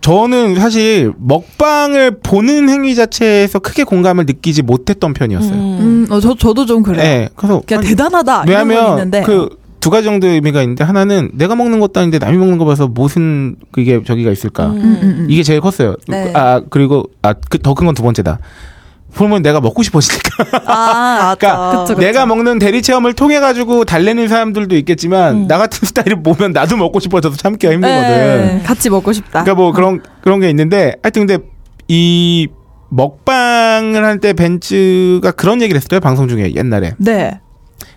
[0.00, 5.52] 저는 사실 먹방을 보는 행위 자체에서 크게 공감을 느끼지 못했던 편이었어요.
[5.54, 7.02] 음, 어, 저 저도 좀 그래요.
[7.02, 11.80] 네, 그래서 그냥 아니, 대단하다 이런 있는데 그두 가지 정도의 의미가 있는데 하나는 내가 먹는
[11.80, 15.26] 것도 아닌데 남이 먹는 거 봐서 무슨 그게 저기가 있을까 음, 음, 음.
[15.28, 15.96] 이게 제일 컸어요.
[16.08, 16.32] 네.
[16.34, 18.38] 아 그리고 아더 큰 건 두 번째다.
[19.16, 20.30] 그러면 내가 먹고 싶어지니까.
[20.66, 22.06] 아, 그러니까 그쵸, 그쵸.
[22.06, 27.00] 내가 먹는 대리 체험을 통해 가지고 달래는 사람들도 있겠지만 나 같은 스타일을 보면 나도 먹고
[27.00, 28.08] 싶어져서 참기가 힘들거든.
[28.08, 29.42] 네, 같이 먹고 싶다.
[29.42, 31.44] 그러니까 뭐 그런 그런 게 있는데 하여튼 근데
[31.88, 32.48] 이
[32.88, 37.40] 먹방을 할 때 벤츠가 그런 얘기를 했어요 방송 중에 옛날에 네.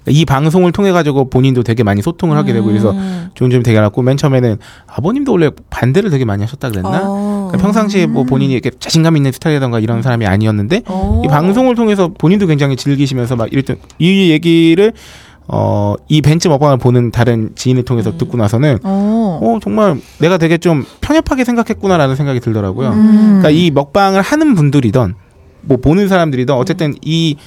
[0.08, 2.94] 이 방송을 통해 가지고 본인도 되게 많이 소통을 하게 되고 그래서
[3.36, 4.58] 좋은 점이 되게 많았고 맨 처음에는
[4.88, 7.02] 아버님도 원래 반대를 되게 많이 하셨다 그랬나?
[7.04, 7.29] 어.
[7.50, 11.22] 그러니까 평상시에 뭐 본인이 이렇게 자신감 있는 스타일이라던가 이런 사람이 아니었는데 어.
[11.26, 14.94] 이 방송을 통해서 본인도 굉장히 즐기시면서 막 이랬던 이 얘기를
[15.48, 19.40] 어 이 벤츠 먹방을 보는 다른 지인을 통해서 듣고 나서는 어.
[19.42, 22.90] 어 정말 내가 되게 좀 편협하게 생각했구나라는 생각이 들더라고요.
[22.90, 23.18] 음.
[23.40, 25.16] 그러니까 이 먹방을 하는 분들이던
[25.62, 27.38] 뭐 보는 사람들이던 어쨌든 이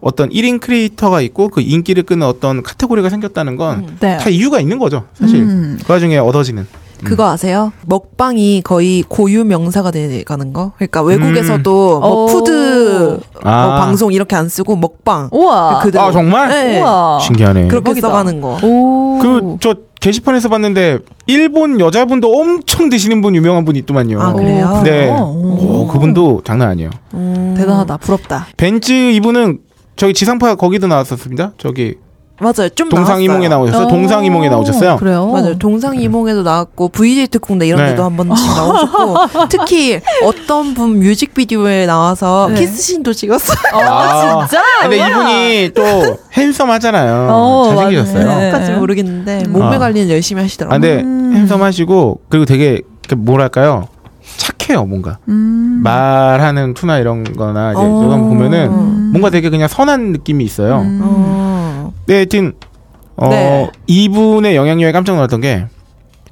[0.00, 4.30] 어떤 1인 크리에이터가 있고 그 인기를 끄는 어떤 카테고리가 생겼다는 건다 네.
[4.30, 5.04] 이유가 있는 거죠.
[5.14, 5.78] 사실 음.
[5.84, 6.66] 그 와중에 얻어지는.
[7.04, 7.72] 그거 아세요?
[7.86, 10.72] 먹방이 거의 고유 명사가 돼가는 거.
[10.76, 12.26] 그러니까 외국에서도 뭐 오.
[12.26, 13.66] 푸드 아.
[13.66, 15.80] 어, 방송 이렇게 안 쓰고 먹방 우와.
[15.80, 16.04] 그대로.
[16.04, 16.80] 아 정말 네.
[16.80, 17.18] 우와.
[17.20, 17.68] 신기하네.
[17.68, 18.08] 그렇게 대박이다.
[18.08, 18.58] 써가는 거.
[18.62, 19.18] 오.
[19.20, 24.20] 그 저 게시판에서 봤는데 일본 여자분도 엄청 드시는 분 유명한 분 있더만요.
[24.20, 24.80] 아, 그래요?
[24.84, 25.10] 네.
[25.10, 25.82] 오.
[25.82, 26.90] 오, 그분도 장난 아니에요.
[27.14, 27.54] 음.
[27.56, 27.96] 대단하다.
[27.96, 28.46] 부럽다.
[28.56, 29.58] 벤츠 이분은
[29.96, 31.54] 저기 지상파 거기도 나왔었습니다.
[31.58, 31.96] 저기
[32.40, 32.68] 맞아요.
[32.74, 33.48] 좀 동상이몽에.
[33.48, 33.88] 나오셨어요.
[33.88, 34.96] 동상이몽에 나오셨어요.
[34.96, 35.26] 그래요?
[35.26, 35.58] 맞아요.
[35.58, 37.90] 동상이몽에도 나왔고 VJ 특공대 이런 네.
[37.90, 39.16] 데도 한 번씩 나오셨고
[39.50, 42.60] 특히 어떤 분 뮤직비디오에 나와서 네.
[42.60, 43.56] 키스신도 찍었어요.
[43.74, 44.62] 아, 진짜?
[44.82, 45.08] 근데 뭐야?
[45.08, 47.28] 이분이 또 핸섬하잖아요.
[47.30, 48.26] 어, 잘생기셨어요.
[48.26, 48.50] 맞네.
[48.50, 49.78] 까지 모르겠는데 몸매 어.
[49.78, 50.80] 관리는 열심히 아, 하시더라고요.
[50.80, 51.32] 근데 음.
[51.34, 53.88] 핸섬하시고 그리고 되게 그 뭐랄까요
[54.36, 55.80] 착해요 뭔가 음.
[55.82, 58.04] 말하는 투나 이런 거나 이제 어.
[58.06, 59.08] 이런 거 보면은 음.
[59.12, 60.80] 뭔가 되게 그냥 선한 느낌이 있어요.
[60.80, 61.00] 음.
[62.08, 62.12] 어.
[62.12, 62.52] 네, 하여튼
[63.16, 63.70] 어 네.
[63.86, 65.66] 이분의 영향력에 깜짝 놀랐던 게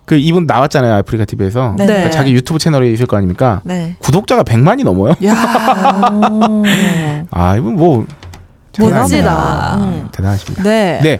[0.06, 1.84] 그 이분 나왔잖아요 아프리카 TV에서 네.
[1.84, 3.60] 그러니까 자기 유튜브 채널에 있을 거 아닙니까?
[3.64, 3.96] 네.
[3.98, 5.14] 구독자가 100만이 넘어요.
[5.24, 5.34] 야.
[7.32, 8.06] 아 이분 뭐
[8.78, 9.00] 아니에요.
[9.00, 9.76] 멋지다.
[9.78, 10.08] 음.
[10.12, 10.62] 대단하십니다.
[10.62, 11.00] 네.
[11.02, 11.18] 네.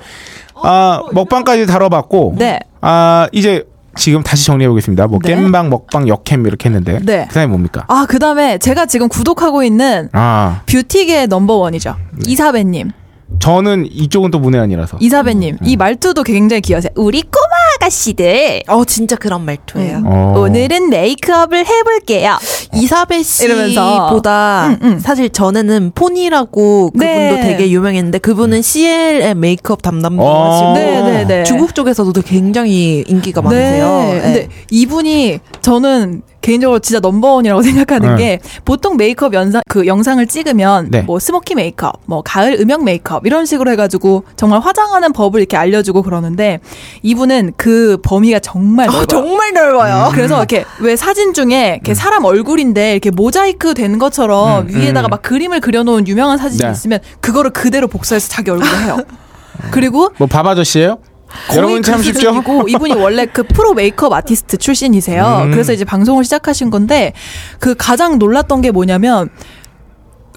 [0.55, 2.61] 아 먹방까지 다뤄봤고 네.
[2.81, 3.65] 아 이제
[3.97, 5.09] 지금 다시 정리해 보겠습니다.
[5.09, 5.35] 뭐 네.
[5.35, 7.27] 겜방, 먹방, 역캠 이렇게 했는데 네.
[7.27, 7.85] 그다음에 뭡니까?
[7.89, 11.97] 아, 그 다음에 제가 지금 구독하고 있는 아 뷰티계 넘버 원이죠.
[12.25, 12.93] 이사배님.
[13.41, 15.59] 저는 이쪽은 또 문외한이라서 이사배님.
[15.65, 16.93] 이 말투도 굉장히 귀여우세요.
[16.95, 17.47] 우리 꼬마
[17.77, 18.63] 아가씨들.
[18.69, 20.03] 어 진짜 그런 말투예요.
[20.07, 20.35] 어.
[20.39, 22.39] 오늘은 메이크업을 해볼게요.
[22.75, 24.09] 이사벨 이러면서.
[24.09, 24.99] 씨보다 음, 음.
[24.99, 27.41] 사실 전에는 폰이라고 그분도 네.
[27.43, 30.51] 되게 유명했는데 그분은 CL의 메이크업 담당도 어.
[30.53, 31.45] 하시고 네, 네, 네.
[31.45, 33.89] 중국 쪽에서도 굉장히 인기가 많으세요.
[34.13, 34.21] 네.
[34.21, 38.23] 근데 이분이 저는 개인적으로 진짜 넘버원이라고 생각하는 네.
[38.23, 41.03] 게 보통 메이크업 영상 그 영상을 찍으면 네.
[41.03, 46.03] 뭐 스모키 메이크업, 뭐 가을 음영 메이크업 이런 식으로 해가지고 정말 화장하는 법을 이렇게 알려주고
[46.03, 46.61] 그러는데
[47.03, 49.03] 이분은 그 범위가 정말 넓어요.
[49.03, 50.11] 아, 정말 넓어요.
[50.13, 55.11] 그래서 이렇게 왜 사진 중에 이렇게 사람 얼굴인데 이렇게 모자이크 된 것처럼 음, 위에다가 음.
[55.11, 56.71] 막 그림을 그려놓은 유명한 사진이 네.
[56.71, 58.99] 있으면 그거를 그대로 복사해서 자기 얼굴에 해요.
[59.73, 60.99] 그리고 뭐 밥 아저씨예요?
[61.55, 62.43] 여러분 참 쉽죠?
[62.43, 65.43] 고 이분이 원래 그 프로 메이크업 아티스트 출신이세요.
[65.45, 65.51] 음.
[65.51, 67.13] 그래서 이제 방송을 시작하신 건데
[67.59, 69.31] 그 가장 놀랐던 게 뭐냐면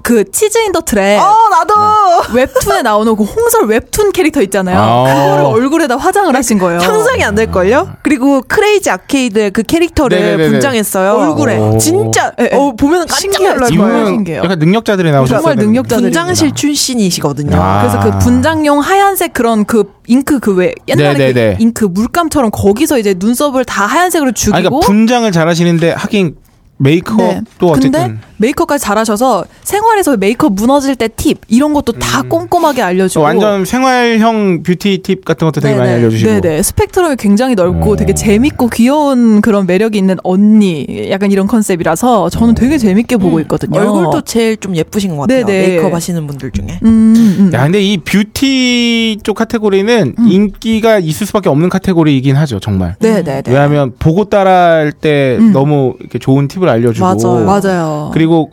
[0.04, 4.80] 그 치즈 인더 트랩 어 나도 웹툰에 나오는 그 홍설 웹툰 캐릭터 있잖아요.
[4.80, 5.04] 아.
[5.04, 6.80] 그거를 얼굴에다 화장을 하신 거예요.
[6.80, 7.90] 상상이 안 될 걸요?
[8.04, 10.50] 그리고 크레이지 아케이드의 그 캐릭터를 네네네네.
[10.50, 11.12] 분장했어요.
[11.14, 11.58] 얼굴에.
[11.58, 11.78] 오.
[11.78, 12.56] 진짜 예, 예.
[12.56, 13.42] 어, 보면 깜짝.
[13.42, 14.06] 놀랄 거예요.
[14.08, 14.42] 신기해요.
[14.44, 15.40] 약간 능력자들이 나오셨어요.
[15.42, 17.56] 정말 능력자들이 분장실 출신이시거든요.
[17.62, 17.82] 아.
[17.82, 21.34] 그래서 그 분장용 하얀색 그런 그 잉크 그 왜 옛날에.
[21.34, 26.36] 그 잉크 물감처럼 거기서 이제 눈썹을 다 하얀색으로 아, 죽이고 그러니까 분장을 잘하시는데 하긴
[26.80, 27.72] 메이크업도 네.
[27.72, 33.26] 어쨌든 근데 메이크업까지 잘하셔서 생활에서 메이크업 무너질 때 팁 이런 것도 다 꼼꼼하게 알려주고 음.
[33.26, 36.02] 완전 생활형 뷰티 팁 같은 것도 되게 많이 네네.
[36.02, 37.96] 알려주시고 네네 스펙트럼이 굉장히 넓고 어.
[37.98, 43.80] 되게 재밌고 귀여운 그런 매력이 있는 언니 약간 이런 컨셉이라서 저는 되게 재밌게 보고 있거든요.
[43.80, 45.46] 얼굴도 제일 좀 예쁘신 것 같아요.
[45.46, 45.68] 네네.
[45.68, 46.80] 메이크업 하시는 분들 중에.
[46.84, 47.52] 음, 음.
[47.54, 50.28] 야, 근데 이 뷰티 쪽 카테고리는 음.
[50.32, 52.96] 인기가 있을 수밖에 없는 카테고리이긴 하죠, 정말.
[53.00, 55.52] 네네네 왜냐하면 보고 따라할 때 음.
[55.52, 57.46] 너무 이렇게 좋은 팁을 알려주고 맞아요.
[57.46, 58.12] 맞아요.
[58.14, 58.52] 그리고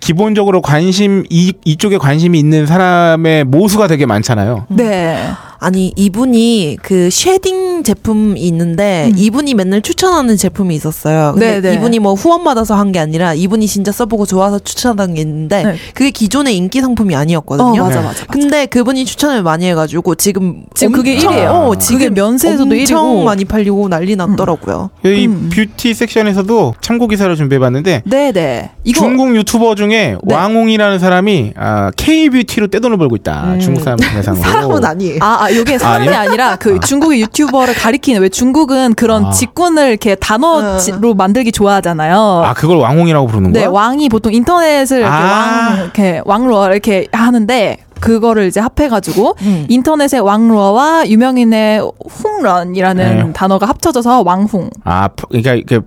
[0.00, 4.66] 기본적으로 관심 이 이쪽에 관심이 있는 사람의 모수가 되게 많잖아요.
[4.68, 5.16] 네.
[5.62, 9.14] 아니 이분이 그 쉐딩 제품이 있는데 음.
[9.16, 11.32] 이분이 맨날 추천하는 제품이 있었어요.
[11.32, 11.76] 근데 네네.
[11.76, 15.76] 이분이 뭐 후원 받아서 한 게 아니라 이분이 진짜 써보고 좋아서 추천한 게 있는데 네.
[15.94, 17.82] 그게 기존의 인기 상품이 어 아니었거든요.
[17.84, 18.06] 맞아 네.
[18.06, 18.08] 맞아.
[18.08, 18.26] 맞아.
[18.26, 21.46] 근데 그분이 추천을 많이 해가지고 지금 지금 그게 엄청- 1위예요.
[21.48, 23.24] 어, 그게 지금 면세에서도 엄청 1위고.
[23.24, 24.90] 많이 팔리고 난리 났더라고요.
[25.06, 25.48] 이 음.
[25.54, 28.70] 뷰티 섹션에서도 참고 기사를 준비해봤는데 네네.
[28.84, 30.34] 이거 중국 유튜버 중에 네.
[30.34, 33.54] 왕홍이라는 사람이 아, K 뷰티로 떼돈을 벌고 있다.
[33.54, 33.60] 음.
[33.60, 34.42] 중국 사람 대상으로.
[34.42, 35.18] 사람은 아니에요.
[35.22, 36.20] 아, 아 이게 사람이 아니요?
[36.20, 39.30] 아니라 그 중국의 유튜버를 가리키는 왜 중국은 그런 아.
[39.30, 42.42] 직군을 이렇게 단어로 만들기 좋아하잖아요.
[42.44, 43.62] 아 그걸 왕홍이라고 부르는 거야?
[43.62, 45.68] 네, 왕이 보통 인터넷을 이렇게 아.
[45.70, 49.66] 왕 이렇게 왕루어 이렇게 하는데 그거를 이제 합해가지고 음.
[49.68, 51.80] 인터넷의 왕루어와 유명인의
[52.24, 53.32] 홍런이라는 네.
[53.32, 54.70] 단어가 합쳐져서 왕홍.
[54.84, 55.80] 아 파- 그러니까 이게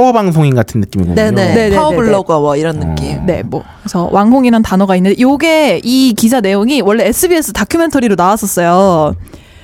[0.00, 1.14] 파워 방송인 같은 느낌이군요.
[1.14, 1.30] 네네.
[1.30, 1.76] 네네 네네.
[1.76, 2.86] 파워 블로거 뭐 이런 어.
[2.86, 3.26] 느낌.
[3.26, 9.14] 네, 뭐 그래서 왕홍이라는 단어가 있는데 요게 이 기사 내용이 원래 SBS 다큐멘터리로 나왔었어요.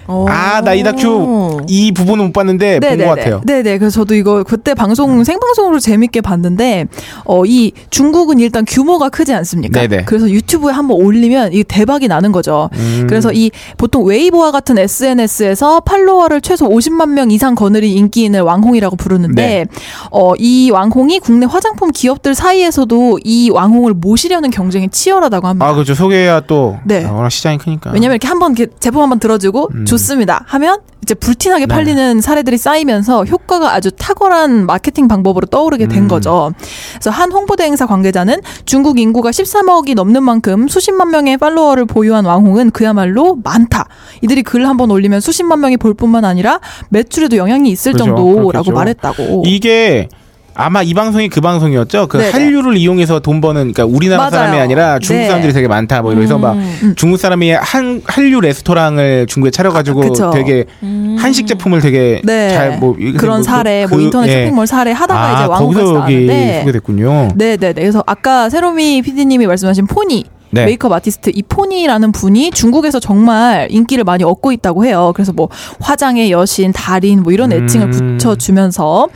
[0.08, 3.40] 아 나 이 다큐 이 부분은 못 봤는데 본 것 같아요.
[3.46, 3.78] 네네.
[3.78, 6.86] 그래서 저도 이거 그때 방송 생방송으로 재밌게 봤는데
[7.24, 9.86] 어 이 중국은 일단 규모가 크지 않습니까?
[9.86, 10.04] 네네.
[10.04, 12.70] 그래서 유튜브에 한번 올리면 이 대박이 나는 거죠.
[12.74, 13.06] 음.
[13.08, 19.42] 그래서 이 보통 웨이보와 같은 SNS에서 팔로워를 최소 50만 명 이상 거느린 인기인을 왕홍이라고 부르는데
[19.42, 19.66] 네.
[20.10, 25.66] 어 이 왕홍이 국내 화장품 기업들 사이에서도 이 왕홍을 모시려는 경쟁이 치열하다고 합니다.
[25.68, 27.04] 아 그렇죠 소개해야 또 네.
[27.04, 27.90] 아, 워낙 시장이 크니까.
[27.92, 29.84] 왜냐면 이렇게 한번 제품 한번 들어주고 음.
[29.96, 31.74] 좋습니다 하면 이제 불티나게 네.
[31.74, 36.08] 팔리는 사례들이 쌓이면서 효과가 아주 탁월한 마케팅 방법으로 떠오르게 된 음.
[36.08, 36.52] 거죠.
[36.94, 42.72] 그래서 한 홍보대 행사 관계자는 중국 인구가 13억이 넘는 만큼 수십만 명의 팔로워를 보유한 왕홍은
[42.72, 43.86] 그야말로 많다.
[44.22, 46.58] 이들이 글 한 번 올리면 수십만 명이 볼 뿐만 아니라
[46.90, 48.72] 매출에도 영향이 있을 그죠, 정도라고 그렇겠죠.
[48.72, 49.42] 말했다고.
[49.46, 50.08] 이게
[50.56, 52.06] 아마 이 방송이 그 방송이었죠.
[52.06, 52.30] 그 네네.
[52.30, 54.30] 한류를 이용해서 돈 버는 그러니까 우리나라 맞아요.
[54.30, 55.26] 사람이 아니라 중국 네.
[55.26, 56.02] 사람들이 되게 많다.
[56.02, 56.94] 뭐 이러면서 막 음.
[56.96, 60.30] 중국 사람이 한 한류 레스토랑을 중국에 차려가지고 아.
[60.30, 60.64] 되게
[61.18, 62.50] 한식 제품을 되게 네.
[62.54, 67.28] 잘뭐 그런 사례, 뭐 인터넷 쇼핑몰 사례 하다가 아, 이제 왕국에서 거기서 여기 나왔는데 소개됐군요.
[67.36, 67.72] 네 네 네.
[67.74, 70.64] 그래서 아까 세로미 PD님이 말씀하신 포니 네.
[70.64, 75.12] 메이크업 아티스트 이 포니라는 분이 중국에서 정말 인기를 많이 얻고 있다고 해요.
[75.14, 75.48] 그래서 뭐
[75.80, 78.16] 화장의 여신, 달인 뭐 이런 애칭을 음.
[78.18, 79.08] 붙여주면서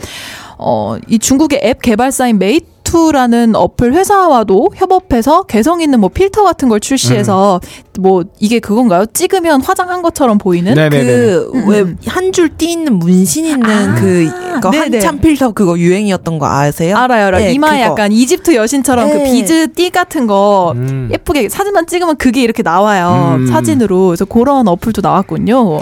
[0.62, 6.80] 어, 이 중국의 앱 개발사인 메이투라는 어플 회사와도 협업해서 개성 있는 뭐 필터 같은 걸
[6.80, 7.60] 출시해서
[7.98, 9.06] 뭐 이게 그건가요?
[9.06, 10.74] 찍으면 화장한 것처럼 보이는.
[10.90, 11.68] 그 음.
[11.68, 14.98] 왜 한 줄 띠 있는 문신 있는 아, 그 그거 네네.
[14.98, 16.96] 한참 필터 그거 유행이었던 거 아세요?
[16.96, 17.44] 알아요, 알아요.
[17.46, 17.92] 네, 이마에 그거.
[17.92, 19.24] 약간 이집트 여신처럼 그 네.
[19.32, 21.08] 비즈 띠 같은 거 음.
[21.10, 23.36] 예쁘게 사진만 찍으면 그게 이렇게 나와요.
[23.38, 23.46] 음.
[23.46, 24.08] 사진으로.
[24.08, 25.80] 그래서 그런 어플도 나왔군요.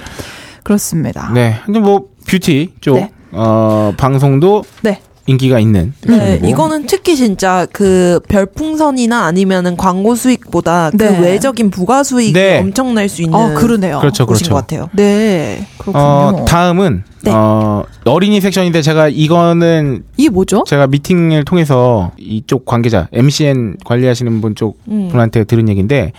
[0.62, 1.31] 그렇습니다.
[1.35, 1.57] 네.
[1.64, 3.11] 근데 뭐 뷰티 쪽 네.
[3.33, 5.01] 어, 방송도 네.
[5.26, 5.93] 인기가 있는.
[6.07, 6.47] 네, 제품이고.
[6.49, 11.09] 이거는 특히 진짜 그 별풍선이나 아니면은 광고 수익보다 네.
[11.16, 12.59] 그 외적인 부가 수익이 네.
[12.59, 13.99] 엄청 날 수 있는 아, 그러네요.
[14.01, 14.49] 그렇죠, 그렇죠.
[14.49, 14.89] 것 같아요.
[14.95, 15.66] 네.
[15.76, 16.03] 그렇군요.
[16.03, 17.31] 어, 다음은 네.
[17.35, 20.64] 어, 어린이 섹션인데 제가 이거는 이게 뭐죠?
[20.66, 25.09] 제가 미팅을 통해서 이쪽 관계자 MCN 관리하시는 분쪽 음.
[25.11, 26.12] 분한테 들은 얘기인데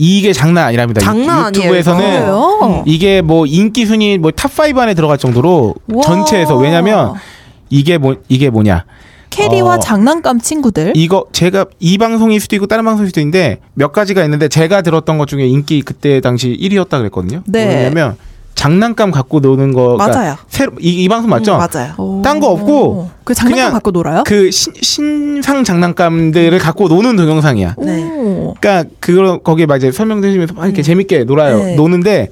[0.00, 1.00] 이게 장난 아니랍니다.
[1.00, 2.58] 장난 유튜브에서는 이거.
[2.60, 2.84] 그래요?
[2.86, 6.02] 이게 뭐 인기 순위 뭐탑 5 안에 들어갈 정도로 와.
[6.02, 7.14] 전체에서 왜냐면
[7.68, 8.84] 이게 뭐 이게 뭐냐
[9.30, 10.92] 캐리와 어, 장난감 친구들.
[10.94, 15.18] 이거 제가 이 방송일 수도 있고 다른 방송일 수도 있는데 몇 가지가 있는데 제가 들었던
[15.18, 17.42] 것 중에 인기 그때 당시 1위였다 그랬거든요.
[17.46, 17.66] 네.
[17.66, 18.16] 왜냐면
[18.58, 20.36] 장난감 갖고 노는 거 그러니까 맞아요.
[20.48, 21.54] 새로 이, 이 방송 맞죠?
[21.54, 22.22] 음, 맞아요.
[22.24, 24.24] 딴 거 없고 그 장난감 그냥 갖고 놀아요?
[24.26, 27.76] 그 신, 신상 장난감들을 갖고 노는 동영상이야.
[27.78, 28.02] 네.
[28.02, 28.54] 오.
[28.58, 31.58] 그러니까 그걸 거기에 막 이제 설명드리면서 막 이렇게 재밌게 놀아요.
[31.58, 31.74] 네.
[31.76, 32.30] 노는데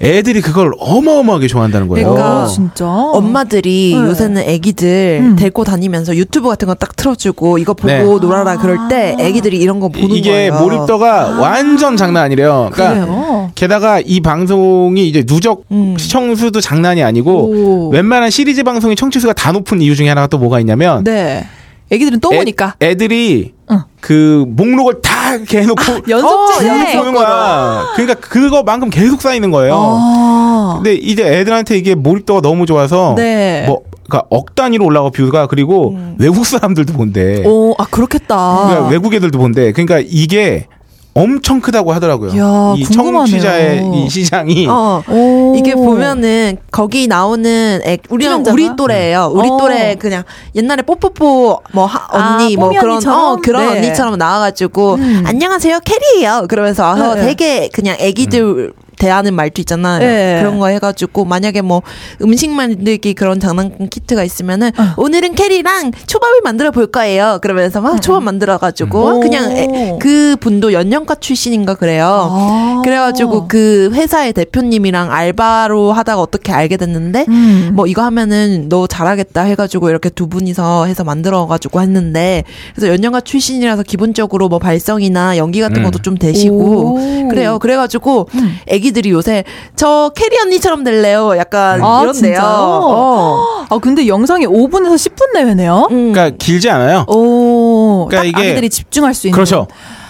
[0.00, 2.10] 애들이 그걸 어마어마하게 좋아한다는 거예요.
[2.10, 2.84] 그러니까 아, 진짜.
[2.86, 4.08] 엄마들이 네.
[4.08, 5.36] 요새는 애기들 음.
[5.36, 8.02] 데리고 다니면서 유튜브 같은 거 딱 틀어주고 이거 보고 네.
[8.02, 10.60] 놀아라 그럴 때 애기들이 이런 거 보는 이게 거예요.
[10.60, 12.70] 몰입도가 완전 장난 아니래요.
[12.72, 13.50] 그러니까 그래요.
[13.54, 15.94] 게다가 이 방송이 이제 누적 음.
[15.96, 17.88] 시청 수도 장난이 아니고 오.
[17.90, 21.46] 웬만한 시리즈 방송의 청취 수가 다 높은 이유 중에 하나가 또 뭐가 있냐면 네.
[21.90, 22.74] 애기들은 또 애- 보니까.
[22.80, 23.80] 애들이 응.
[24.00, 26.78] 그 목록을 다 이렇게 해놓고 연속 어, 찍네.
[26.80, 27.92] 연속 보는 거야.
[27.96, 29.74] 그러니까 그거만큼 계속 쌓이는 거예요.
[29.76, 30.72] 아.
[30.76, 33.64] 근데 이제 애들한테 이게 몰입도가 너무 좋아서 네.
[33.66, 36.16] 뭐 그러니까 억 단위로 올라가 뷰가 그리고 음.
[36.18, 37.42] 외국 사람들도 본대.
[37.46, 38.66] 오, 아 그렇겠다.
[38.66, 39.72] 그러니까 외국 애들도 본대.
[39.72, 40.66] 그러니까 이게
[41.14, 42.30] 엄청 크다고 하더라고요.
[42.34, 43.26] 이야, 이 궁금하네요.
[43.26, 45.00] 청취자의 이 시장이 어.
[45.08, 45.54] 오.
[45.56, 48.44] 이게 보면은 거기 나오는 애, 우리랑?
[48.50, 49.30] 우리 또래예요.
[49.32, 49.56] 우리 어.
[49.56, 50.24] 또래 그냥
[50.56, 53.20] 옛날에 뽀뽀뽀 뭐 하- 아, 언니 뭐 뽀미 그런 언니처럼?
[53.20, 53.78] 어 그런 네.
[53.78, 55.22] 언니처럼 나와가지고 음.
[55.24, 56.46] 안녕하세요 캐리예요.
[56.48, 57.26] 그러면서 와서 네.
[57.26, 58.72] 되게 그냥 애기들
[59.04, 59.98] 대하는 말도 있잖아요.
[60.00, 60.38] 네.
[60.40, 61.82] 그런 거 해가지고 만약에 뭐
[62.22, 64.94] 음식 만들기 그런 장난감 키트가 있으면은 어.
[64.96, 67.38] 오늘은 캐리랑 초밥을 만들어 볼 거예요.
[67.42, 69.20] 그러면서 막 초밥 만들어가지고 음.
[69.20, 69.98] 그냥 애- 오.
[69.98, 72.28] 그 분도 연령과 출신인가 그래요.
[72.32, 72.80] 아.
[72.82, 77.70] 그래가지고 그 회사의 대표님이랑 알바로 하다가 어떻게 알게 됐는데 음.
[77.74, 82.44] 뭐 이거 하면은 너 잘하겠다 해가지고 이렇게 두 분이서 해서 만들어가지고 했는데
[82.74, 85.84] 그래서 연령가 출신이라서 기본적으로 뭐 발성이나 연기 같은 음.
[85.84, 87.28] 것도 좀 되시고 오.
[87.28, 87.58] 그래요.
[87.58, 88.56] 그래가지고 음.
[88.68, 89.44] 애기 들이 요새
[89.76, 91.34] 저 캐리 언니처럼 될래요.
[91.36, 92.40] 약간 아, 이런데요.
[92.42, 93.66] 어.
[93.68, 95.88] 아 근데 영상이 5분에서 10분 내외네요.
[95.90, 96.12] 음.
[96.12, 97.04] 그러니까 길지 않아요.
[97.08, 98.06] 오.
[98.08, 99.34] 그러니까 딱 이게- 아기들이 집중할 수 있는.
[99.34, 99.66] 그렇죠.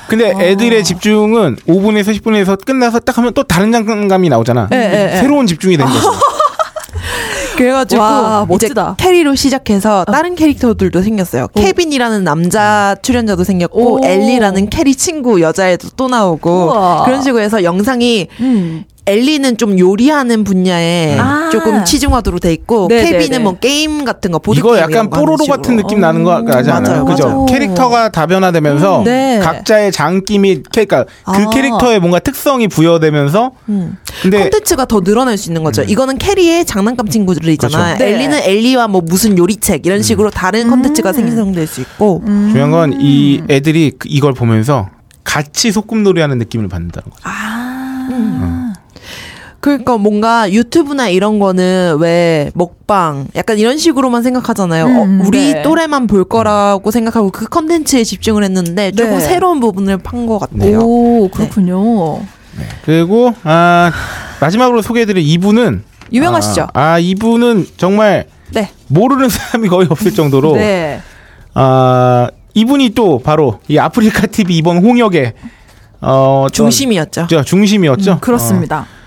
[0.06, 0.38] 근데 어.
[0.40, 4.68] 애들의 집중은 5분에서 10분에서 끝나서 딱 하면 또 다른 장난감이 나오잖아.
[4.72, 5.16] 예, 예, 예.
[5.16, 6.08] 새로운 집중이 되는 거죠.
[7.56, 8.96] 그래가지고 와, 멋지다.
[8.98, 11.48] 캐리로 시작해서 다른 캐릭터들도 생겼어요.
[11.54, 14.04] 케빈이라는 남자 출연자도 생겼고 오.
[14.04, 17.04] 엘리라는 캐리 친구 여자애도 또 나오고 우와.
[17.04, 18.84] 그런 식으로 해서 영상이 음.
[19.06, 21.50] 엘리는 좀 요리하는 분야에 아.
[21.52, 23.38] 조금 치중하도록 돼 있고 네, 케빈은 네, 네.
[23.38, 25.44] 뭐 게임 같은 거 보드 이거 게임 약간 이런 거 하는 뽀로로.
[25.46, 27.04] 같은 느낌 나는 거 나지 맞아요, 않아요?
[27.04, 27.26] 그죠?
[27.28, 27.46] 맞아요.
[27.46, 29.40] 캐릭터가 다변화되면서 음, 네.
[29.42, 31.50] 각자의 장기미 그러니까 그 아.
[31.50, 33.96] 캐릭터에 뭔가 특성이 부여되면서 음.
[34.22, 35.82] 근데 콘텐츠가 더 늘어날 수 있는 거죠.
[35.82, 37.96] 이거는 캐리의 장난감 친구들이잖아요.
[37.96, 38.04] 그렇죠.
[38.04, 38.10] 네.
[38.14, 42.48] 엘리는 엘리와 뭐 무슨 요리책 이런 식으로 다른 콘텐츠가 생성될 수 있고 음.
[42.52, 44.88] 중요한 건 이 애들이 그- 이걸 보면서
[45.24, 47.22] 같이 소꿉놀이하는 느낌을 받는다는 거죠.
[47.24, 48.63] 아.
[49.64, 54.84] 그러니까 뭔가 유튜브나 이런 거는 왜 먹방 약간 이런 식으로만 생각하잖아요.
[54.84, 55.62] 음, 어, 우리 네.
[55.62, 59.20] 또래만 볼 거라고 생각하고 그 컨텐츠에 집중을 했는데 조금 네.
[59.20, 60.80] 새로운 부분을 판 것 같아요.
[60.80, 62.20] 오 그렇군요.
[62.84, 63.90] 그리고 아
[64.38, 66.68] 마지막으로 소개해드릴 이분은 유명하시죠?
[66.74, 68.70] 아, 아 이분은 정말 네.
[68.88, 71.00] 모르는 사람이 거의 없을 정도로 네.
[71.54, 75.32] 아 이분이 또 바로 이 아프리카 TV 이번 홍역의
[76.02, 77.28] 어 중심이었죠.
[77.30, 78.12] 저 중심이었죠.
[78.12, 78.80] 음, 그렇습니다.
[78.80, 79.03] 어,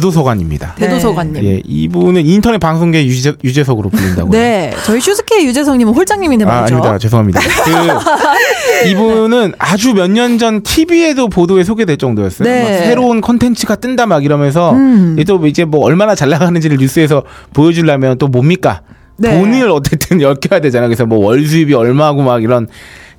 [0.00, 0.74] 대도서관입니다.
[0.76, 1.44] 대도서관님.
[1.44, 4.30] 예, 이분은 인터넷 방송계 유재, 유재석으로 불린다고.
[4.30, 6.74] 네, 저희 슈스케 유재석님은 홀장님인데 아, 말이죠.
[6.76, 6.98] 아닙니다.
[6.98, 7.40] 죄송합니다.
[7.40, 12.46] 그 이분은 아주 몇 년 전 TV에도 보도에 소개될 정도였어요.
[12.48, 12.62] 네.
[12.62, 15.16] 막 새로운 컨텐츠가 뜬다 막 이러면서 음.
[15.26, 17.22] 또 이제 뭐 얼마나 잘 나가는지를 뉴스에서
[17.54, 18.82] 보여주려면 또 뭡니까?
[19.18, 19.38] 네.
[19.38, 20.88] 돈을 어쨌든 엮여야 되잖아요.
[20.88, 22.66] 그래서 뭐 월 수입이 얼마고 막 이런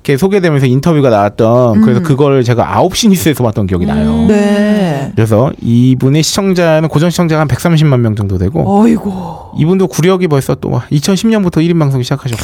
[0.08, 4.10] 게 소개되면서 인터뷰가 나왔던 그래서 그걸 제가 9시 뉴스에서 봤던 기억이 나요.
[4.10, 4.28] 음.
[4.28, 5.12] 네.
[5.14, 9.52] 그래서 이분의 시청자는 고정 시청자가 한 130만 명 정도 되고 어이고.
[9.58, 12.42] 이분도 구력이 벌써 또 2010년부터 1인 방송 시작하셨고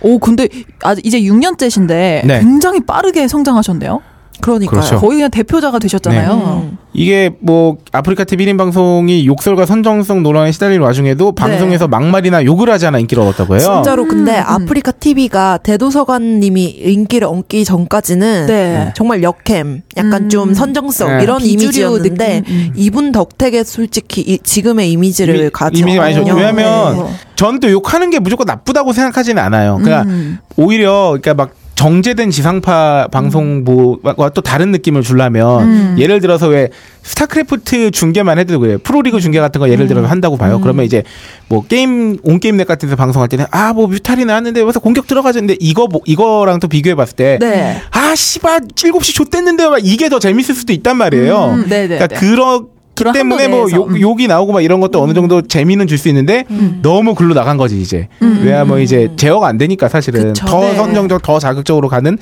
[0.00, 0.48] 오, 근데
[0.82, 2.40] 아, 이제 6년째신데 네.
[2.40, 4.00] 굉장히 빠르게 성장하셨네요.
[4.40, 4.80] 그러니까요.
[4.80, 4.98] 그렇죠.
[4.98, 6.32] 거의 그냥 대표자가 되셨잖아요.
[6.70, 6.78] 음.
[6.92, 12.86] 이게 뭐 아프리카 TV 1인 방송이 욕설과 선정성 논란에 시달리는 와중에도 방송에서 막말이나 욕을 하지
[12.86, 13.60] 않아 인기를 얻었다고 해요.
[13.62, 14.44] 진짜로 근데 음, 음.
[14.46, 18.92] 아프리카 TV가 대도서관님이 인기를 얻기 전까지는 네.
[18.94, 20.28] 정말 역캠, 약간 음.
[20.28, 21.22] 좀 선정성 네.
[21.24, 22.72] 이런 이미지였는데 음.
[22.76, 25.78] 이분 덕택에 솔직히 이- 지금의 이미지를 이미- 가져.
[25.78, 26.16] 이미지 많이.
[26.16, 27.04] 왜냐면 네.
[27.36, 29.78] 전또 욕하는 게 무조건 나쁘다고 생각하지는 않아요.
[29.82, 30.38] 그러니까 음.
[30.56, 35.96] 오히려 그러니까 막 정제된 지상파 방송부와 또 다른 느낌을 주려면 음.
[35.98, 36.68] 예를 들어서 왜
[37.02, 38.78] 스타크래프트 중계만 해도 그래요.
[38.78, 40.60] 프로리그 중계 같은 거 예를 들어서 한다고 봐요.
[40.60, 41.02] 그러면 이제
[41.48, 45.88] 뭐 게임 온게임넷 같은 데서 방송할 때는 아 뭐 뮤탈이 나왔는데 여기서 공격 들어가줬는데 이거
[45.90, 47.80] 뭐- 이거랑 또 비교해 봤을 때 네.
[47.90, 51.44] 아, 씨발, 7시 좆됐는데 막 이게 더 재밌을 수도 있단 말이에요.
[51.54, 51.98] 음, 네네.
[51.98, 53.70] 그러니까 그렇기 그런 때문에 뭐.
[53.72, 54.00] 욕, 음.
[54.00, 56.44] 욕이 나오고 막 이런 것도 어느 정도 재미는 줄 수 있는데
[56.82, 58.08] 너무 글로 나간 거지 이제.
[58.22, 58.42] 음.
[58.44, 60.46] 왜냐면 이제 제어가 안 되니까 사실은 그쵸.
[60.46, 60.74] 더 네.
[60.74, 62.18] 선정적, 더 자극적으로 가는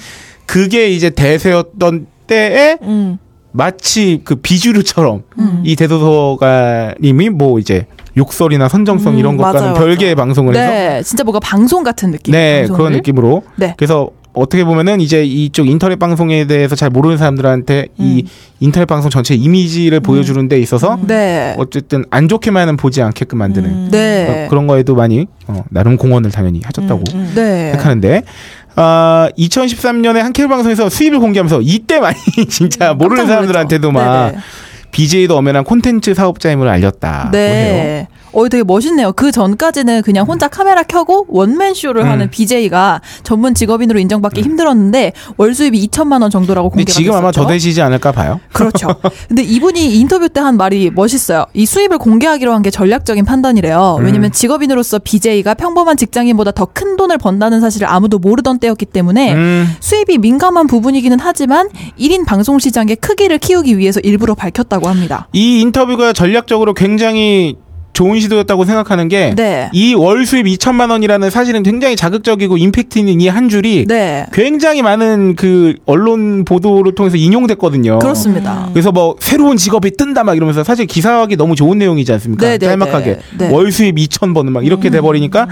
[0.47, 3.19] 그게 이제 대세였던 때에 음.
[3.53, 5.63] 마치 그 비주류처럼 음.
[5.65, 7.87] 이 대도서관님이 뭐 이제
[8.17, 12.33] 욕설이나 선정성 음, 이런 것과는 맞아요, 별개의 방송을 해서 네, 진짜 뭔가 방송 같은 느낌.
[12.33, 12.79] 네, 방송을.
[12.79, 13.43] 그런 느낌으로.
[13.57, 13.75] 네.
[13.77, 18.25] 그래서 어떻게 보면은 이제 이쪽 인터넷 방송에 대해서 잘 모르는 사람들한테 이
[18.61, 21.55] 인터넷 방송 전체 이미지를 보여주는 데 있어서 네.
[21.59, 23.89] 어쨌든 안 좋게만은 보지 않게끔 만드는 음.
[23.91, 24.45] 네.
[24.47, 27.33] 어, 그런 거에도 많이 어, 나름 공헌을 당연히 하셨다고 음, 음.
[27.35, 27.71] 네.
[27.73, 28.23] 생각하는데
[28.75, 32.17] 아 2013년에 한 케이블 방송에서 수입을 공개하면서 이때 많이
[32.49, 33.93] 진짜 모르는 사람들한테도.
[33.93, 34.39] 막 네네.
[34.93, 38.07] BJ도 엄연한 콘텐츠 사업자임을 알렸다고 해요.
[38.33, 38.41] 네.
[38.41, 39.13] 어, 되게 멋있네요.
[39.13, 42.09] 그 전까지는 그냥 혼자 카메라 켜고 원맨 쇼를 음.
[42.09, 47.43] 하는 BJ가 전문 직업인으로 인정받기 힘들었는데 월 수입이 2천만 원 정도라고 공개가 지금 아마 됐었죠.
[47.43, 48.41] 더 되시지 않을까 봐요.
[48.53, 48.89] 그렇죠.
[49.29, 51.47] 근데 이분이 인터뷰 때 한 말이 멋있어요.
[51.55, 53.97] 이 수입을 공개하기로 한 게 전략적인 판단이래요.
[54.01, 54.05] 음.
[54.05, 59.69] 왜냐면 직업인으로서 BJ가 평범한 직장인보다 더 큰 돈을 번다는 사실을 아무도 모르던 때였기 때문에 음.
[59.81, 61.69] 수입이 민감한 부분이기는 하지만
[61.99, 65.29] 1인 방송 시장의 크기를 키우기 위해서 일부러 밝혔다고 합니다.
[65.33, 67.57] 이 인터뷰가 전략적으로 굉장히
[67.93, 69.69] 좋은 시도였다고 생각하는 게 네.
[69.73, 74.27] 이월 수입 2천만 원이라는 사실은 굉장히 자극적이고 임팩트 있는 이 한 줄이 네.
[74.33, 77.99] 굉장히 많은 그 언론 보도를 통해서 인용됐거든요.
[77.99, 78.69] 그렇습니다.
[78.73, 82.47] 그래서 뭐 새로운 직업이 뜬다 막 이러면서 사실 기사하기 너무 좋은 내용이지 않습니까?
[82.47, 83.49] 네, 네, 짤막하게 네.
[83.49, 83.55] 네.
[83.55, 85.49] 월 수입 2천 번은 막 이렇게 돼 버리니까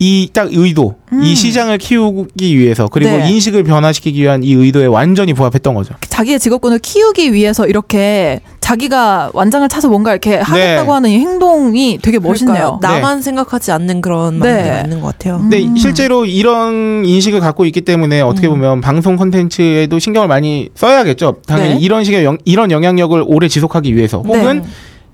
[0.00, 3.20] 이딱 의도, 이 시장을 키우기 위해서 그리고 음.
[3.20, 3.30] 네.
[3.30, 5.94] 인식을 변화시키기 위한 이 의도에 완전히 부합했던 거죠.
[6.08, 12.18] 자기의 직업군을 키우기 위해서 이렇게 자기가 완장을 차서 뭔가 이렇게 하겠다고 하는 이 행동이 되게
[12.18, 12.78] 멋있네요.
[12.80, 13.00] 그러니까요.
[13.02, 14.52] 나만 생각하지 않는 그런 네.
[14.54, 15.36] 마인드가 있는 것 같아요.
[15.36, 15.76] 근데 음.
[15.76, 21.42] 실제로 이런 인식을 갖고 있기 때문에 어떻게 보면 방송 콘텐츠에도 신경을 많이 써야겠죠.
[21.46, 21.78] 당연히 네.
[21.80, 24.68] 이런 식의 영- 이런 영향력을 오래 지속하기 위해서 혹은 네.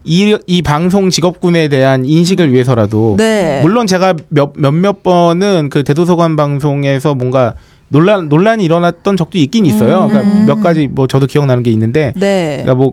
[0.05, 3.63] 이, 이 방송 직업군에 대한 인식을 위해서라도 네.
[3.63, 7.55] 물론 제가 몇 몇몇 번은 그 대도서관 방송에서 뭔가
[7.89, 10.07] 논란 논란이 일어났던 적도 있긴 있어요.
[10.09, 10.45] 그러니까 음.
[10.47, 12.61] 몇 가지 뭐 저도 기억나는 게 있는데 네.
[12.63, 12.93] 그러니까 뭐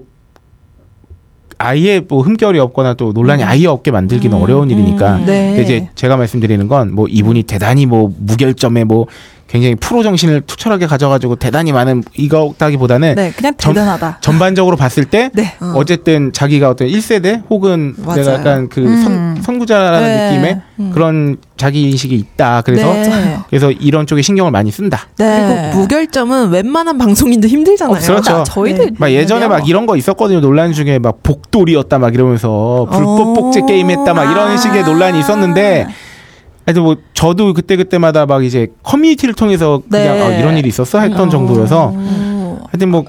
[1.59, 5.25] 아예 뭐 흠결이 없거나 또 논란이 아예 없게 만들기는 어려운 일이니까 음.
[5.25, 5.59] 네.
[5.61, 9.07] 이제 제가 말씀드리는 건 뭐 이분이 대단히 뭐 무결점에 뭐
[9.47, 14.17] 굉장히 프로 정신을 투철하게 가져가지고 대단히 많은 이거다기보다는 네, 그냥 전- 대단하다.
[14.21, 15.53] 전 반적으로 봤을 때 네.
[15.61, 15.71] 어.
[15.75, 18.21] 어쨌든 자기가 어떤 1세대 혹은 맞아요.
[18.23, 19.01] 내가 약간 그 음.
[19.03, 20.29] 선, 선구자라는 네.
[20.31, 20.91] 느낌의 음.
[20.93, 22.61] 그런 자기 인식이 있다.
[22.61, 23.37] 그래서 네.
[23.49, 25.07] 그래서 이런 쪽에 신경을 많이 쓴다.
[25.17, 25.47] 네.
[25.63, 27.95] 그리고 무결점은 웬만한 방송인도 힘들잖아요.
[27.95, 28.33] 어, 그렇죠.
[28.39, 28.91] 나- 저희도 네.
[28.97, 30.41] 막 예전에 막 이런 거 있었거든요.
[30.41, 33.33] 논란 중에 막 복돌이었다 막 이러면서 불법 어.
[33.33, 34.57] 복제 게임했다 막 이런 아.
[34.57, 35.87] 식의 논란이 있었는데
[36.67, 40.21] 하여튼 뭐 저도 그때 그때마다 막 이제 커뮤니티를 통해서 그냥 네.
[40.21, 42.59] 어, 이런 일이 있었어 했던 정도여서 오.
[42.69, 43.05] 하여튼 뭐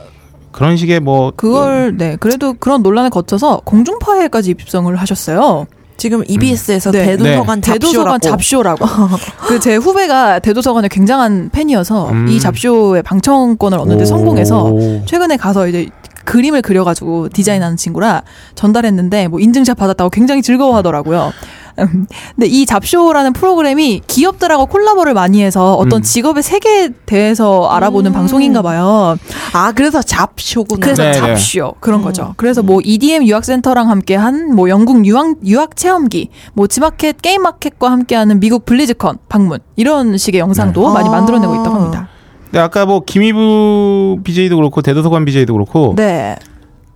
[0.52, 5.66] 그런 식의 뭐 그걸 네 그래도 그런 논란을 거쳐서 공중파에까지 입성을 하셨어요.
[5.96, 7.04] 지금 EBS에서 네.
[7.16, 8.86] 대도서관 대도서관 잡쇼라고.
[8.86, 9.16] 잡쇼라고.
[9.48, 12.28] 그 제 후배가 대도서관의 굉장한 팬이어서 음.
[12.28, 14.06] 이 잡쇼의 방청권을 얻는데 오.
[14.06, 14.72] 성공해서
[15.06, 15.88] 최근에 가서 이제
[16.24, 18.22] 그림을 그려가지고 디자인하는 친구라
[18.54, 21.32] 전달했는데 뭐 인증샷 받았다고 굉장히 즐거워하더라고요.
[22.34, 26.02] 근데 이 잡쇼라는 프로그램이 기업들하고 콜라보를 많이 해서 어떤 음.
[26.02, 28.12] 직업의 세계에 대해서 알아보는 음.
[28.12, 29.16] 방송인가 봐요.
[29.52, 30.80] 아 그래서 잡쇼구나.
[30.84, 31.18] 그래서 네, 네.
[31.18, 32.34] 잡쇼 그런 거죠.
[32.36, 37.90] 그래서 뭐 EDM 유학센터랑 함께 한 뭐 영국 유학 유학 체험기, 뭐 지마켓 게임 마켓과
[37.90, 40.94] 함께 하는 미국 블리즈컨 방문 이런 식의 영상도 네.
[40.94, 41.12] 많이 아.
[41.12, 42.08] 만들어내고 있다고 합니다.
[42.44, 46.36] 근데 아까 뭐 김희부 BJ도 그렇고 대도서관 BJ도 그렇고 네,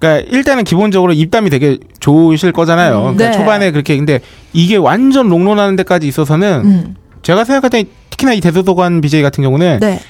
[0.03, 2.97] 그러니까 일단은 기본적으로 입담이 되게 좋으실 거잖아요.
[2.97, 3.33] 음, 그러니까 네.
[3.33, 4.21] 초반에 그렇게 근데
[4.53, 9.79] 이게 완전 롱런하는 데까지 있어서는 음, 제가 생각할 때 특히나 이 대도서관 BJ 같은 경우는
[9.79, 10.01] 네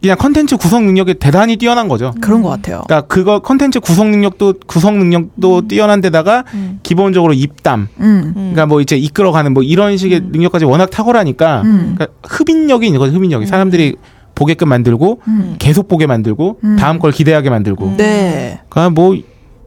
[0.00, 2.14] 그냥 컨텐츠 구성 능력이 대단히 뛰어난 거죠.
[2.20, 2.82] 그런 것 같아요.
[2.86, 6.78] 그러니까 그거 컨텐츠 구성 능력도 구성 능력도 뛰어난 데다가 음.
[6.84, 11.94] 기본적으로 입담, 음, 그러니까 뭐 이제 이끌어가는 뭐 이런 식의 능력까지 워낙 탁월하니까 음.
[11.96, 13.12] 그러니까 흡인력이 있는 거죠.
[13.14, 13.96] 흡인력이 사람들이
[14.34, 15.56] 보게끔 만들고 음.
[15.58, 16.76] 계속 보게 만들고 음.
[16.76, 17.96] 다음 걸 기대하게 만들고.
[17.98, 19.14] 네, 그러니까 뭐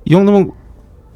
[0.06, 0.52] 이 정도면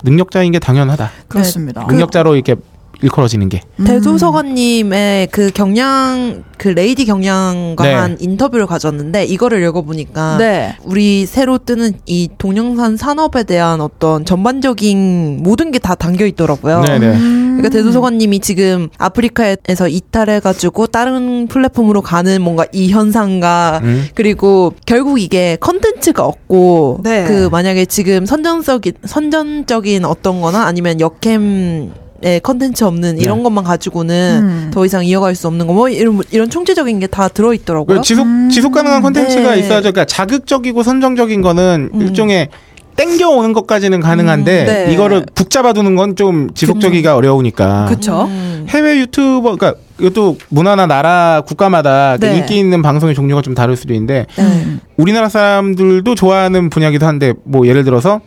[0.04, 1.12] 능력자인 게 당연하다.
[1.28, 1.86] 그렇습니다.
[1.86, 2.56] 능력자로 이렇게
[3.02, 3.61] 일컬어지는 게.
[3.80, 3.86] 음.
[3.86, 7.94] 대도서관님의 그 경향 그 레이디 경향과 네.
[7.94, 10.76] 한 인터뷰를 가졌는데 이거를 읽어보니까 네.
[10.84, 16.82] 우리 새로 뜨는 이 동영상 산업에 대한 어떤 전반적인 모든 게 다 담겨 있더라고요.
[16.82, 17.06] 네네.
[17.07, 17.44] 음.
[17.57, 24.07] 그러니까 대도서관님이 지금 아프리카에서 이탈해가지고 다른 플랫폼으로 가는 뭔가 이 현상과 음.
[24.15, 27.26] 그리고 결국 이게 컨텐츠가 없고 네.
[27.26, 31.91] 그 만약에 지금 선정적인 선정적인 어떤 거나 아니면 역캠
[32.23, 33.44] 의 컨텐츠 없는 이런 네.
[33.44, 34.72] 것만 가지고는 음.
[34.73, 37.98] 더 이상 이어갈 수 없는 거 뭐 이런 이런 총체적인 게 다 들어 있더라고요.
[37.98, 38.49] 그 지속 음.
[38.49, 39.60] 지속 가능한 콘텐츠가 네.
[39.60, 39.91] 있어야죠.
[39.91, 42.02] 그러니까 자극적이고 선정적인 거는 음.
[42.02, 42.49] 일종의
[42.95, 44.94] 땡겨 오는 것까지는 가능한데 음, 네.
[44.94, 47.85] 이거를 붙잡아두는 건 좀 지속적이가 어려우니까.
[47.89, 48.26] 그쵸.
[48.27, 48.65] 음.
[48.69, 52.38] 해외 유튜버 그러니까 이것도 문화나 나라 국가마다 그 네.
[52.38, 54.77] 인기 있는 방송의 종류가 좀 다를 수도 있는데 네.
[54.98, 58.22] 우리나라 사람들도 좋아하는 분야기도 한데 뭐 예를 들어서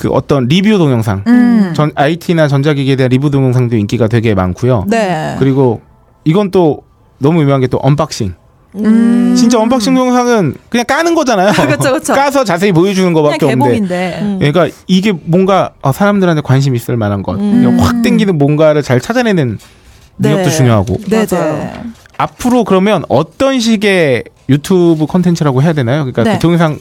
[0.00, 1.72] 그 어떤 리뷰 동영상 음.
[1.76, 4.86] 전 IT나 전자기기에 대한 리뷰 동영상도 인기가 되게 많고요.
[4.88, 5.36] 네.
[5.38, 5.82] 그리고
[6.24, 6.84] 이건 또
[7.18, 8.32] 너무 유명한 게 또 언박싱.
[8.76, 9.34] 음.
[9.36, 11.52] 진짜 언박싱 동영상은 그냥 까는 거잖아요.
[11.68, 12.14] 그쵸, 그쵸.
[12.14, 14.20] 까서 자세히 보여주는 거밖에 없는데.
[14.22, 14.38] 음.
[14.40, 17.62] 그러니까 이게 뭔가 어, 사람들한테 관심 있을 만한 것, 음.
[17.62, 19.58] 그냥 확 땡기는 뭔가를 잘 찾아내는
[20.16, 20.56] 능력도 네.
[20.56, 20.96] 중요하고.
[21.10, 21.52] 네, 맞아요.
[21.58, 21.72] 네.
[22.16, 26.04] 앞으로 그러면 어떤 식의 유튜브 콘텐츠라고 해야 되나요?
[26.04, 26.32] 그러니까 네.
[26.34, 26.78] 그 동영상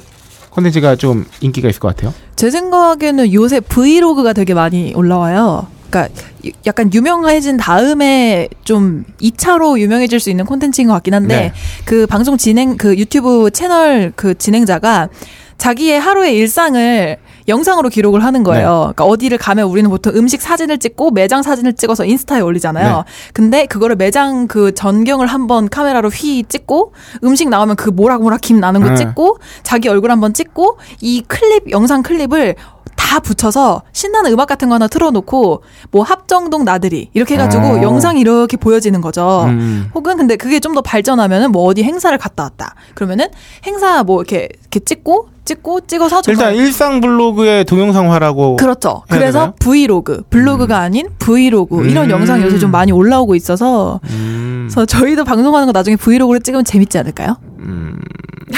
[0.52, 2.14] 콘텐츠가 좀 인기가 있을 것 같아요.
[2.36, 5.68] 제 생각에는 요새 브이로그가 되게 많이 올라와요.
[5.90, 6.14] 그러니까
[6.46, 11.54] 유- 약간 유명해진 다음에 좀 2차로 유명해질 수 있는 콘텐츠인 것 같긴 한데 네.
[11.86, 15.10] 그 방송 진행 그 유튜브 채널 그 진행자가
[15.58, 17.18] 자기의 하루의 일상을
[17.50, 18.70] 영상으로 기록을 하는 거예요.
[18.70, 18.76] 네.
[18.94, 22.96] 그러니까 어디를 가면 우리는 보통 음식 사진을 찍고 매장 사진을 찍어서 인스타에 올리잖아요.
[22.98, 23.04] 네.
[23.34, 26.94] 근데 그거를 매장 그 전경을 한번 카메라로 휘 찍고
[27.24, 28.96] 음식 나오면 그 모락모락 김 나는 거 네.
[28.96, 32.56] 찍고 자기 얼굴 한번 찍고 이 클립 영상 클립을
[32.96, 37.82] 다 붙여서 신나는 음악 같은 거 하나 틀어놓고 뭐 합정동 나들이 이렇게 해가지고 어.
[37.82, 39.46] 영상이 이렇게 보여지는 거죠.
[39.48, 39.90] 음.
[39.96, 42.76] 혹은 근데 그게 좀 더 발전하면은 뭐 어디 행사를 갔다 왔다.
[42.94, 43.26] 그러면은
[43.66, 48.58] 행사 뭐 이렇게 이렇게 찍고 찍고 찍어서 일단 일상 블로그의 동영상화라고.
[48.58, 49.04] 그렇죠.
[49.12, 49.54] 해야 그래서 되나요?
[49.60, 52.12] 브이로그, 블로그가 아닌 브이로그 이런 음.
[52.12, 54.68] 영상이 요새 좀 많이 올라오고 있어서 음.
[54.70, 57.38] 그래서 저희도 방송하는 거 나중에 브이로그를 찍으면 재밌지 않을까요?
[57.60, 58.00] 음.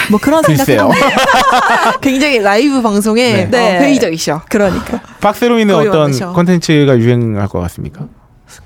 [0.09, 0.43] 뭐 그런.
[0.43, 0.89] 생각해요.
[2.01, 3.77] 굉장히 라이브 방송에 네.
[3.77, 4.41] 어, 회의적이셔.
[4.49, 5.01] 그러니까.
[5.21, 6.11] 박세롬이는 어떤.
[6.33, 8.07] 콘텐츠가 유행할 것 같습니까?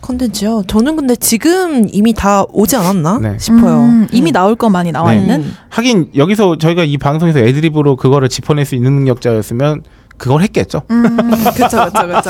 [0.02, 0.64] 컨텐츠요.
[0.68, 3.38] 저는 근데 지금 이미 다 오지 않았나 네.
[3.40, 3.82] 싶어요.
[3.82, 5.20] 음, 이미 나올 거 많이 나와 네.
[5.22, 5.46] 있는.
[5.70, 9.84] 하긴 여기서 저희가 이 방송에서 애드립으로 그거를 짚어낼 수 있는 능력자였으면
[10.18, 10.82] 그걸 했겠죠.
[10.92, 11.04] 음,
[11.56, 12.30] 그쵸, 그쵸, 그쵸.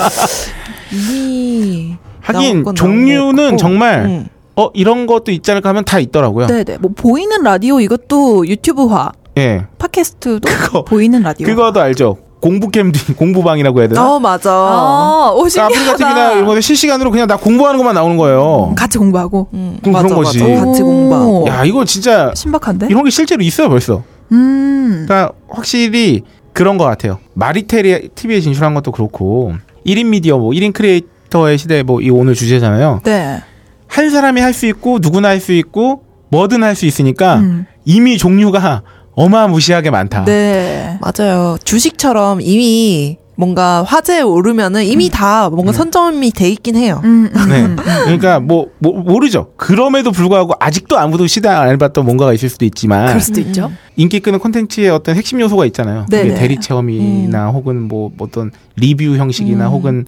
[0.92, 3.58] 이미 하긴 종류는.
[3.58, 4.28] 정말 음.
[4.56, 6.48] 어 이런 것도 있지 않을까 하면 다 있더라고요.
[6.48, 6.78] 네네.
[6.80, 9.66] 뭐 보이는 라디오 이것도 유튜브화, 예.
[9.78, 11.46] 팟캐스트도 그거- 보이는 라디오.
[11.46, 12.18] 그거도 알죠.
[12.50, 14.08] 공부캠 공부방이라고 해야 되나?
[14.08, 14.52] 어 맞아.
[14.52, 16.32] 아, 오 그러니까 아프리카 TV나 신기하다.
[16.34, 18.74] 이런 거에 실시간으로 그냥 나 공부하는 것만 나오는 거예요.
[18.78, 19.48] 같이 공부하고.
[19.56, 20.38] 음, 그럼 그런 거지.
[20.40, 20.86] 같이 오.
[20.86, 21.48] 공부하고.
[21.48, 22.88] 야 이거 진짜 신박한데?
[22.92, 24.04] 이런 게 실제로 있어요 벌써.
[24.32, 25.06] 음.
[25.08, 26.22] 그러니까 확실히
[26.54, 27.18] 그런 것 같아요.
[27.34, 29.54] 마리텔이 TV에 진출한 것도 그렇고
[29.86, 33.02] 1인 미디어 뭐 1인 크리에이터의 시대 뭐 이 오늘 주제잖아요.
[33.06, 33.42] 네.
[33.88, 37.66] 한 사람이 할 수 있고 누구나 할 수 있고 뭐든 할 수 있으니까 음.
[37.86, 38.84] 이미 종류가
[39.16, 40.26] 어마무시하게 많다.
[40.26, 41.00] 네.
[41.02, 41.58] 맞아요.
[41.64, 47.02] 주식처럼 이미 뭔가 화제에 오르면은 이미 다 뭔가 선점이 돼 있긴 해요.
[47.04, 47.50] 음, 음.
[47.50, 47.84] 네.
[48.06, 49.52] 그러니까 뭐, 뭐 모르죠.
[49.58, 53.72] 그럼에도 불구하고 아직도 아무도 시도 안 해봤던 뭔가가 있을 수도 있지만 그럴 수도 있죠.
[53.98, 56.06] 인기 끄는 콘텐츠의 어떤 핵심 요소가 있잖아요.
[56.10, 56.24] 네네.
[56.30, 59.72] 그게 대리 체험이나 혹은 뭐 어떤 리뷰 형식이나 음.
[59.72, 60.06] 혹은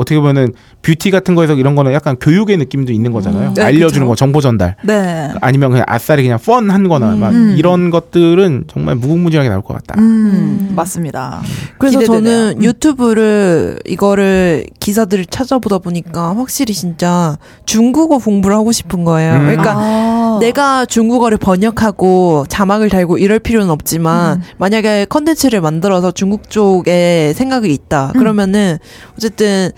[0.00, 3.52] 어떻게 보면은 뷰티 같은 거에서 이런 거는 약간 교육의 느낌도 있는 거잖아요.
[3.54, 4.06] 네, 알려주는 그쵸.
[4.06, 4.76] 거, 정보 전달.
[4.82, 5.30] 네.
[5.42, 7.54] 아니면 그냥 아싸리 그냥 fun한 거나 막 음.
[7.58, 10.00] 이런 것들은 정말 무궁무진하게 나올 것 같다.
[10.00, 11.42] 음, 맞습니다.
[11.78, 12.34] 그래서 기대되네요.
[12.34, 12.62] 저는 음.
[12.62, 17.36] 유튜브를 이거를 기사들을 찾아보다 보니까 확실히 진짜
[17.66, 19.34] 중국어 공부를 하고 싶은 거예요.
[19.34, 19.40] 음.
[19.40, 20.38] 그러니까 아.
[20.40, 24.42] 내가 중국어를 번역하고 자막을 달고 이럴 필요는 없지만 음.
[24.56, 28.12] 만약에 컨텐츠를 만들어서 중국 쪽에 생각이 있다.
[28.14, 28.18] 음.
[28.18, 28.78] 그러면은
[29.16, 29.70] 어쨌든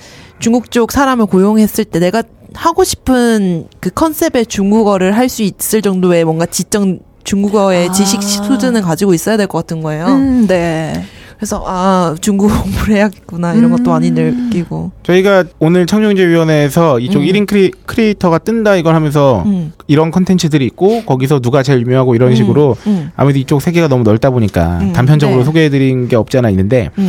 [0.43, 2.25] 중국 쪽 사람을 고용했을 때 내가
[2.55, 7.93] 하고 싶은 그 컨셉의 중국어를 할 수 있을 정도의 뭔가 지적 중국어의 아.
[7.93, 10.07] 지식 수준을 가지고 있어야 될 것 같은 거예요.
[10.07, 11.05] 음, 네.
[11.37, 14.15] 그래서 아 중국어 공부를 해야겠구나 이런 것도 많이 음.
[14.51, 14.91] 느끼고.
[15.05, 17.25] 저희가 오늘 청정제위원회에서 이쪽 음.
[17.27, 19.73] 1인 크리, 크리에이터가 뜬다 이걸 하면서 음.
[19.87, 22.35] 이런 컨텐츠들이 있고 거기서 누가 제일 유명하고 이런 음.
[22.35, 23.11] 식으로 음.
[23.17, 24.93] 아무래도 이쪽 세계가 너무 넓다 보니까 음.
[24.93, 25.45] 단편적으로 네.
[25.45, 27.07] 소개해드린 게 없지 않아 있는데 음.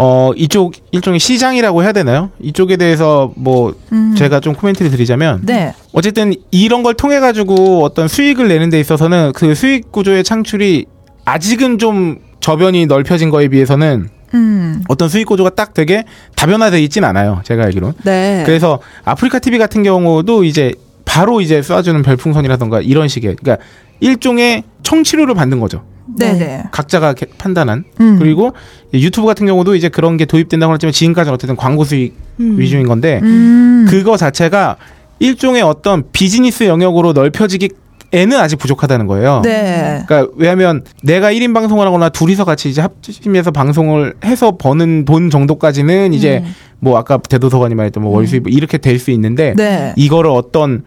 [0.00, 2.30] 어 이쪽 일종의 시장이라고 해야 되나요?
[2.38, 4.14] 이쪽에 대해서 뭐 음.
[4.16, 5.74] 제가 좀 코멘트를 드리자면 네.
[5.92, 10.86] 어쨌든 이런 걸 통해 가지고 어떤 수익을 내는 데 있어서는 그 수익 구조의 창출이
[11.24, 14.84] 아직은 좀 저변이 넓혀진 거에 비해서는 음.
[14.86, 16.04] 어떤 수익 구조가 딱 되게
[16.36, 17.40] 다변화돼 있진 않아요.
[17.42, 17.96] 제가 알기로는.
[18.04, 18.44] 네.
[18.46, 20.74] 그래서 아프리카 TV 같은 경우도 이제
[21.06, 23.64] 바로 이제 쏴주는 별풍선이라던가 이런 식의 그러니까
[23.98, 25.82] 일종의 청취료를 받는 거죠.
[26.18, 26.62] 네, 네.
[26.70, 28.18] 각자가 개- 판단한 음.
[28.18, 28.52] 그리고
[28.94, 32.58] 유튜브 같은 경우도 이제 그런 게 도입된다고 했지만 지금까지는 어쨌든 광고 수익 음.
[32.58, 33.86] 위주인 건데 음.
[33.88, 34.76] 그거 자체가
[35.20, 37.70] 일종의 어떤 비즈니스 영역으로 넓혀지기
[38.10, 39.42] 에는 아직 부족하다는 거예요.
[39.44, 40.02] 네.
[40.06, 46.14] 그러니까 왜냐하면 내가 1인 방송을 하거나 둘이서 같이 이제 합심해서 방송을 해서 버는 돈 정도까지는
[46.14, 46.54] 이제 음.
[46.80, 49.92] 뭐 아까 대도서관이 말했던 뭐 월수입 이렇게 될 수 있는데 네.
[49.96, 50.84] 이거를 어떤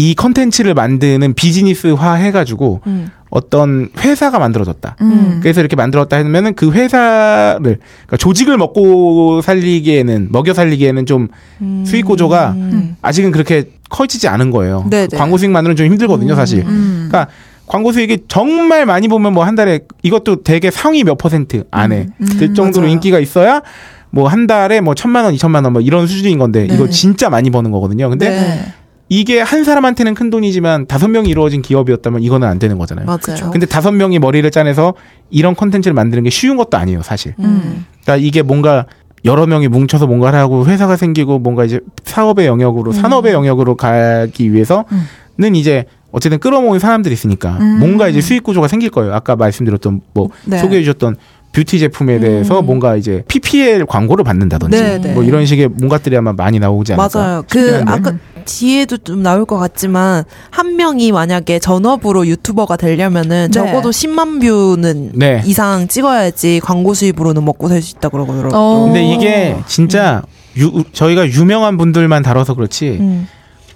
[0.00, 3.08] 이 컨텐츠를 만드는 비즈니스화 해가지고 음.
[3.30, 4.96] 어떤 회사가 만들어졌다.
[5.00, 5.40] 음.
[5.42, 7.58] 그래서 이렇게 만들었다 하면은 그 회사를
[8.06, 11.28] 그러니까 조직을 먹고 살리기에는 먹여 살리기에는 좀
[11.60, 11.84] 음.
[11.86, 12.96] 수익 구조가 음.
[13.02, 14.86] 아직은 그렇게 커지지 않은 거예요.
[14.88, 15.08] 네네.
[15.16, 16.60] 광고 수익만으로는 좀 힘들거든요, 사실.
[16.60, 17.08] 음.
[17.10, 17.30] 그러니까
[17.66, 22.12] 광고 수익이 정말 많이 보면 뭐 한 달에 이것도 되게 상위 몇 퍼센트 안에 음,
[22.20, 22.92] 음, 들 정도로 맞아요.
[22.94, 23.60] 인기가 있어야
[24.10, 26.74] 뭐 한 달에 뭐 천만 원, 이천만 원 뭐 이런 수준인 건데 네.
[26.74, 28.08] 이거 진짜 많이 버는 거거든요.
[28.08, 28.72] 근데 네.
[29.08, 33.06] 이게 한 사람한테는 큰 돈이지만 다섯 명이 이루어진 기업이었다면 이거는 안 되는 거잖아요.
[33.06, 33.50] 맞아요.
[33.50, 34.94] 근데 다섯 명이 머리를 짜내서
[35.30, 37.34] 이런 컨텐츠를 만드는 게 쉬운 것도 아니에요, 사실.
[37.38, 37.86] 음.
[38.02, 38.86] 그러니까 이게 뭔가
[39.24, 45.54] 여러 명이 뭉쳐서 뭔가를 하고 회사가 생기고 뭔가 이제 사업의 영역으로 산업의 영역으로 가기 위해서는
[45.54, 47.78] 이제 어쨌든 끌어모은 사람들이 있으니까 음.
[47.80, 49.14] 뭔가 이제 수익 구조가 생길 거예요.
[49.14, 50.58] 아까 말씀드렸던 뭐 네.
[50.58, 51.16] 소개해 주셨던
[51.52, 55.12] 뷰티 제품에 대해서 뭔가 이제 PPL 광고를 받는다든지 네, 네.
[55.12, 57.18] 뭐 이런 식의 뭔가들이 아마 많이 나오지 않을까.
[57.18, 57.42] 맞아요.
[57.50, 57.82] 그.
[57.86, 58.12] 아까
[58.44, 63.50] 뒤에도 좀 나올 것 같지만 한 명이 만약에 전업으로 유튜버가 되려면은 네.
[63.50, 65.42] 적어도 10만 뷰는 네.
[65.44, 68.50] 이상 찍어야지 광고 수입으로는 먹고 살 수 있다 그러더라고요.
[68.54, 68.84] 어.
[68.86, 70.22] 근데 이게 진짜
[70.56, 73.28] 유, 저희가 유명한 분들만 다뤄서 그렇지 음.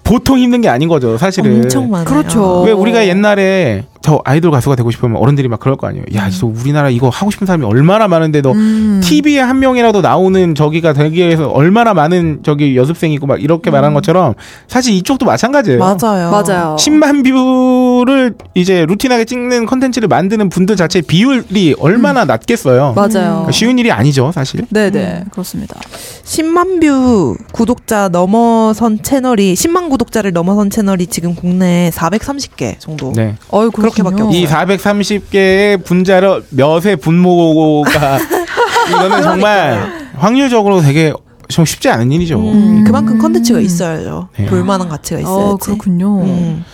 [0.03, 1.63] 보통 힘든 게 아닌 거죠, 사실은.
[1.63, 2.05] 엄청 많아요.
[2.05, 2.61] 그렇죠.
[2.63, 6.03] 왜 우리가 옛날에 저 아이돌 가수가 되고 싶으면 어른들이 막 그럴 거 아니에요.
[6.15, 8.99] 야, 저 우리나라 이거 하고 싶은 사람이 얼마나 많은데도 음.
[9.01, 14.33] TV에 한 명이라도 나오는 저기가 되기 위해서 얼마나 많은 저기 연습생이고 막 이렇게 말한 것처럼
[14.67, 15.79] 사실 이쪽도 마찬가지예요.
[15.79, 16.31] 맞아요.
[16.31, 16.75] 맞아요.
[16.77, 22.91] 10만 뷰를 이제 루틴하게 찍는 컨텐츠를 만드는 분들 자체 비율이 얼마나 낮겠어요.
[22.97, 23.09] 맞아요.
[23.13, 24.65] 그러니까 쉬운 일이 아니죠, 사실.
[24.69, 25.79] 네 네 그렇습니다.
[26.25, 33.13] 10만 뷰 구독자 넘어선 채널이 10만 구독자를 넘어선 채널이 지금 국내에 430개 정도.
[33.15, 33.35] 네.
[33.49, 38.19] 어이 그렇게밖에 이 430개의 분자를 몇의 분모가
[38.89, 41.13] 이거는 정말 확률적으로 되게
[41.47, 42.39] 좀 쉽지 않은 일이죠.
[42.39, 44.29] 음, 그만큼 컨텐츠가 있어야죠.
[44.37, 44.45] 네.
[44.45, 45.41] 볼만한 가치가 있어야지.
[45.41, 46.21] 어 그렇군요.
[46.23, 46.65] 음.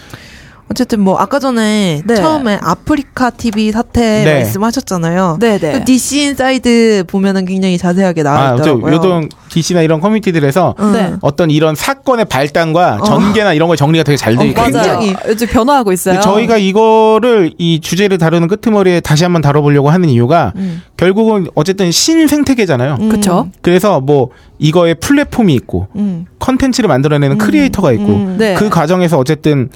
[0.72, 2.16] 어쨌든 뭐 아까 전에 네.
[2.16, 4.34] 처음에 아프리카 TV 사태 네.
[4.36, 5.38] 말씀하셨잖아요.
[5.40, 5.84] 네네.
[5.84, 8.94] DC 인사이드 보면은 굉장히 자세하게 나와 아, 저 있더라고요.
[8.96, 10.94] 요즘 DC나 이런 커뮤니티들에서 음.
[10.94, 11.14] 네.
[11.22, 13.04] 어떤 이런 사건의 발단과 어.
[13.04, 14.72] 전개나 이런 거 정리가 되게 잘돼 어, 있고 맞아요.
[15.00, 16.20] 굉장히- 요즘 변화하고 있어요.
[16.22, 20.84] 저희가 이거를 이 주제를 다루는 끄트머리에 다시 한번 다뤄보려고 하는 이유가 음.
[20.98, 22.98] 결국은 어쨌든 신생태계잖아요.
[23.00, 23.10] 음.
[23.10, 23.50] 그쵸?
[23.62, 24.30] 그래서 뭐
[24.60, 26.26] 이거에 플랫폼이 있고 음.
[26.38, 28.36] 컨텐츠를 만들어내는 크리에이터가 있고 음.
[28.38, 28.54] 네.
[28.54, 29.70] 그 과정에서 어쨌든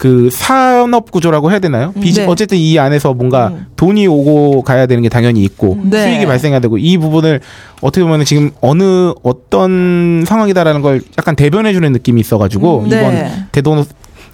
[0.00, 1.92] 그 산업 구조라고 해야 되나요?
[2.00, 2.26] 비즈 네.
[2.26, 3.66] 어쨌든 이 안에서 뭔가 음.
[3.76, 6.04] 돈이 오고 가야 되는 게 당연히 있고 네.
[6.04, 7.40] 수익이 발생해야 되고 이 부분을
[7.82, 12.86] 어떻게 보면 지금 어느 어떤 상황이다라는 걸 약간 대변해 주는 느낌이 있어 가지고 음.
[12.86, 13.44] 이번 네.
[13.52, 13.84] 대돈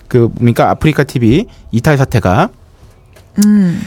[0.06, 2.50] 그 뭡니까 아프리카 TV 이탈 사태가
[3.44, 3.82] 음.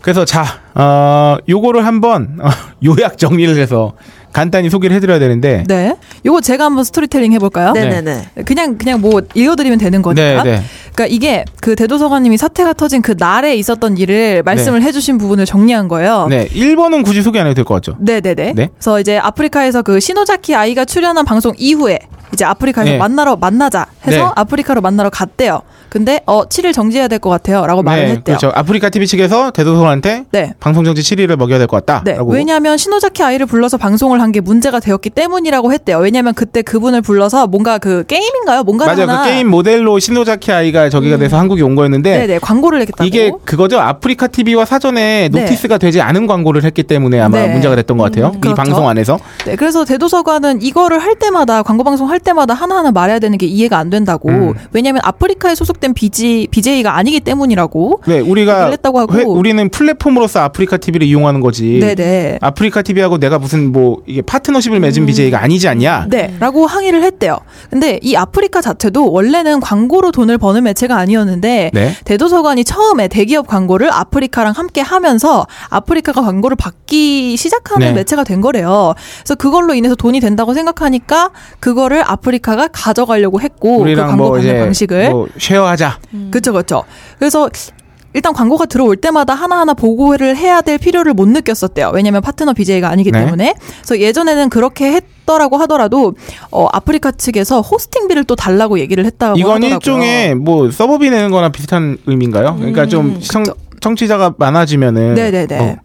[0.00, 2.48] 그래서 자, 어, 요거를 한번 어,
[2.86, 3.94] 요약 정리를 해서
[4.32, 5.64] 간단히 소개를 해드려야 되는데.
[5.66, 5.94] 네.
[6.24, 7.72] 요거 제가 한번 스토리텔링 해볼까요?
[7.72, 8.44] 네네네.
[8.44, 10.42] 그냥 그냥 뭐 읽어드리면 되는 거니까.
[10.42, 10.62] 네, 네.
[10.94, 16.26] 그러니까 이게 그 대도서관님이 사태가 터진 그 날에 있었던 일을 말씀을 해주신 부분을 정리한 거예요.
[16.28, 17.96] 네, 1번은 굳이 소개 안 해도 될 것 같죠.
[18.00, 18.52] 네네네.
[18.54, 18.68] 네.
[18.74, 21.98] 그래서 이제 아프리카에서 그 시노자키 아이가 출연한 방송 이후에
[22.32, 22.98] 이제 아프리카에서 네.
[22.98, 24.30] 만나러 만나자 해서 네.
[24.36, 25.62] 아프리카로 만나러 갔대요.
[25.88, 28.36] 근데 어 7일 정지해야 될 것 같아요라고 말을 네, 했대요.
[28.36, 28.52] 그렇죠.
[28.54, 30.52] 아프리카 TV 측에서 대도서관한테 네.
[30.60, 32.02] 방송 정지 7일을 먹여야 될 것 같다.
[32.04, 32.16] 네.
[32.26, 35.98] 왜냐하면 시노자키 아이를 불러서 방송을 한 게 문제가 되었기 때문이라고 했대요.
[36.00, 38.62] 왜냐하면 그때 그분을 불러서 뭔가 그 게임인가요?
[38.62, 39.02] 뭔가 맞아요.
[39.02, 43.04] 하나 그 게임 모델로 시노자키 아이가 저기가 돼서 한국에 온 거였는데 네네 광고를 했겠다고.
[43.06, 43.80] 이게 그거죠.
[43.80, 45.40] 아프리카 TV와 사전에 네.
[45.40, 47.48] notice가 되지 않은 광고를 했기 때문에 아마 네.
[47.48, 48.32] 문제가 됐던 것 같아요.
[48.36, 48.54] 이 그렇죠.
[48.56, 49.18] 방송 안에서.
[49.46, 53.78] 네, 그래서 대도서관은 이거를 할 때마다 광고 방송 할 때마다 하나하나 말해야 되는 게 이해가
[53.78, 54.28] 안 된다고.
[54.28, 54.54] 음.
[54.72, 58.02] 왜냐하면 아프리카에 소속된 BG, BJ가 아니기 때문이라고.
[58.06, 59.14] 네, 우리가 했다고 하고.
[59.14, 61.78] 회- 우리는 플랫폼으로서 아프리카 TV를 이용하는 거지.
[61.80, 62.38] 네네.
[62.40, 66.04] 아프리카 TV하고 내가 무슨 뭐 이게 파트너십을 맺은 BJ가 아니지 않냐?
[66.04, 66.10] 음.
[66.10, 67.38] 네, 라고 항의를 했대요.
[67.70, 71.96] 근데 이 아프리카 자체도 원래는 광고로 돈을 버는 매체가 아니었는데 네.
[72.04, 77.92] 대도서관이 처음에 대기업 광고를 아프리카랑 함께 하면서 아프리카가 광고를 받기 시작하는 네.
[77.92, 78.94] 매체가 된 거래요.
[79.20, 81.30] 그래서 그걸로 인해서 돈이 된다고 생각하니까
[81.60, 85.98] 그거를 아프리카가 가져가려고 했고 그 우리랑 광고 뭐 받는 이제 방식을 뭐 쉐어하자.
[86.30, 86.84] 그렇죠, 그렇죠.
[87.18, 87.48] 그래서
[88.14, 91.92] 일단 광고가 들어올 때마다 하나하나 보고를 해야 될 필요를 못 느꼈었대요.
[91.94, 93.24] 왜냐하면 파트너 BJ가 아니기 네.
[93.24, 93.54] 때문에.
[93.82, 96.14] 그래서 예전에는 그렇게 했더라고 하더라도
[96.50, 99.74] 어, 아프리카 측에서 호스팅비를 또 달라고 얘기를 했다고 이건 하더라고요.
[99.76, 102.56] 일종의 뭐 서버비 내는 거나 비슷한 의미인가요?
[102.56, 103.44] 그러니까 좀 시청,
[103.80, 105.58] 청취자가 많아지면은 음, 네네네.
[105.58, 105.76] 어,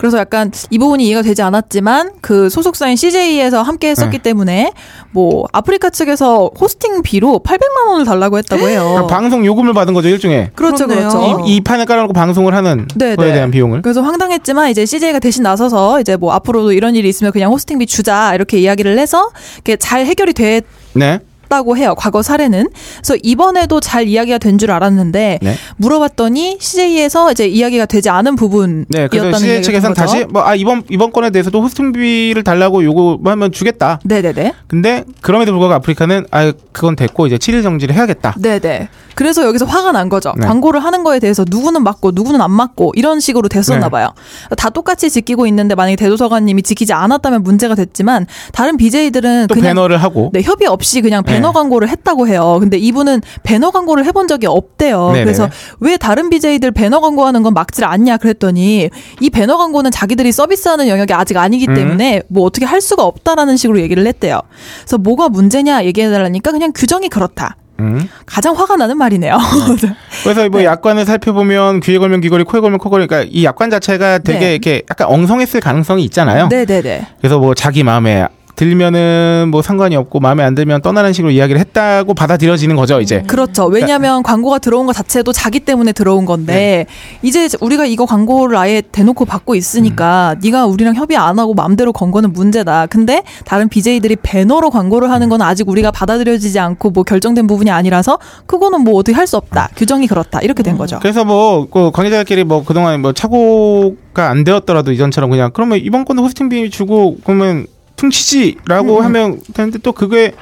[0.00, 4.22] 그래서 약간 이 부분이 이해가 되지 않았지만 그 소속사인 CJ에서 함께 했었기 네.
[4.22, 4.72] 때문에
[5.10, 8.80] 뭐 아프리카 측에서 호스팅비로 800만 원을 달라고 했다고 해요.
[8.80, 10.52] 그러니까 방송 요금을 받은 거죠 일종의.
[10.54, 11.10] 그렇죠, 그렇네요.
[11.10, 11.44] 그렇죠.
[11.46, 13.34] 이, 이 판을 깔아놓고 방송을 하는 네, 거에 네.
[13.34, 13.82] 대한 비용을.
[13.82, 18.34] 그래서 황당했지만 이제 CJ가 대신 나서서 이제 뭐 앞으로도 이런 일이 있으면 그냥 호스팅비 주자
[18.34, 20.64] 이렇게 이야기를 해서 이렇게 잘 해결이 됐.
[20.94, 21.20] 네.
[21.50, 21.94] 다고 해요.
[21.98, 22.68] 과거 사례는.
[23.02, 25.54] 그래서 이번에도 잘 이야기가 된 줄 알았는데 네.
[25.78, 29.94] 물어봤더니 CJ에서 이제 이야기가 되지 않은 부분이었다는 네, 그래서 CJ 측에서는.
[29.94, 33.98] 다시 뭐 아 이번 이번 건에 대해서도 호스팅비를 달라고 요구하면 주겠다.
[34.04, 34.52] 네네네.
[34.68, 38.34] 근데 그럼에도 불구하고 아프리카는 아 그건 됐고 이제 7일 정지를 해야겠다.
[38.38, 38.88] 네네.
[39.14, 40.32] 그래서 여기서 화가 난 거죠.
[40.38, 40.46] 네.
[40.46, 43.90] 광고를 하는 거에 대해서 누구는 맞고 누구는 안 맞고 이런 식으로 됐었나 네.
[43.90, 44.08] 봐요.
[44.56, 49.96] 다 똑같이 지키고 있는데 만약에 대도서관님이 지키지 않았다면 문제가 됐지만 다른 BJ들은 또 그냥 배너를
[50.02, 51.52] 하고 네, 협의 없이 그냥 배너 네.
[51.52, 52.58] 광고를 했다고 해요.
[52.60, 55.08] 근데 이분은 배너 광고를 해본 적이 없대요.
[55.08, 55.24] 네네네.
[55.24, 55.48] 그래서
[55.80, 58.90] 왜 다른 BJ들 배너 광고하는 건 막질 않냐 그랬더니
[59.20, 61.74] 이 배너 광고는 자기들이 서비스하는 영역이 아직 아니기 음.
[61.74, 64.40] 때문에 뭐 어떻게 할 수가 없다라는 식으로 얘기를 했대요.
[64.80, 67.56] 그래서 뭐가 문제냐 얘기해달라니까 그냥 규정이 그렇다.
[67.80, 68.08] 음.
[68.26, 69.38] 가장 화가 나는 말이네요.
[70.22, 70.48] 그래서 네.
[70.48, 74.52] 뭐 약관을 살펴보면 귀에 걸면 귀걸이, 코에 걸면 코걸이, 그러니까 이 약관 자체가 되게 네.
[74.52, 76.48] 이렇게 약간 엉성했을 가능성이 있잖아요.
[76.48, 77.06] 네네네.
[77.18, 78.26] 그래서 뭐 자기 마음에
[78.56, 83.22] 들면은 뭐 상관이 없고 마음에 안 들면 떠나는 식으로 이야기를 했다고 받아들여지는 거죠 이제.
[83.22, 83.66] 그렇죠.
[83.66, 86.86] 왜냐하면 광고가 들어온 것 자체도 자기 때문에 들어온 건데
[87.22, 92.10] 이제 우리가 이거 광고를 아예 대놓고 받고 있으니까 네가 우리랑 협의 안 하고 마음대로 건
[92.10, 92.86] 거는 문제다.
[92.86, 98.18] 근데 다른 BJ들이 배너로 광고를 하는 건 아직 우리가 받아들여지지 않고 뭐 결정된 부분이 아니라서
[98.46, 99.68] 그거는 뭐 어떻게 할 수 없다.
[99.76, 100.40] 규정이 그렇다.
[100.40, 100.98] 이렇게 된 거죠.
[101.00, 106.22] 그래서 뭐 그 관계자들끼리 뭐 그동안 뭐 착오가 안 되었더라도 이전처럼 그냥 그러면 이번 건도
[106.24, 107.66] 호스팅비 주고 그러면
[108.00, 109.04] 퉁치지라고 음.
[109.04, 110.32] 하면 되는데 또 그게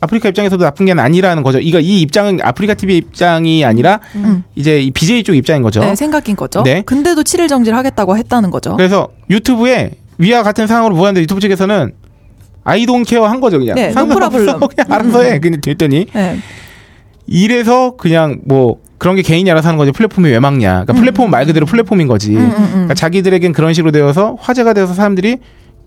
[0.00, 1.60] 아프리카 입장에서도 나쁜 게 아니라는 거죠.
[1.60, 4.42] 이거 이 입장은 아프리카 TV 입장이 아니라 음.
[4.54, 5.80] 이제 이 BJ 쪽 입장인 거죠.
[5.80, 6.62] 네, 생각인 거죠.
[6.62, 6.82] 네.
[6.82, 8.76] 근데도 7일 정지를 하겠다고 했다는 거죠.
[8.76, 11.92] 그래서 유튜브에 위와 같은 상황으로 보았는데 유튜브 측에서는
[12.64, 14.68] I don't care 한 거죠 그냥 네, 상관없어 no problem.
[14.74, 16.38] 그냥 알아서 해 근데 됐더니 네.
[17.26, 21.44] 이래서 그냥 뭐 그런 게 개인이 알아서 하는 거지 플랫폼이 왜 막냐 그러니까 플랫폼은 말
[21.46, 22.70] 그대로 플랫폼인 거지 음, 음, 음.
[22.72, 25.38] 그러니까 자기들에겐 그런 식으로 되어서 화제가 되어서 사람들이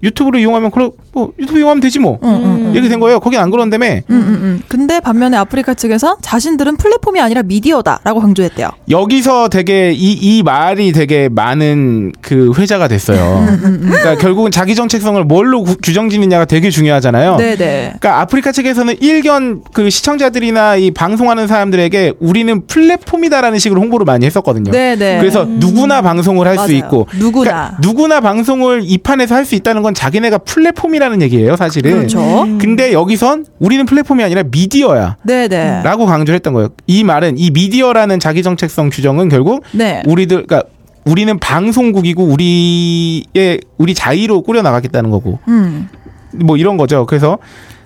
[0.03, 2.72] 유튜브를 이용하면 그럼 뭐 유튜브 이용하면 되지 뭐 음.
[2.74, 4.61] 이렇게 된 거예요 거긴 안 그런다며 음, 음, 음.
[4.68, 8.69] 근데 반면에 아프리카 측에서 자신들은 플랫폼이 아니라 미디어다라고 강조했대요.
[8.90, 15.24] 여기서 되게 이, 이 말이 되게 많은 그 회자가 됐어요 음, 그러니까 결국은 자기 정체성을
[15.24, 17.56] 뭘로 구- 규정 짓느냐가 되게 중요하잖아요 네네.
[17.99, 24.72] 그러니까 아프리카 측에서는 일견 그 시청자들이나 이 방송하는 사람들에게 우리는 플랫폼이다라는 식으로 홍보를 많이 했었거든요.
[24.72, 25.18] 네네.
[25.19, 26.74] 그래서 누구나 방송을 할 수.
[26.74, 27.44] 있고 누구나.
[27.72, 31.91] 그러니까 누구나 방송을 이 판에서 할 수 있다는 건 자기네가 플랫폼이라는 얘기예요, 사실은.
[31.91, 32.19] 그렇죠.
[32.59, 35.18] 근데 여기선 우리는 플랫폼이 아니라 미디어야.
[35.26, 35.81] 네네.
[35.84, 36.69] 라고 강조를 했던 거예요.
[36.88, 40.03] 이 말은 이 미디어라는 자기 정체성 규정은 결국 네.
[40.05, 40.69] 우리들 그러니까
[41.05, 45.39] 우리는 방송국이고 우리의 우리 자의로 꾸려 나가겠다는 거고.
[45.47, 45.88] 음.
[46.34, 47.05] 뭐 이런 거죠.
[47.05, 47.38] 그래서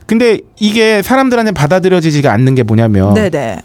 [0.05, 3.59] 근데 이게 사람들한테 받아들여지지가 않는 게 뭐냐면 네네.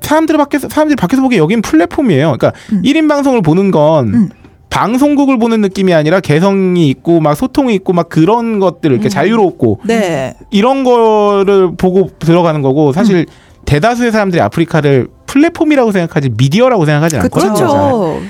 [0.00, 2.36] 사람들 밖에서 사람들이 밖에서 보기에 여긴 플랫폼이에요.
[2.38, 2.80] 그러니까 음.
[2.84, 4.28] 일 1인 방송을 보는 건 음.
[4.70, 10.34] 방송국을 보는 느낌이 아니라 개성이 있고 막 소통이 있고 막 그런 것들 이렇게 자유롭고 네.
[10.50, 13.24] 이런 거를 보고 들어가는 거고 사실 음.
[13.64, 17.54] 대다수의 사람들이 아프리카를 플랫폼이라고 생각하지 미디어라고 생각하지 않거든요.
[17.54, 18.20] 그렇죠.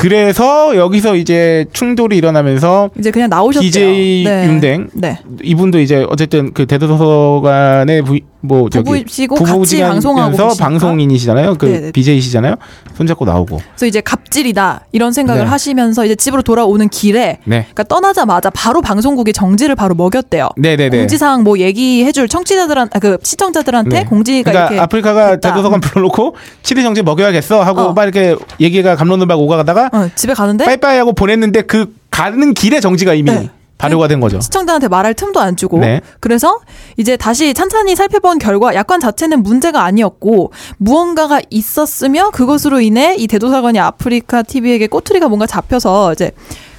[0.00, 3.70] 그래서 여기서 이제 충돌이 일어나면서 이제 그냥 나오셨대요.
[3.70, 4.46] DJ 네.
[4.46, 5.18] 윤댕 네.
[5.42, 10.56] 이분도 이제 어쨌든 그 대도서관의 부, 뭐 저기 부부시고 같이 방송하고.
[10.58, 11.56] 방송인이시잖아요.
[11.58, 11.92] 그 네네.
[11.92, 12.54] BJ시잖아요.
[12.96, 13.58] 손잡고 나오고.
[13.58, 15.48] 그래서 이제 갑질이다 이런 생각을 네.
[15.48, 17.66] 하시면서 이제 집으로 돌아오는 길에 네.
[17.72, 20.48] 그러니까 떠나자마자 바로 방송국이 정지를 바로 먹였대요.
[20.56, 20.96] 네네네.
[20.96, 24.04] 공지사항 뭐 얘기해줄 청취자들한 아, 그 시청자들한테 네.
[24.04, 25.50] 공지가 그러니까 이렇게 아프리카가 됐다.
[25.50, 27.92] 대도서관 불러놓고 치리 정지 먹여야겠어 하고 어.
[27.92, 32.80] 막 이렇게 얘기가 감론을 막 오가다가 어, 집에 가는데 빠이빠이 하고 보냈는데 그 가는 길에
[32.80, 33.50] 정지가 이미 네.
[33.80, 34.40] 발효가 된 거죠.
[34.40, 36.00] 시청자한테 말할 틈도 안 주고 네.
[36.20, 36.60] 그래서
[36.98, 43.78] 이제 다시 찬찬히 살펴본 결과 약관 자체는 문제가 아니었고 무언가가 있었으며 그것으로 인해 이 대도서관이
[43.78, 46.32] 아프리카 TV에게 꼬투리가 뭔가 잡혀서 이제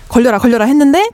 [0.09, 1.07] 걸려라 걸려라 했는데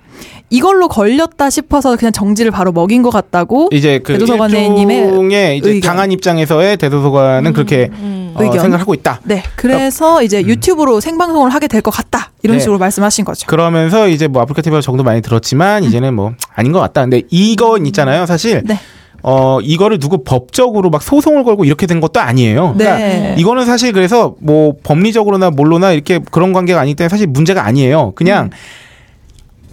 [0.49, 5.69] 이걸로 걸렸다 싶어서 그냥 정지를 바로 먹인 것 같다고 이제 그 대도서관의 님의 일종의 이제
[5.69, 5.89] 의견.
[5.89, 8.59] 당한 입장에서의 대도서관은 그렇게 어, 의견.
[8.61, 9.19] 생각하고 있다.
[9.23, 12.57] 네 그래서 이제 유튜브로 생방송을 하게 될 것 같다 이런 음.
[12.57, 12.59] 네.
[12.61, 13.47] 식으로 말씀하신 거죠.
[13.47, 17.01] 그러면서 이제 뭐 아프리카 TV가 정도 많이 들었지만 이제는 뭐 아닌 것 같다.
[17.01, 18.25] 근데 이건 있잖아요.
[18.25, 18.79] 사실 네.
[19.23, 22.73] 어 이거를 누구 법적으로 막 소송을 걸고 이렇게 된 것도 아니에요.
[22.77, 23.35] 그러니까 네.
[23.37, 28.11] 이거는 사실 그래서 뭐 법리적으로나 뭘로나 이렇게 그런 관계가 아니기 때문에 사실 문제가 아니에요.
[28.15, 28.49] 그냥 음.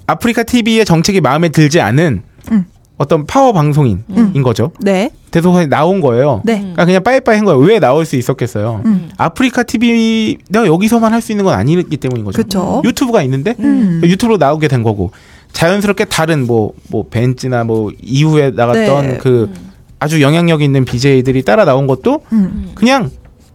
[0.06, 2.22] 아프리카 TV의 정책이 마음에 들지 않은
[2.52, 2.66] 음.
[2.96, 4.70] 어떤 파워 방송인인 거죠.
[4.80, 5.10] 네.
[5.32, 6.42] 대도서관이 나온 거예요.
[6.44, 6.58] 네.
[6.60, 7.58] 그러니까 그냥 빠이빠이 한 거예요.
[7.58, 8.82] 왜 나올 수 있었겠어요?
[8.84, 9.08] 음.
[9.16, 12.36] 아프리카 TV 내가 여기서만 할 수 있는 건 아니기 때문인 거죠.
[12.40, 12.82] 그쵸.
[12.84, 14.00] 유튜브가 있는데 음.
[14.04, 15.10] 유튜브로 나오게 된 거고
[15.52, 19.18] 자연스럽게 다른 뭐뭐 벤츠나 뭐 이후에 나갔던 네.
[19.18, 19.50] 그
[19.98, 22.70] 아주 영향력 있는 BJ들이 따라 나온 것도 음.
[22.74, 23.10] 그냥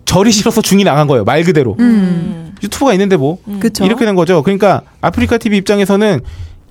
[0.06, 1.24] 절이 싫어서 중이 나간 거예요.
[1.24, 1.76] 말 그대로.
[1.80, 2.56] 음.
[2.64, 3.86] 유튜브가 있는데 뭐 그쵸.
[3.86, 4.41] 이렇게 된 거죠.
[4.44, 6.20] 그러니까 아프리카 TV 입장에서는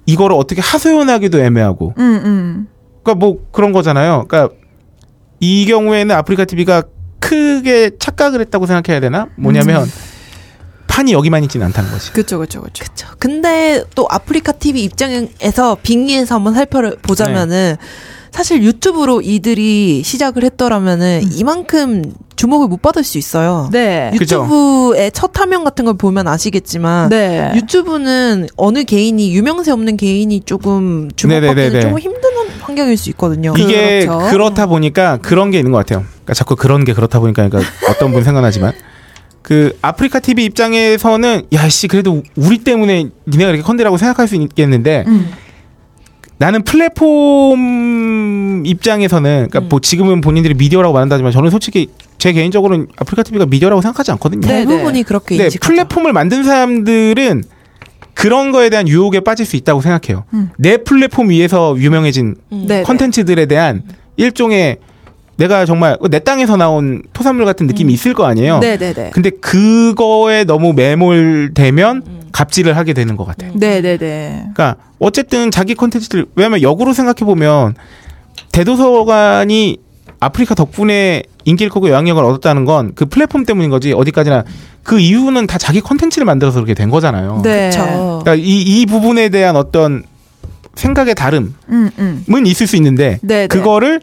[0.09, 2.69] 이거를 어떻게 하소연하기도 애매하고 음, 음.
[3.03, 4.25] 그러니까 뭐 그런 거잖아요.
[4.27, 4.55] 그러니까
[5.39, 6.83] 이 경우에는 아프리카 TV가
[7.21, 9.29] 크게 착각을 했다고 생각해야 되나?
[9.37, 9.87] 뭐냐면
[10.87, 12.11] 판이 여기만 있지는 않다는 거지.
[12.13, 12.85] 그쵸, 그쵸, 그쵸.
[12.85, 13.07] 그쵸.
[13.19, 17.77] 근데 또 아프리카 TV 입장에서 빙의해서 한번 살펴보자면은
[18.31, 23.69] 사실 유튜브로 이들이 시작을 했더라면은 이만큼 주목을 못 받을 수 있어요.
[23.73, 24.13] 네.
[24.15, 27.51] 유튜브의 첫 화면 같은 걸 보면 아시겠지만 네.
[27.57, 31.81] 유튜브는 어느 개인이 유명세 없는 개인이 조금 주목받기는.
[31.81, 33.55] 조금 힘든 환경일 수 있거든요.
[33.59, 34.31] 이게 그렇죠.
[34.31, 36.05] 그렇다 보니까 그런 게 있는 것 같아요.
[36.09, 38.73] 그러니까 자꾸 그런 게 그렇다 보니까 그러니까 어떤 분 생각나지만
[39.43, 45.33] 그 아프리카 TV 입장에서는 야씨 그래도 우리 때문에 니네가 이렇게 컨대라고 생각할 수 있겠는데 음.
[46.39, 49.69] 나는 플랫폼 입장에서는 그러니까 음.
[49.69, 51.89] 뭐 지금은 본인들이 미디어라고 말한다지만 저는 솔직히
[52.19, 54.47] 제 개인적으로는 아프리카 TV가 미디어라고 생각하지 않거든요.
[54.47, 54.65] 네.
[54.65, 55.67] 대부분이 그렇게 네, 인식하죠.
[55.67, 57.43] 플랫폼을 만든 사람들은
[58.15, 60.25] 그런 거에 대한 유혹에 빠질 수 있다고 생각해요.
[60.35, 60.51] 음.
[60.57, 62.65] 내 플랫폼 위에서 유명해진 음.
[62.67, 62.83] 네.
[62.83, 63.83] 컨텐츠들에 대한
[64.17, 64.79] 일종의
[65.37, 68.57] 내가 정말 내 땅에서 나온 토산물 같은 느낌이 있을 거 아니에요.
[68.57, 68.61] 음.
[68.61, 69.11] 네네네.
[69.13, 72.18] 근데 그거에 너무 매몰되면 음.
[72.33, 73.53] 갑질을 하게 되는 것 같아요.
[73.55, 74.51] 네네네.
[74.55, 77.75] 그러니까 어쨌든 자기 컨텐츠들 왜냐면 역으로 생각해 보면
[78.53, 79.79] 대도서관이
[80.21, 84.45] 아프리카 덕분에 인기를 크고 영향력을 얻었다는 건 그 플랫폼 때문인 거지 어디까지나
[84.83, 87.41] 그 이유는 다 자기 컨텐츠를 만들어서 그렇게 된 거잖아요.
[87.45, 87.71] 네.
[87.71, 87.83] 그쵸.
[88.23, 90.03] 그러니까 이, 이 부분에 대한 어떤
[90.75, 92.47] 생각의 다름은 음, 음.
[92.47, 93.47] 있을 수 있는데 네, 네.
[93.47, 94.01] 그거를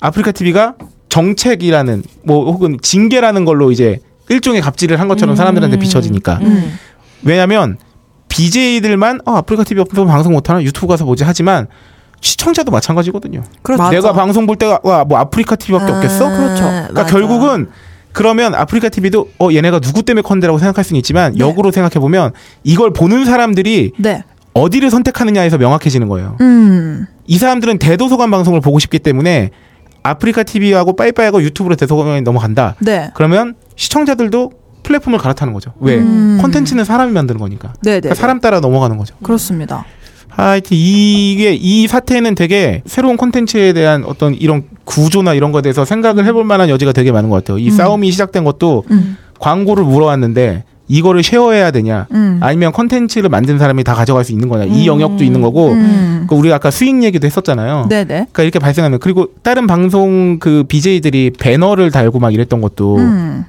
[0.00, 0.74] 아프리카 TV가
[1.08, 6.78] 정책이라는 뭐 혹은 징계라는 걸로 이제 일종의 갑질을 한 것처럼 사람들한테 비춰지니까 음.
[7.22, 7.78] 왜냐하면
[8.28, 11.66] BJ들만 어, 아프리카 TV 없으면 방송 못하나 유튜브 가서 보지 하지만
[12.20, 13.42] 시청자도 마찬가지거든요.
[13.62, 13.90] 그렇죠.
[13.90, 16.28] 내가 방송 볼 때가 와, 뭐 아프리카 TV밖에 아, 없겠어?
[16.28, 16.62] 그렇죠.
[16.62, 17.06] 그러니까 맞아.
[17.06, 17.68] 결국은
[18.12, 21.38] 그러면 아프리카 TV도 어 얘네가 누구 때문에 컨대라고 생각할 수는 있지만 네.
[21.38, 22.32] 역으로 생각해 보면
[22.64, 24.24] 이걸 보는 사람들이 네.
[24.52, 26.36] 어디를 선택하느냐에서 명확해지는 거예요.
[26.40, 27.06] 음.
[27.26, 29.50] 이 사람들은 대도서관 방송을 보고 싶기 때문에
[30.02, 32.74] 아프리카 TV하고 빠이빠이하고 유튜브로 대도서관에 넘어간다.
[32.80, 33.10] 네.
[33.14, 34.50] 그러면 시청자들도
[34.82, 35.72] 플랫폼을 갈아타는 거죠.
[35.80, 35.96] 왜?
[35.96, 36.38] 음.
[36.40, 37.72] 콘텐츠는 사람이 만드는 거니까.
[37.82, 38.00] 네네.
[38.00, 39.14] 그러니까 사람 따라 넘어가는 거죠.
[39.22, 39.84] 그렇습니다.
[40.28, 46.24] 하여튼 이게 이 사태는 되게 새로운 콘텐츠에 대한 어떤 이런 구조나 이런 거에 대해서 생각을
[46.24, 47.58] 해볼 만한 여지가 되게 많은 것 같아요.
[47.58, 47.70] 이 음.
[47.70, 49.16] 싸움이 시작된 것도 음.
[49.38, 52.38] 광고를 물어왔는데 이거를 쉐어해야 되냐 음.
[52.42, 56.26] 아니면 콘텐츠를 만든 사람이 다 가져갈 수 있는 거냐 이 영역도 있는 거고 음.
[56.28, 57.86] 그 우리가 아까 수익 얘기도 했었잖아요.
[57.88, 58.06] 네네.
[58.06, 63.44] 그러니까 이렇게 발생하면 그리고 다른 방송 그 BJ들이 배너를 달고 막 이랬던 것도 음.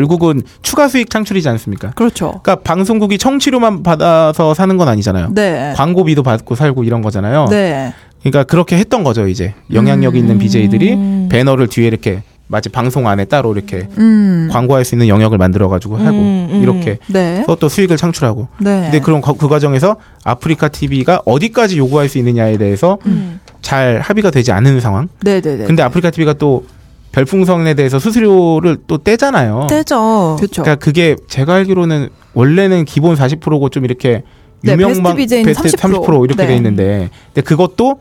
[0.00, 1.90] 결국은 추가 수익 창출이지 않습니까?
[1.90, 2.40] 그렇죠.
[2.42, 5.32] 그러니까 방송국이 청취료만 받아서 사는 건 아니잖아요.
[5.34, 5.74] 네.
[5.76, 7.46] 광고비도 받고 살고 이런 거잖아요.
[7.50, 7.92] 네.
[8.22, 10.38] 그러니까 그렇게 했던 거죠 이제 영향력 있는 음.
[10.38, 14.48] BJ들이 배너를 뒤에 이렇게 마치 방송 안에 따로 이렇게 음.
[14.52, 16.62] 광고할 수 있는 영역을 만들어 가지고 하고 음, 음.
[16.62, 17.44] 이렇게 네.
[17.58, 18.82] 또 수익을 창출하고 네.
[18.82, 23.40] 근데 그런 거- 그 과정에서 아프리카 TV가 어디까지 요구할 수 있느냐에 대해서 음.
[23.62, 25.08] 잘 합의가 되지 않은 상황.
[25.24, 25.64] 네 네 네.
[25.64, 26.64] 근데 아프리카 TV가 또
[27.12, 29.66] 별풍선에 대해서 수수료를 또 떼잖아요.
[29.68, 30.36] 떼죠.
[30.38, 30.62] 그렇죠.
[30.62, 34.22] 그러니까 그게 제가 알기로는 원래는 기본 40%고 좀 이렇게
[34.62, 36.04] 네, 유명방 베스트 BJ는 30%.
[36.04, 36.46] 30% 이렇게 네.
[36.48, 38.00] 돼 있는데 근데 그것도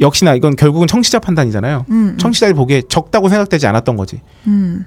[0.00, 1.86] 역시나 이건 결국은 청취자 판단이잖아요.
[1.90, 4.20] 음, 청취자들이 보기에 적다고 생각되지 않았던 거지.
[4.46, 4.86] 음.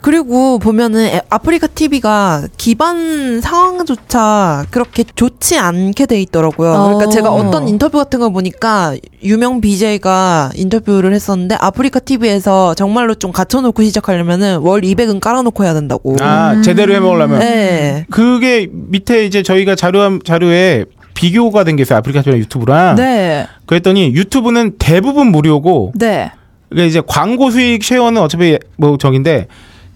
[0.00, 6.72] 그리고 보면은 에- 아프리카 TV가 기반 상황조차 그렇게 좋지 않게 돼 있더라고요.
[6.72, 7.08] 그러니까 어.
[7.10, 13.82] 제가 어떤 인터뷰 같은 거 보니까 유명 BJ가 인터뷰를 했었는데 아프리카 TV에서 정말로 좀 갖춰놓고
[13.84, 16.16] 시작하려면은 월 200은 깔아놓고 해야 된다고.
[16.20, 18.06] 아 제대로 해먹으려면 네.
[18.10, 21.98] 그게 밑에 이제 저희가 자료 자료에 비교가 된 게 있어요.
[21.98, 22.96] 아프리카 TV랑 유튜브랑.
[22.96, 23.46] 네.
[23.66, 26.30] 그랬더니 유튜브는 대부분 무료고 네.
[26.68, 29.46] 그러니까 이제 광고 수익 share는 어차피 뭐 저긴데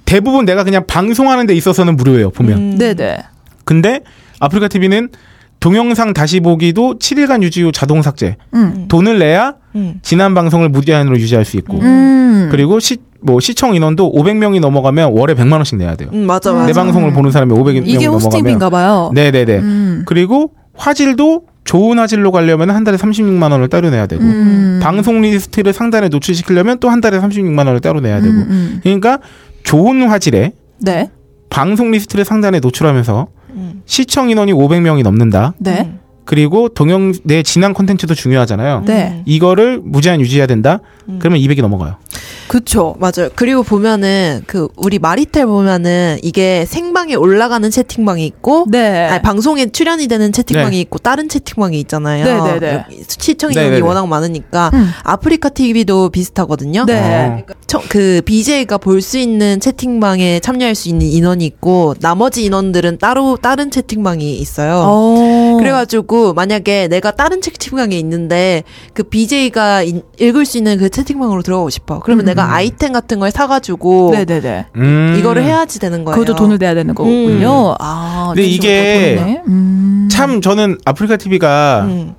[0.05, 2.78] 대부분 내가 그냥 방송하는 데 있어서는 무료예요 보면 음.
[2.78, 3.18] 네네.
[3.64, 4.01] 근데
[4.40, 5.09] 아프리카 TV는
[5.59, 8.84] 동영상 다시 보기도 7일간 유지 후 자동 삭제 음.
[8.88, 9.94] 돈을 내야 음.
[10.02, 12.48] 지난 방송을 무제한으로 유지할 수 있고 음.
[12.52, 16.66] 그리고 시, 뭐 시청 인원도 500명이 넘어가면 월에 100만 원씩 내야 돼요 음, 맞아, 맞아.
[16.66, 19.10] 내 방송을 보는 사람이 500명이 이게 넘어가면 호스팅비인가 봐요.
[19.14, 20.02] 네 네네 음.
[20.06, 24.78] 그리고 화질도 좋은 화질로 가려면 한 달에 36만 원을 따로 내야 되고 음.
[24.82, 28.81] 방송 리스트를 상단에 노출시키려면 또 한 달에 36만 원을 따로 내야 되고 음, 음.
[28.82, 29.19] 그러니까
[29.65, 31.11] 좋은 화질에 네.
[31.51, 33.82] 방송 리스트를 상단에 노출하면서 음.
[33.85, 35.55] 시청 인원이 500명이 넘는다.
[35.59, 35.93] 네.
[36.24, 38.82] 그리고 동영 내 지난 콘텐츠도 중요하잖아요.
[38.86, 39.23] 네.
[39.27, 40.81] 이거를 무제한 유지해야 된다.
[41.09, 41.19] 음.
[41.20, 41.97] 그러면 200이 넘어가요.
[42.49, 42.95] 그쵸.
[43.01, 43.28] 맞아요.
[43.35, 49.07] 그리고 보면은 그 우리 마리텔 보면은 이게 생방에 올라가는 채팅방이 있고 네.
[49.09, 50.81] 아니, 방송에 출연이 되는 채팅방이 네.
[50.83, 52.24] 있고 다른 채팅방이 있잖아요.
[52.24, 52.85] 네네네.
[53.19, 53.83] 시청 인원이 네네네.
[53.87, 54.91] 워낙 많으니까 음.
[55.03, 56.85] 아프리카 TV도 비슷하거든요.
[56.87, 57.45] 네.
[57.49, 57.53] 어.
[57.66, 63.37] 청- 그 BJ가 볼 수 있는 채팅방에 참여할 수 있는 인원이 있고 나머지 인원들은 따로
[63.37, 64.83] 다른 채팅방이 있어요.
[64.87, 65.57] 어.
[65.59, 68.62] 그래가지고 만약에 내가 다른 채팅방에 있는데
[68.95, 69.83] 그 BJ가
[70.19, 72.01] 읽을 수 있는 그 채팅방으로 들어가고 싶어.
[72.01, 72.27] 그러면 음.
[72.27, 74.66] 내가 아이템 같은 걸 사가지고 네네네.
[74.77, 75.16] 음.
[75.18, 76.18] 이거를 해야지 되는 거예요.
[76.18, 77.74] 그것도 돈을 내야 되는 거군요.
[77.78, 79.43] 아, 근데 이게 네.
[79.47, 80.09] 음.
[80.10, 82.14] 참 저는 아프리카 TV가 음,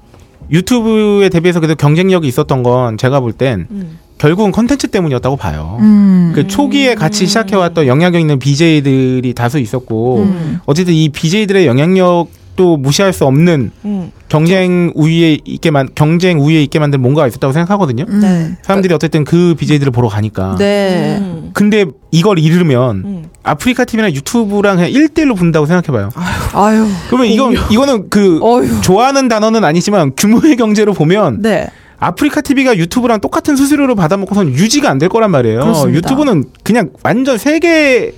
[0.51, 3.97] 유튜브에 대비해서 그래도 경쟁력이 있었던 건 제가 볼땐 음.
[4.19, 5.77] 결국은 컨텐츠 때문이었다고 봐요.
[5.79, 6.31] 음.
[6.35, 10.59] 그 초기에 같이 시작해왔던 영향력 있는 BJ들이 다수 있었고 음.
[10.65, 12.27] 어쨌든 이 BJ들의 영향력
[12.57, 14.11] 도 무시할 수 없는 음.
[14.29, 18.03] 경쟁 우위에 있게 만 경쟁 우위에 있게 만든 뭔가가 있었다고 생각하거든요.
[18.09, 18.19] 음.
[18.19, 18.57] 네.
[18.63, 20.55] 사람들이 어쨌든 그 BJ들을 보러 가니까.
[20.57, 21.17] 네.
[21.21, 21.51] 음.
[21.53, 23.25] 근데 이걸 잃으면 음.
[23.43, 26.09] 아프리카 TV나 유튜브랑 그냥 1대1로 분다고 생각해봐요.
[26.53, 26.88] 아유.
[27.07, 28.81] 그러면 이건 이거는 그 어휴.
[28.81, 31.67] 좋아하는 단어는 아니지만 규모의 경제로 보면 네.
[31.99, 35.59] 아프리카 TV가 유튜브랑 똑같은 수수료를 받아먹고선 유지가 안 될 거란 말이에요.
[35.59, 35.95] 그렇습니다.
[35.97, 38.13] 유튜브는 그냥 완전 세계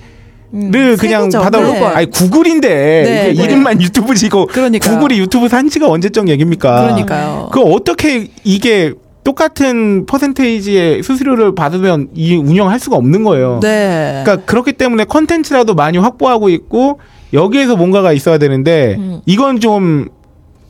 [0.52, 0.98] 를 음.
[0.98, 1.30] 그냥.
[1.30, 1.86] 받아먹고 네.
[1.86, 3.44] 아니 구글인데 네, 이게 네.
[3.44, 4.96] 이름만 유튜브지고 그러니까요.
[4.96, 6.82] 구글이 유튜브 산지가 언제적 얘기입니까?
[6.82, 7.50] 그러니까요.
[7.52, 8.94] 그 어떻게 이게
[9.24, 13.60] 똑같은 퍼센테이지의 수수료를 받으면 이 운영할 수가 없는 거예요.
[13.62, 14.24] 네.
[14.26, 17.00] 그러니까 그렇기 때문에 컨텐츠라도 많이 확보하고 있고
[17.32, 19.22] 여기에서 뭔가가 있어야 되는데 음.
[19.28, 20.08] 이건 좀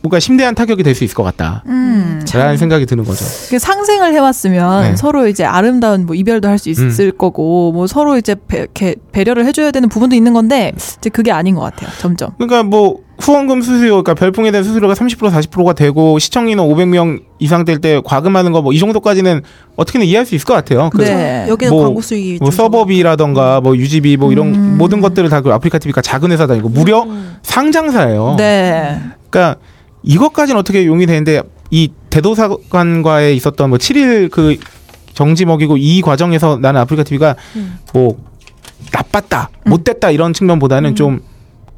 [0.02, 1.64] 뭔가 심대한 타격이 될 수 있을 것 같다.
[1.68, 2.24] 음.
[2.34, 3.26] 라는 생각이 드는 거죠.
[3.50, 4.96] 그 상생을 해왔으면 네.
[4.96, 8.68] 서로 이제 아름다운 뭐 이별도 할 수 있을 거고 뭐 서로 이제 배,
[9.12, 11.90] 배려를 해줘야 되는 부분도 있는 건데 이제 그게 아닌 것 같아요.
[12.00, 12.30] 점점.
[12.38, 17.66] 그러니까 뭐 후원금 수수료, 그러니까 별풍에 대한 수수료가 30% 40%가 되고 시청 인원 500명 이상
[17.66, 19.42] 될 때 과금하는 거 뭐 이 정도까지는
[19.76, 20.90] 어떻게든 이해할 수 있을 것 같아요.
[20.92, 21.46] 그 네.
[21.50, 24.76] 여기는 뭐- 광고 수익이 뭐좀 서버비라던가 뭐 유지비 뭐 이런 음.
[24.78, 27.06] 모든 것들을 다 그 아프리카 TV가 작은 회사다 이고 무려
[27.44, 28.36] 상장사예요.
[28.38, 29.00] 네.
[29.30, 29.60] 그러니까
[30.04, 34.58] 이것까지는 어떻게 용이 되는데 이 대도사관과에 있었던 뭐 7일 그
[35.14, 37.80] 정지 먹이고 이 과정에서 나는 아프리카 TV가 음.
[37.94, 38.18] 뭐
[38.92, 41.22] 나빴다, 못됐다 이런 측면보다는 좀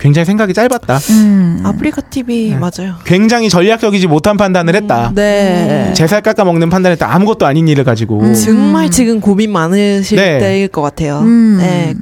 [0.02, 0.98] 굉장히 생각이 짧았다.
[1.12, 1.62] 음.
[1.64, 2.58] 아프리카 TV 네.
[2.58, 2.96] 맞아요.
[3.06, 5.12] 굉장히 전략적이지 못한 판단을 했다.
[5.14, 5.94] 네.
[5.96, 7.14] 제살 깎아 먹는 판단했다.
[7.14, 8.20] 아무것도 아닌 일을 가지고.
[8.20, 8.34] 음.
[8.34, 10.40] 정말 지금 고민 많으실 네.
[10.40, 11.20] 때일 것 같아요.
[11.20, 11.58] 음.
[11.60, 11.94] 네.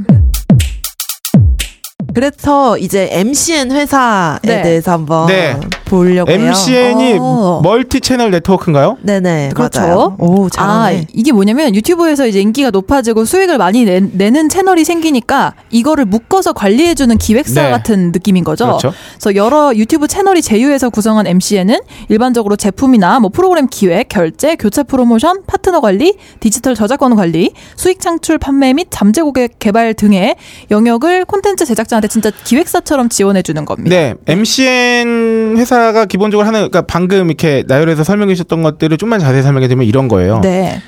[2.19, 4.61] 그래서 이제 MCN 회사에 네.
[4.61, 5.57] 대해서 한번 네.
[5.85, 6.49] 보려고 해요.
[6.49, 7.61] MCN이 어.
[7.63, 8.97] 멀티 채널 네트워크인가요?
[9.01, 9.79] 네네 그렇죠.
[9.79, 10.15] 맞아요.
[10.19, 11.07] 오 아, 잘하네.
[11.13, 17.17] 이게 뭐냐면 유튜브에서 이제 인기가 높아지고 수익을 많이 내, 는 채널이 생기니까 이거를 묶어서 관리해주는
[17.19, 17.71] 기획사 네.
[17.71, 18.65] 같은 느낌인 거죠.
[18.65, 18.93] 그렇죠.
[19.13, 21.79] 그래서 여러 유튜브 채널이 제휴해서 구성한 MCN은
[22.09, 28.39] 일반적으로 제품이나 뭐 프로그램 기획, 결제, 교체 프로모션, 파트너 관리, 디지털 저작권 관리, 수익 창출,
[28.39, 30.35] 판매 및 잠재 고객 개발 등의
[30.69, 33.95] 영역을 콘텐츠 제작자한테 진짜 기획사처럼 지원해 주는 겁니다.
[33.95, 39.67] 네, MCN 회사가 기본적으로 하는, 그러니까 방금 이렇게 나열해서 설명해 주셨던 것들을 좀만 자세히 설명해
[39.67, 40.41] 드리면 이런 거예요.
[40.41, 40.81] 네.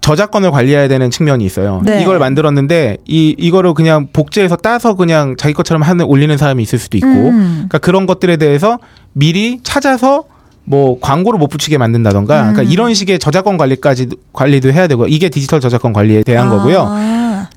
[0.00, 1.80] 저작권을 관리해야 되는 측면이 있어요.
[1.82, 2.02] 네.
[2.02, 6.98] 이걸 만들었는데 이 이거를 그냥 복제해서 따서 그냥 자기 것처럼 하는 올리는 사람이 있을 수도
[6.98, 7.52] 있고, 음.
[7.54, 8.78] 그러니까 그런 것들에 대해서
[9.14, 10.24] 미리 찾아서
[10.64, 12.68] 뭐 광고를 못 붙이게 만든다던가, 그러니까 음.
[12.70, 16.84] 이런 식의 저작권 관리까지 관리도 해야 되고 이게 디지털 저작권 관리에 대한 거고요.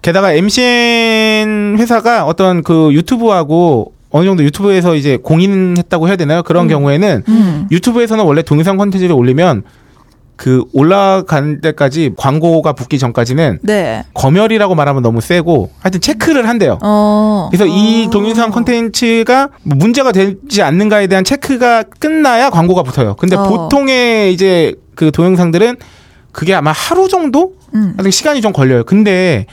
[0.08, 0.12] 아.
[0.12, 6.44] 게다가 MCN 회사가 어떤 그 유튜브하고 어느 정도 유튜브에서 이제 공인했다고 해야 되나요?
[6.44, 7.68] 그런 경우에는 음.
[7.72, 9.64] 유튜브에서는 원래 동영상 콘텐츠를 올리면
[10.38, 14.06] 그 올라간 때까지 광고가 붙기 전까지는 네.
[14.14, 16.78] 검열이라고 말하면 너무 세고 하여튼 체크를 한대요.
[16.84, 17.50] 어.
[17.52, 23.16] 그래서 이 동영상 콘텐츠가 뭐 문제가 되지 않는가에 대한 체크가 끝나야 광고가 붙어요.
[23.16, 23.44] 근데 어.
[23.44, 25.76] 보통의 이제 그 동영상들은
[26.32, 27.54] 그게 아마 하루 정도?
[27.74, 27.94] 음.
[27.98, 28.84] 하여튼 시간이 좀 걸려요.
[28.86, 29.48] 근데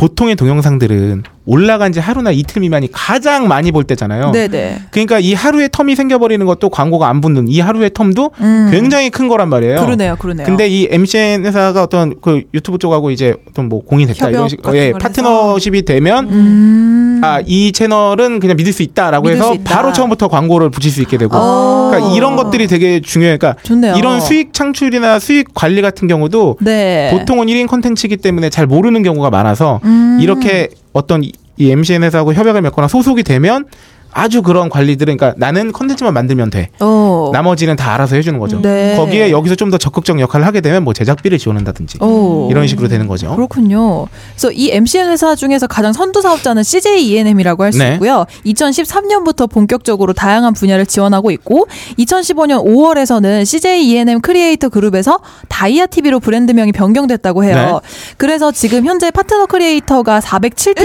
[0.00, 4.30] 보통의 동영상들은 올라간 지 하루나 이틀 미만이 가장 많이 볼 때잖아요.
[4.32, 4.82] 네네.
[4.90, 8.68] 그러니까 이 하루의 텀이 생겨버리는 것도 광고가 안 붙는 이 하루의 텀도 음.
[8.70, 9.80] 굉장히 큰 거란 말이에요.
[9.80, 10.46] 그러네요, 그러네요.
[10.46, 14.60] 근데 이 MCN 회사가 어떤 그 유튜브 쪽하고 이제 어떤 뭐 공인됐다 협약 이런 식,
[14.74, 17.20] 예, 걸 파트너십이 되면 음.
[17.24, 19.74] 아이 채널은 그냥 믿을 수 있다라고 믿을 해서 수 있다.
[19.74, 21.88] 바로 처음부터 광고를 붙일 수 있게 되고 어.
[21.90, 23.38] 그러니까 이런 것들이 되게 중요해요.
[23.38, 23.96] 그러니까 좋네요.
[23.96, 27.10] 이런 수익 창출이나 수익 관리 같은 경우도 네.
[27.12, 30.18] 보통은 1인 콘텐츠이기 때문에 잘 모르는 경우가 많아서 음.
[30.20, 33.66] 이렇게 어떤 이- 이 MCN 회사하고 협약을 맺거나 소속이 되면
[34.12, 36.68] 아주 그런 관리들은 그러니까 나는 콘텐츠만 만들면 돼.
[36.80, 37.30] 어.
[37.32, 38.60] 나머지는 다 알아서 해주는 거죠.
[38.60, 38.96] 네.
[38.96, 42.48] 거기에 여기서 좀 더 적극적 역할을 하게 되면 뭐 제작비를 지원한다든지 오.
[42.50, 43.32] 이런 식으로 되는 거죠.
[43.36, 44.08] 그렇군요.
[44.32, 47.94] 그래서 이 MCN 회사 중에서 가장 선두 사업자는 CJ E&M이라고 할수 네.
[47.94, 48.26] 있고요.
[48.46, 51.68] 2013년부터 본격적으로 다양한 분야를 지원하고 있고
[51.98, 57.80] 2015년 5월에서는 CJ E&M 크리에이터 그룹에서 다이아 TV로 브랜드명이 변경됐다고 해요.
[57.82, 57.88] 네.
[58.16, 60.76] 그래서 지금 현재 파트너 크리에이터가 407팀,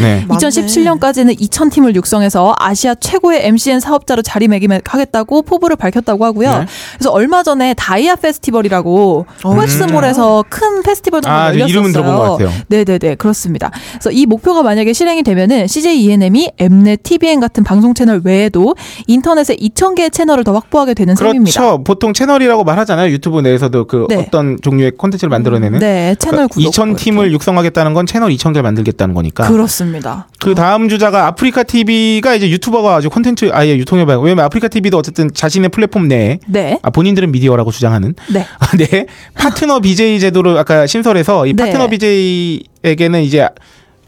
[0.00, 0.24] 네.
[0.26, 0.26] 맞네.
[0.26, 6.58] 2017년까지는 2000팀을 육성해서 아시아 최고의 MCN 사업자로 자리매김하겠다고 포부를 밝혔다고 하고요.
[6.58, 6.66] 네.
[6.94, 11.68] 그래서 얼마 전에 다이아 페스티벌이라고 코엑스몰에서 큰 페스티벌도 아, 열렸었어요.
[11.68, 12.50] 이름은 들어본 것 같아요.
[12.68, 13.70] 네네네 그렇습니다.
[13.92, 18.74] 그래서 이 목표가 만약에 실행이 되면은 CJ E&M이 엠넷, tvN 같은 방송 채널 외에도
[19.06, 21.60] 인터넷에 2,000개의 채널을 더 확보하게 되는 셈입니다.
[21.60, 21.84] 그렇죠.
[21.84, 23.10] 보통 채널이라고 말하잖아요.
[23.10, 24.16] 유튜브 내에서도 그 네.
[24.16, 25.78] 어떤 종류의 콘텐츠를 만들어내는.
[25.78, 26.68] 네, 채널 구독.
[26.68, 29.48] 2000 팀을 육성하겠다는 건 채널 2000개 만들겠다는 거니까.
[29.48, 30.28] 그렇습니다.
[30.40, 34.20] 그 다음 주자가 아프리카 TV가 이제 유 튜버가 아주 콘텐츠 아예 유통해봐요.
[34.20, 38.46] 왜냐면 아프리카 TV도 어쨌든 자신의 플랫폼 내에 네, 아, 본인들은 미디어라고 주장하는 네,
[38.78, 41.64] 네 파트너 BJ 제도를 아까 신설해서 이 네.
[41.64, 43.48] 파트너 BJ에게는 이제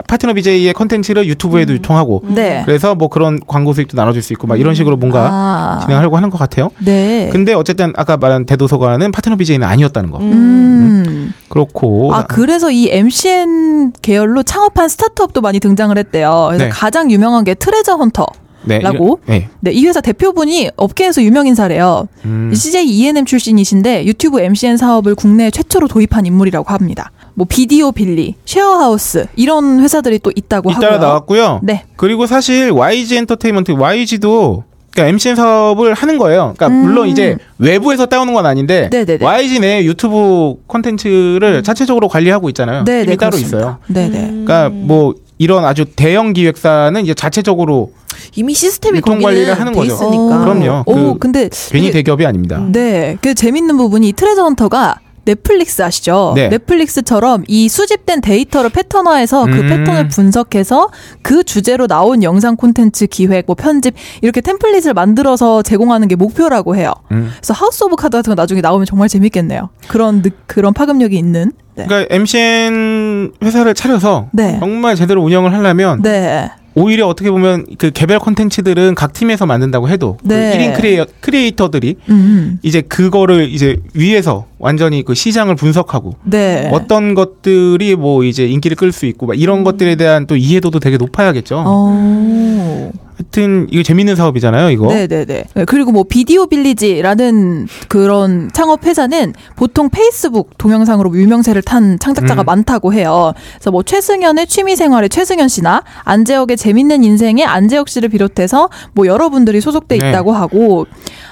[0.08, 2.62] 파트너 BJ의 콘텐츠를 유튜브에도 유통하고 네.
[2.64, 6.30] 그래서 뭐 그런 광고 수익도 나눠줄 수 있고 막 이런 식으로 뭔가 아, 진행하려고 하는
[6.30, 6.70] 것 같아요.
[6.84, 7.28] 네.
[7.32, 10.18] 근데 어쨌든 아까 말한 대도서관은 파트너 BJ는 아니었다는 거.
[10.18, 11.32] 음.
[11.48, 16.46] 그렇고 아, 그래서 이 MCN 계열로 창업한 스타트업도 많이 등장을 했대요.
[16.48, 16.70] 그래서 네.
[16.70, 18.26] 가장 유명한 게 트레저 헌터.
[18.64, 19.20] 네, 라고?
[19.26, 19.48] 네.
[19.60, 22.08] 네, 이 회사 대표분이 업계에서 유명 인사래요.
[22.24, 22.52] 음.
[22.54, 27.10] CJ E&M 출신이신데 유튜브 MCN 사업을 국내에 최초로 도입한 인물이라고 합니다.
[27.34, 30.98] 뭐 비디오 빌리, 쉐어하우스 이런 회사들이 또 있다고 하고요.
[30.98, 31.60] 나왔고요.
[31.62, 31.84] 네.
[31.96, 36.54] 그리고 사실 YG 엔터테인먼트 YG도 그러니까 MCN 사업을 하는 거예요.
[36.56, 36.84] 그러니까 음.
[36.84, 39.24] 물론 이제 외부에서 따오는 건 아닌데 네네네.
[39.24, 39.26] 음.
[39.26, 42.84] YG 내 유튜브 콘텐츠를 자체적으로 관리하고 있잖아요.
[42.84, 43.58] 네, 팀이 네, 따로 그렇습니다.
[43.58, 43.78] 있어요.
[43.88, 44.28] 네, 네.
[44.28, 47.92] 그러니까 뭐 이런 아주 대형 기획사는 이제 자체적으로
[48.36, 49.94] 이미 시스템이 유통 관리를 하는 돼 거죠.
[49.94, 50.14] 있으니까.
[50.16, 50.82] 어, 그럼요.
[50.86, 52.64] 오, 그 근데 괜히 이게- 대기업이 아닙니다.
[52.70, 56.32] 네, 그 재밌는 부분이 이 트레저 헌터가 넷플릭스 아시죠?
[56.36, 56.48] 네.
[56.48, 59.68] 넷플릭스처럼 이 수집된 데이터를 패턴화해서 그 음.
[59.68, 60.90] 패턴을 분석해서
[61.22, 66.92] 그 주제로 나온 영상 콘텐츠 기획, 뭐 편집 이렇게 템플릿을 만들어서 제공하는 게 목표라고 해요.
[67.12, 67.30] 음.
[67.36, 69.70] 그래서 하우스 오브 카드 같은 거 나중에 나오면 정말 재밌겠네요.
[69.88, 71.52] 그런 느- 그런 파급력이 있는.
[71.74, 71.86] 네.
[71.86, 74.58] 그러니까 MCN 회사를 차려서 네.
[74.60, 76.50] 정말 제대로 운영을 하려면 네.
[76.74, 80.52] 오히려 어떻게 보면 그 개별 콘텐츠들은 각 팀에서 만든다고 해도 네.
[80.52, 82.58] 그 1인 크리에이터, 크리에이터들이 음.
[82.62, 86.70] 이제 그거를 이제 위에서 완전히 그 시장을 분석하고 네.
[86.72, 90.96] 어떤 것들이 뭐 이제 인기를 끌 수 있고 막 이런 것들에 대한 또 이해도도 되게
[90.96, 91.62] 높아야겠죠.
[91.66, 92.92] 어.
[93.32, 94.86] 하여튼 이거 재밌는 사업이잖아요, 이거.
[94.86, 95.44] 네네네.
[95.54, 102.46] 네, 그리고 뭐 비디오 빌리지라는 그런 창업 회사는 보통 페이스북 동영상으로 유명세를 탄 창작자가 음.
[102.46, 103.32] 많다고 해요.
[103.54, 109.98] 그래서 뭐 최승현의 취미생활의 최승현 씨나 안재혁의 재밌는 인생의 안재혁 씨를 비롯해서 뭐 여러분들이 소속돼
[109.98, 110.08] 네.
[110.10, 110.86] 있다고 하고.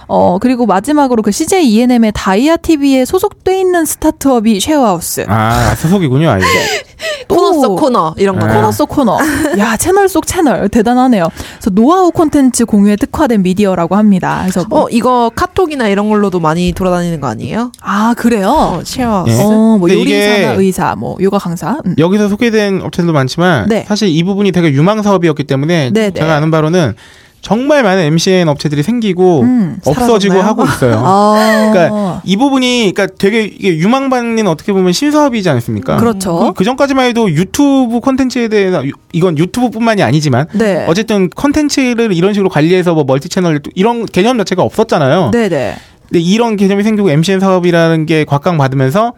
[0.09, 5.25] 어 그리고 마지막으로 그 CJ E&M의 다이아 TV에 소속돼 있는 스타트업이 쉐어하우스.
[5.29, 6.43] 아, 소속이군요, 아예.
[7.29, 8.47] 코너 또- 속 코너 이런 거.
[8.47, 8.55] 아.
[8.55, 9.19] 코너 속 코너.
[9.59, 10.69] 야, 채널 속 채널.
[10.69, 11.29] 대단하네요.
[11.55, 14.41] 그래서 노하우 콘텐츠 공유에 특화된 미디어라고 합니다.
[14.43, 17.73] 그래서 뭐, 어 이거 카톡이나 이런 걸로도 많이 돌아다니는 거 아니에요?
[17.81, 18.49] 아, 그래요?
[18.51, 19.25] 어 share.
[19.29, 19.33] 예.
[19.43, 19.49] 어,
[19.79, 21.79] 뭐 근데 요리사나 의사, 뭐 요가 강사.
[21.87, 21.95] 음.
[21.99, 23.85] 여기서 소개된 업체들도 많지만 네.
[23.89, 26.11] 사실 이 부분이 되게 유망 사업이었기 때문에 네, 네.
[26.13, 26.95] 제가 아는 바로는
[27.43, 30.41] 정말 많은 MCN 업체들이 생기고 음, 없어지고?
[30.41, 30.95] 하고 있어요.
[31.05, 31.71] 아.
[31.73, 35.97] 그러니까 이 부분이 그러니까 되게 이게 유망한 어떻게 보면 신사업이지 않습니까?
[35.97, 36.55] 그렇죠.
[36.57, 40.87] 그 전까지만 해도 유튜브 콘텐츠에 대해서 유- 이건 유튜브뿐만이 아니지만 네.
[40.89, 45.33] 어쨌든 콘텐츠를 이런 식으로 관리해서 뭐 멀티 채널 이런 개념 자체가 없었잖아요.
[45.33, 45.75] 네네.
[46.09, 49.15] 근데 이런 개념이 생기고 MCN 사업이라는 게 각광 받으면서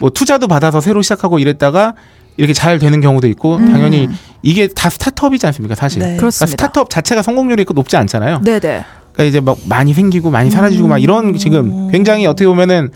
[0.00, 1.94] 뭐 투자도 받아서 새로 시작하고 이랬다가
[2.38, 4.08] 이렇게 잘 되는 경우도 있고 당연히
[4.42, 6.00] 이게 다 스타트업이지 않습니까 사실.
[6.00, 6.16] 네.
[6.16, 6.30] 그러니까.
[6.30, 8.40] 스타트업 자체가 성공률이 그 높지 않잖아요.
[8.42, 8.60] 네네.
[8.60, 12.90] 그러니까 이제 막 많이 생기고 많이 사라지고 막 이런 지금 굉장히 어떻게 보면은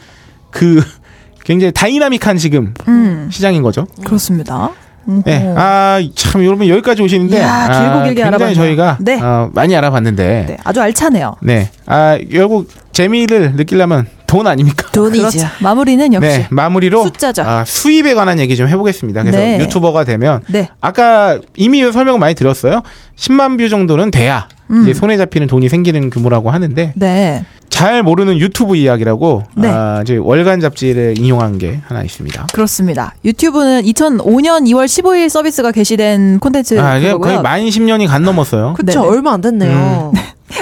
[0.50, 0.82] 그
[1.44, 3.28] 굉장히 다이나믹한 지금 음.
[3.32, 3.86] 시장인 거죠.
[4.04, 4.70] 그렇습니다.
[5.24, 5.44] 네.
[5.44, 5.54] 오.
[5.58, 8.54] 아, 참 여러분 여기까지 오시는데 이야, 길고 아, 길게 굉장히 알아봤네요.
[8.54, 9.20] 저희가 네.
[9.20, 10.56] 어, 많이 알아봤는데 네.
[10.62, 11.34] 아주 알차네요.
[11.40, 11.70] 네.
[11.86, 14.88] 아, 결국 재미를 느끼려면 돈 아닙니까?
[14.92, 15.28] 돈이죠.
[15.28, 15.46] 그렇죠.
[15.60, 17.42] 마무리는 역시 네, 마무리로 숫자죠.
[17.42, 19.24] 아, 수입에 관한 얘기 좀 해보겠습니다.
[19.24, 19.60] 그래서 네.
[19.60, 20.70] 유튜버가 되면 네.
[20.80, 22.80] 아까 이미 설명을 많이 드렸어요.
[23.16, 24.84] 10만 뷰 정도는 돼야 음.
[24.84, 27.44] 이제 손에 잡히는 돈이 생기는 규모라고 하는데 네.
[27.68, 29.68] 잘 모르는 유튜브 이야기라고 네.
[29.68, 32.46] 아, 이제 월간 잡지를 인용한 게 하나 있습니다.
[32.54, 33.14] 그렇습니다.
[33.26, 37.32] 유튜브는 2005년 2월 15일 서비스가 개시된 콘텐츠 아, 이게 그거고요.
[37.32, 38.72] 거의 만 10년이 간 넘었어요.
[38.78, 39.12] 그쵸 네네.
[39.14, 40.12] 얼마 안 됐네요.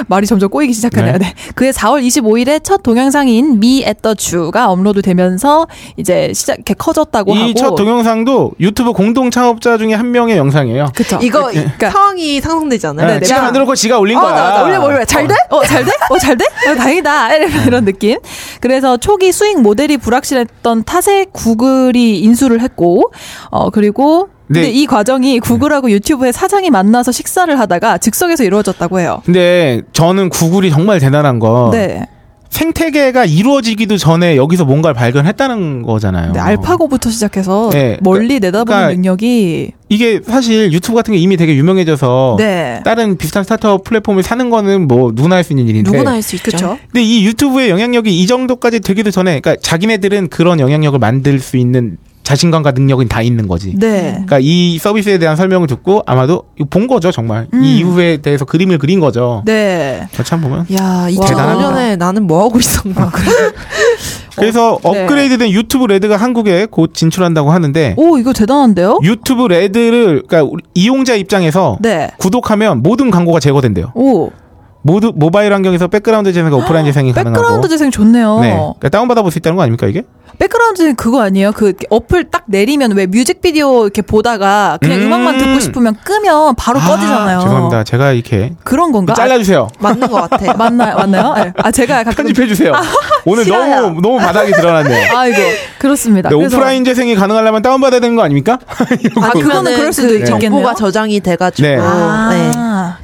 [0.08, 1.18] 말이 점점 꼬이기 시작하네요.
[1.18, 1.34] 네.
[1.54, 7.54] 그해 4월 25일에 첫 동영상인 미 앳더 주가 업로드되면서 이제 시작 이렇게 커졌다고 하고 이
[7.54, 10.92] 첫 동영상도 유튜브 공동 창업자 중에 한 명의 영상이에요.
[10.94, 11.18] 그쵸.
[11.22, 13.06] 이거 그러니까 상황이 상상되지 않아요?
[13.06, 13.26] 네, 네네.
[13.26, 13.42] 지가 야.
[13.42, 14.34] 만들었고 지가 올린 어, 거야.
[14.34, 15.34] 나, 나 올려 올려 잘 돼?
[15.50, 15.90] 어 잘 돼?
[16.10, 16.44] 어 잘 돼?
[16.68, 18.18] 어, 다행이다 이런, 이런 느낌.
[18.60, 23.12] 그래서 초기 수익 모델이 불확실했던 탓에 구글이 인수를 했고,
[23.50, 24.62] 어 그리고 네.
[24.62, 29.22] 근데 이 과정이 구글하고 유튜브의 사장이 만나서 식사를 하다가 즉석에서 이루어졌다고 해요.
[29.24, 32.06] 근데 저는 구글이 정말 대단한 거 네.
[32.50, 36.32] 생태계가 이루어지기도 전에 여기서 뭔가를 발견했다는 거잖아요.
[36.32, 41.54] 네, 알파고부터 시작해서 네, 멀리 내다보는 그러니까 능력이 이게 사실 유튜브 같은 게 이미 되게
[41.54, 42.80] 유명해져서 네.
[42.84, 46.34] 다른 비슷한 스타트업 플랫폼을 사는 거는 뭐 누구나 할 수 있는 일인데 누구나 할 수
[46.36, 46.50] 있죠.
[46.50, 46.78] 그쵸?
[46.90, 51.98] 근데 이 유튜브의 영향력이 이 정도까지 되기도 전에 그러니까 자기네들은 그런 영향력을 만들 수 있는
[52.30, 53.74] 자신감과 능력은 다 있는 거지.
[53.76, 54.12] 네.
[54.12, 57.64] 그러니까 이 서비스에 대한 설명을 듣고 아마도 본 거죠 정말 음.
[57.64, 59.42] 이 이후에 대해서 그림을 그린 거죠.
[59.44, 60.06] 네.
[60.24, 61.72] 참 보면 야, 대단합니다.
[61.74, 63.10] 2005년에 나는 뭐 하고 있었나.
[64.36, 65.02] 그래서 네.
[65.02, 69.00] 업그레이드된 유튜브 레드가 한국에 곧 진출한다고 하는데 오 이거 대단한데요?
[69.02, 72.12] 유튜브 레드를 그러니까 이용자 입장에서 네.
[72.18, 73.90] 구독하면 모든 광고가 제거된대요.
[73.96, 74.30] 오
[74.82, 77.36] 모두 모바일 환경에서 백그라운드 재생과 오프라인 재생이 가능하고.
[77.42, 78.40] 백그라운드 재생 좋네요.
[78.40, 78.50] 네.
[78.54, 80.02] 그러니까 다운 받아 볼 수 있다는 거 아닙니까 이게?
[80.38, 81.52] 백그라운드 재생 그거 아니에요?
[81.52, 85.06] 그 어플 딱 내리면 왜 뮤직비디오 이렇게 보다가 그냥 음.
[85.06, 87.40] 음악만 듣고 싶으면 끄면 바로 꺼지잖아요.
[87.40, 87.84] 죄송합니다.
[87.84, 89.12] 제가 이렇게 그런 건가?
[89.12, 89.68] 잘라주세요.
[89.80, 90.50] 맞는 것 같아.
[90.52, 90.96] 아, 맞나요?
[90.96, 91.34] 맞나요?
[91.34, 91.52] 네.
[91.58, 92.72] 아 제가 가끔 편집해 주세요.
[93.24, 93.80] 오늘 싫어요.
[93.82, 95.06] 너무 너무 바닥이 드러났네요.
[95.16, 95.36] 아이고
[95.78, 96.28] 그렇습니다.
[96.28, 98.58] 네, 그래서- 오프라인 재생이 가능하려면 다운 받아야 되는 거 아닙니까?
[99.20, 100.38] 아, 그거는 그럴 수도 그 있겠네요.
[100.40, 101.66] 정보가 저장이 돼가지고.
[101.68, 101.76] 네.
[101.80, 102.50] 아 네.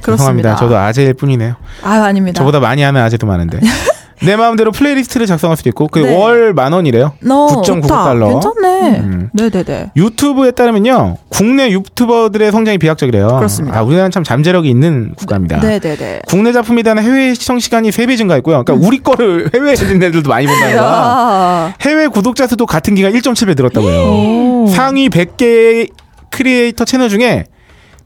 [0.03, 0.17] 그렇습니다.
[0.17, 0.57] 죄송합니다.
[0.57, 1.57] 저도 아재일 뿐이네요.
[1.83, 2.39] 아유 아닙니다.
[2.39, 3.61] 저보다 많이 하는 아재도 많은데.
[4.23, 6.15] 내 마음대로 playlist를 작성할 수도 있고 그 네.
[6.17, 7.13] 월 만 원이래요.
[7.21, 8.31] 너 9.99달러.
[8.41, 8.99] 괜찮네.
[9.01, 9.31] 음.
[9.33, 9.93] 네네네.
[9.97, 13.29] 유튜브에 따르면요 국내 유튜버들의 성장이 비약적이래요.
[13.29, 13.79] 그렇습니다.
[13.79, 15.61] 아, 우리나라는 참 잠재력이 있는 국가입니다.
[15.61, 16.23] 네네네.
[16.29, 18.65] 국내 작품에 대한 해외 시청 시간이 3배 증가했고요.
[18.65, 20.87] 그러니까 우리 거를 해외에 있는 애들도 많이 본다는 거야.
[20.87, 21.75] 야.
[21.83, 24.67] 해외 구독자 수도 같은 기간 1.7배 늘었다고 해요.
[24.69, 25.91] 상위 100개
[26.31, 27.45] 크리에이터 채널 중에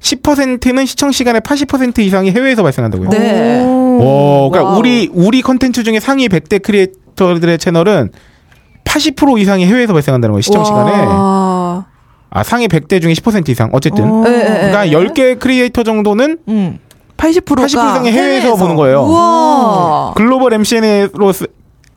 [0.00, 3.10] 10%는 시청 시간의 80% 이상이 해외에서 발생한다고요.
[3.10, 3.62] 네.
[3.64, 4.78] 오, 그러니까 wow.
[4.78, 8.10] 우리 우리 컨텐츠 중에 상위 100대 creator들의 채널은
[8.84, 10.40] 80% 이상이 해외에서 발생한다는 거예요.
[10.42, 10.90] 시청 시간에.
[10.90, 11.86] 와.
[12.30, 13.68] 아, 상위 100대 중에 10% 이상.
[13.72, 14.10] 어쨌든.
[14.10, 14.22] 어.
[14.24, 14.70] 네, 네, 네.
[14.70, 16.78] 그러니까 10개 크리에이터 정도는 음.
[17.16, 19.02] 80%가 80% 이상이 해외에서, 보는 거예요.
[19.02, 20.12] 우와.
[20.14, 21.46] 글로벌 MCN으로서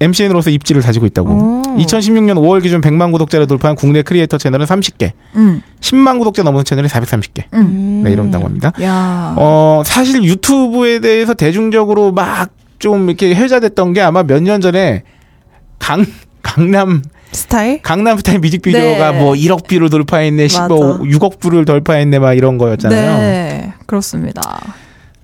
[0.04, 1.30] MCN으로서 입지를 다지고 있다고.
[1.30, 1.62] 오.
[1.78, 5.62] 2016년 5월 기준 100만 구독자를 돌파한 국내 크리에이터 채널은 30개, 음.
[5.82, 7.44] 10만 구독자 넘는 채널이 430개.
[7.54, 8.02] 음.
[8.04, 8.72] 네, 이런다고 합니다.
[8.82, 9.34] 야.
[9.38, 15.04] 어, 사실 유튜브에 대해서 대중적으로 막 좀 이렇게 회자됐던 게 아마 몇 년 전에
[15.80, 16.06] 강,
[16.42, 17.02] 강남,
[17.32, 17.82] 스타일?
[17.82, 19.20] 강남 스타일 뮤직비디오가 네.
[19.22, 21.00] 뭐 1억 뷰를 돌파했네, 15, 맞아.
[21.04, 23.18] 6억 뷰를 돌파했네, 막 이런 거였잖아요.
[23.20, 23.74] 네.
[23.86, 24.42] 그렇습니다.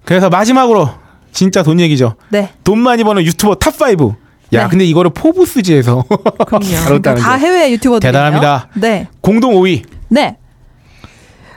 [0.05, 0.89] 그래서 마지막으로
[1.33, 2.15] 진짜 돈 얘기죠.
[2.29, 2.49] 네.
[2.63, 4.15] 돈 많이 버는 유튜버 top 5.
[4.53, 4.69] 야, 네.
[4.69, 6.03] 근데 이거를 포브스지에서
[6.49, 8.67] 다뤘다는 게 해외 유튜버들 대단합니다.
[8.75, 9.07] 네.
[9.21, 9.83] 공동 5위.
[10.09, 10.37] 네.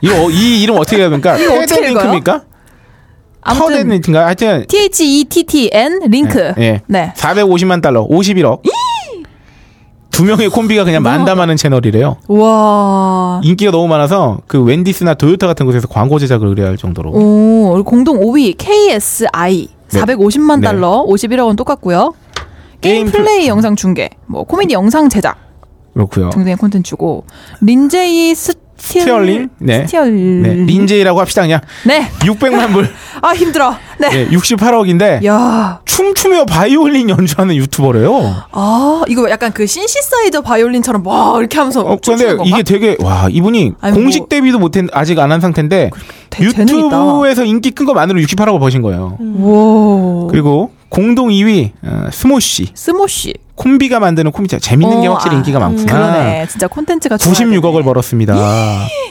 [0.01, 1.37] 이거 어- 이 이름 어떻게 해야 됩니까?
[1.39, 1.93] 이거 어떻게 읽어요?
[2.03, 2.43] 링크입니까?
[3.41, 4.25] 아무튼 터덴링크인가?
[4.25, 6.53] 하여튼 T H E T T N 링크.
[6.59, 6.81] 예.
[6.87, 7.13] 네.
[7.17, 8.61] 450만 달러, 51억.
[10.11, 12.17] 두 명의 콤비가 그냥 만담하는 채널이래요.
[12.27, 13.41] 와.
[13.43, 17.09] 인기가 너무 많아서 그 웬디스나 도요타 같은 곳에서 광고 제작을 의뢰할 정도로.
[17.09, 19.99] 오, 공동 5위 KSI 네.
[20.01, 20.67] 450만 네.
[20.67, 22.13] 달러, 51억 원 똑같고요.
[22.83, 25.37] 게임 플레이 영상 중계, 뭐 코미디 영상 제작
[25.93, 26.29] 그렇고요.
[26.31, 27.25] 등등의 콘텐츠고
[27.61, 29.49] 린제이 스, 스티얼링?
[29.59, 29.81] 네.
[29.85, 30.41] 스티얼링.
[30.41, 30.49] 네.
[30.65, 31.61] 린제이라고 합시다 그냥.
[31.85, 32.09] 네.
[32.21, 32.89] 600만 불.
[33.21, 33.75] 아 힘들어.
[33.99, 34.09] 네.
[34.09, 34.27] 네.
[34.29, 35.79] 68억인데 야.
[35.85, 38.35] 춤추며 바이올린 연주하는 유튜버래요.
[38.51, 42.43] 아 이거 약간 그 신시사이저 바이올린처럼 막 이렇게 하면서 어, 근데 건가?
[42.45, 45.91] 이게 되게 와 이분이 아니, 공식 뭐- 데뷔도 못했 아직 안 한 상태인데.
[46.41, 49.17] 유튜브에서 인기 끈 것만으로 68억을 버신 거예요.
[49.19, 50.27] 와.
[50.31, 53.33] 그리고 공동 2위 어, 스모씨 스모씨.
[53.55, 55.91] 콤비가 만드는 코미디 재밌는 게 어, 확실히 아, 인기가 많구나.
[55.91, 56.47] 그러네.
[56.49, 57.83] 진짜 콘텐츠가 좋아야 96억을 되네.
[57.83, 58.35] 벌었습니다.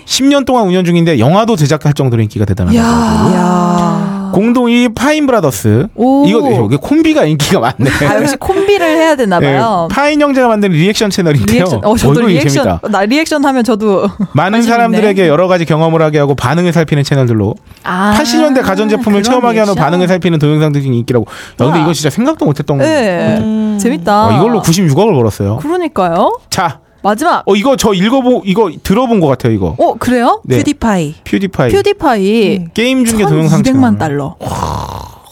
[0.05, 2.45] 10년 동안 운영 중인데 영화도 제작할 정도로 인기가.
[2.77, 3.92] 야.
[4.33, 5.89] 공동 2위 파인 브라더스.
[5.95, 6.25] 오.
[6.27, 7.91] 이거 이게 콤비가 인기가 많네.
[8.09, 9.87] 아 역시 콤비를 해야 되나 봐요.
[9.89, 11.55] 네, 파인 형제가 만드는 리액션 채널인데요.
[11.65, 11.81] 리액션.
[11.85, 12.65] 어 저도 리액션.
[12.65, 12.89] 재밌다.
[12.89, 15.29] 나 리액션 하면 저도 많은 사람들에게 있네.
[15.29, 17.55] 여러 가지 경험을 하게 하고 반응을 살피는 채널들로
[17.85, 19.75] 아, 80년대 가전제품을 체험하게 하는?
[19.75, 21.27] 반응을 살피는 동영상들 중에 인기라고.
[21.29, 21.81] 야, 근데.
[21.81, 22.85] 이거 진짜 생각도 못했던 거.
[22.85, 23.39] 네.
[23.39, 23.79] 음.
[23.81, 24.27] 재밌다.
[24.29, 25.57] 어, 이걸로 96억을 벌었어요.
[25.59, 26.39] 그러니까요.
[26.51, 27.43] 자, 마지막.
[27.47, 29.53] 어 이거 저 읽어보 이거 들어본 것 같아요.
[29.53, 29.75] 이거.
[29.79, 30.41] 어 그래요?
[30.45, 30.59] 네.
[30.59, 31.71] 퓨디파이 퓨디파이.
[31.73, 33.99] 퓨디파이 게임 중계 동영상 200만 채널.
[33.99, 34.37] 달러.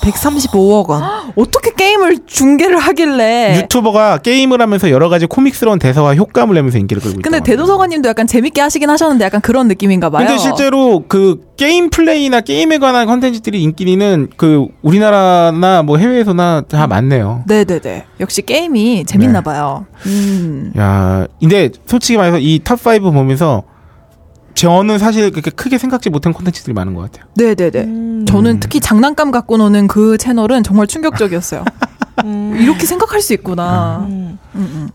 [0.00, 1.02] 135억 원.
[1.36, 3.58] 어떻게 게임을 중계를 하길래?
[3.62, 7.30] 유튜버가 게임을 하면서 여러 가지 코믹스러운 대사와 효과음을 내면서 인기를 끌고 있다.
[7.30, 10.26] 근데 대도서관님도 약간 재밌게 하시긴 하셨는데 약간 그런 느낌인가 봐요.
[10.26, 17.44] 근데 실제로 그 게임 플레이나 게임에 관한 컨텐츠들이 인기는 그 우리나라나 뭐 해외에서나 다 많네요.
[17.46, 18.06] 네네네.
[18.20, 19.44] 역시 게임이 재밌나 네.
[19.44, 19.86] 봐요.
[20.06, 20.72] 음.
[20.78, 23.64] 야, 근데 솔직히 말해서 이 top 5 보면서
[24.54, 27.26] 저는 사실 그렇게 크게 생각지 못한 콘텐츠들이 많은 것 같아요.
[27.36, 27.84] 네네네.
[27.84, 28.26] 음.
[28.26, 31.64] 저는 특히 장난감 갖고 노는 그 채널은 정말 충격적이었어요.
[32.60, 34.06] 이렇게 생각할 수 있구나.
[34.08, 34.38] 음.
[34.54, 34.88] 음, 음.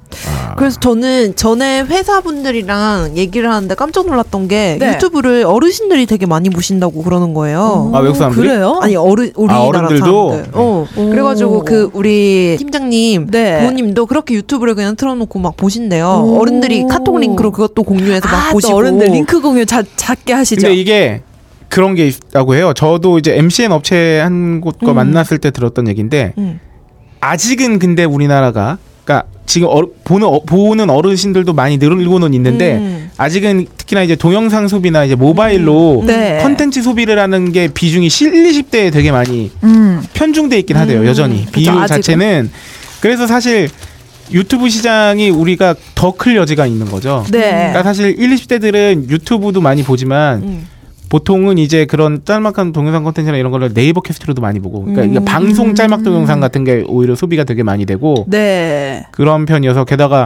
[0.57, 4.93] 그래서 저는 전에 회사분들이랑 얘기를 하는데 깜짝 놀랐던 게 네.
[4.93, 7.91] 유튜브를 어르신들이 되게 많이 보시는다고 그러는 거예요.
[7.93, 8.47] 아, 외국 사람들이?
[8.47, 8.79] 그래요?
[8.81, 10.29] 아니 어른 우리나라 어른들도?
[10.31, 10.51] 사람들.
[10.53, 10.85] 어.
[10.97, 11.09] 오.
[11.09, 13.59] 그래가지고 그 우리 팀장님 네.
[13.59, 16.05] 부모님도 그렇게 유튜브를 그냥 틀어놓고 막 보신대요.
[16.25, 16.39] 오.
[16.41, 18.75] 어른들이 카톡 링크로 그것도 공유해서 막 아, 또 보시고.
[18.75, 20.61] 어른들 링크 공유 자, 작게 하시죠.
[20.67, 21.21] 근데 이게
[21.69, 22.73] 그런 게 있다고 해요.
[22.75, 24.95] 저도 이제 MCN 업체 한 곳과 음.
[24.95, 26.59] 만났을 때 들었던 얘기인데 음.
[27.29, 33.09] 아직은 근데 우리나라가 그러니까 지금 어, 보는 어, 보는 어르신들도 많이 늘고는 있는데 음.
[33.17, 36.39] 아직은 특히나 이제 동영상 소비나 이제 모바일로 네.
[36.43, 40.03] 컨텐츠 소비를 하는 게 비중이 1, 20대에 되게 많이 음.
[40.13, 41.01] 편중돼 있긴 하대요.
[41.01, 41.87] 음, 여전히 비율 아직은.
[41.87, 42.51] 자체는
[42.99, 43.69] 그래서 사실
[44.31, 47.23] 유튜브 시장이 우리가 더 클 여지가 있는 거죠.
[47.31, 47.51] 네.
[47.51, 50.67] 그러니까 사실 1, 20대들은 유튜브도 많이 보지만 음.
[51.09, 55.25] 보통은 이제 그런 짤막한 동영상 콘텐츠나 이런 거를 네이버 캐스트로도 많이 보고 그러니까 음.
[55.25, 59.05] 방송 짤막 동영상 같은 게 오히려 소비가 되게 많이 되고 네.
[59.11, 60.25] 그런 편이어서 게다가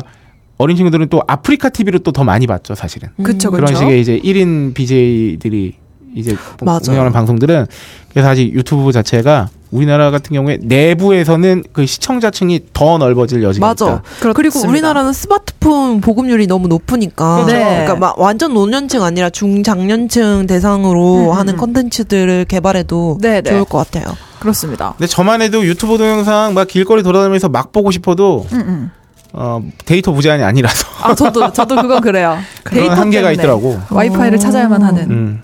[0.57, 3.51] 어린 친구들은 또 아프리카 TV로 또 더 많이 봤죠 사실은 그쵸, 그쵸.
[3.51, 5.75] 그런 식의 이제 1인 BJ들이
[6.15, 6.35] 이제.
[6.61, 7.67] 운영하는 방송들은
[8.11, 13.85] 그래서 아직 유튜브 자체가 우리나라 같은 경우에 내부에서는 그 시청자층이 더 넓어질 여지가 맞아.
[13.85, 14.03] 있다.
[14.19, 14.69] 그리고 그렇습니다.
[14.69, 17.45] 우리나라는 스마트폰 보급률이 너무 높으니까.
[17.45, 17.53] 네.
[17.53, 21.57] 그러니까 막 완전 노년층 아니라 중장년층 대상으로 음, 하는 음.
[21.57, 23.49] 컨텐츠들을 개발해도 네, 네.
[23.49, 24.15] 좋을 것 같아요.
[24.39, 24.93] 그렇습니다.
[24.97, 28.91] 근데 저만 해도 유튜브 동영상 막 길거리 돌아다니면서 막 보고 싶어도 음, 음.
[29.33, 32.39] 어, 데이터 무제한이 아니라서 아, 저도, 저도 그건 그래요.
[32.63, 33.79] 그런 데이터 한계가 때문에 있더라고.
[33.91, 34.41] 와이파이를 오.
[34.41, 35.11] 찾아야만 하는.
[35.11, 35.41] 음.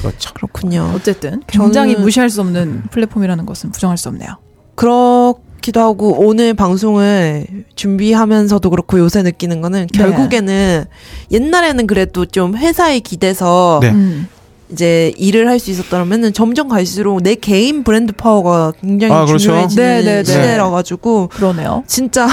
[0.00, 0.32] 그렇죠.
[0.34, 0.92] 그렇군요.
[0.94, 4.36] 어쨌든 굉장히 저는- 무시할 수 없는 플랫폼이라는 것은 부정할 수 없네요.
[4.74, 9.98] 그렇기도 하고 오늘 방송을 준비하면서도 그렇고 요새 느끼는 거는 네.
[9.98, 10.84] 결국에는
[11.30, 13.90] 옛날에는 그래도 좀 회사에 기대서 네.
[13.90, 14.28] 음.
[14.72, 19.38] 이제 일을 할 수 있었다면은 점점 갈수록 내 개인 브랜드 파워가 굉장히 아, 그렇죠.
[19.38, 20.24] 중요해지는 네, 네, 네.
[20.24, 21.82] 시대라 가지고 그러네요.
[21.88, 22.28] 진짜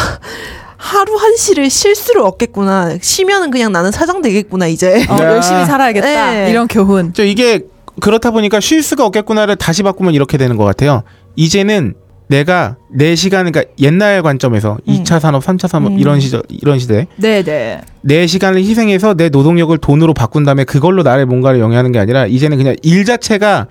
[0.77, 2.97] 하루 한 시를 쉴 수를 없겠구나.
[3.01, 5.05] 쉬면은 그냥 나는 사장 되겠구나 이제.
[5.09, 5.23] 어, 네.
[5.23, 6.31] 열심히 살아야겠다.
[6.31, 6.51] 네.
[6.51, 7.13] 이런 교훈.
[7.13, 7.61] 저 이게
[7.99, 11.03] 그렇다 보니까 쉴 수가 없겠구나를 다시 바꾸면 이렇게 되는 것 같아요.
[11.35, 11.95] 이제는
[12.27, 14.93] 내가 내 시간 그러니까 옛날 관점에서 음.
[14.93, 15.99] 2차 산업, 3차 산업 음.
[15.99, 17.81] 이런 시절 이런 시대 네네.
[18.01, 22.57] 내 시간을 희생해서 내 노동력을 돈으로 바꾼 다음에 그걸로 나를 뭔가를 영위하는 게 아니라 이제는
[22.57, 23.67] 그냥 일 자체가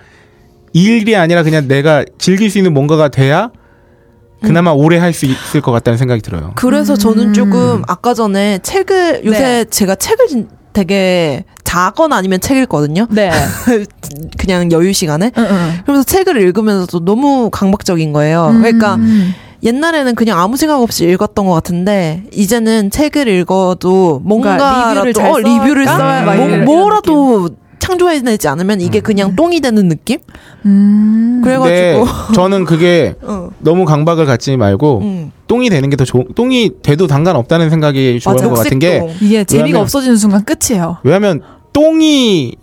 [0.73, 3.51] 일이 아니라 그냥 내가 즐길 수 있는 뭔가가 돼야
[4.41, 6.51] 그나마 오래 할 수 있을 것 같다는 생각이 들어요.
[6.55, 6.97] 그래서 음.
[6.97, 9.65] 저는 조금 아까 전에 책을 요새 네.
[9.65, 13.07] 제가 책을 진- 되게 자거나 아니면 책 읽거든요.
[13.09, 13.31] 네.
[14.37, 15.31] 그냥 여유 시간에.
[15.37, 15.71] 응, 응.
[15.83, 18.53] 그러면서 책을 읽으면서도 너무 강박적인 거예요.
[18.61, 19.33] 그러니까 음.
[19.63, 25.37] 옛날에는 그냥 아무 생각 없이 읽었던 것 같은데 이제는 책을 읽어도 뭔가 리뷰를 잘 어,
[25.39, 27.49] 리뷰를 써야 뭐, 뭐라도
[27.87, 30.19] 창조해내지 않으면 이게 그냥 똥이 되는 느낌?
[30.65, 31.41] 음.
[31.43, 35.31] 그래가지고 저는 그게 어, 너무 강박을 갖지 말고 음.
[35.47, 39.01] 똥이 되는 게 더 좋, 똥이 돼도 상관 없다는 생각이 좋은 맞아, 것 같은 게.
[39.21, 40.97] 이게 재미가 없어지는 순간 끝이에요.
[41.03, 41.41] 왜냐하면
[41.73, 42.55] 똥이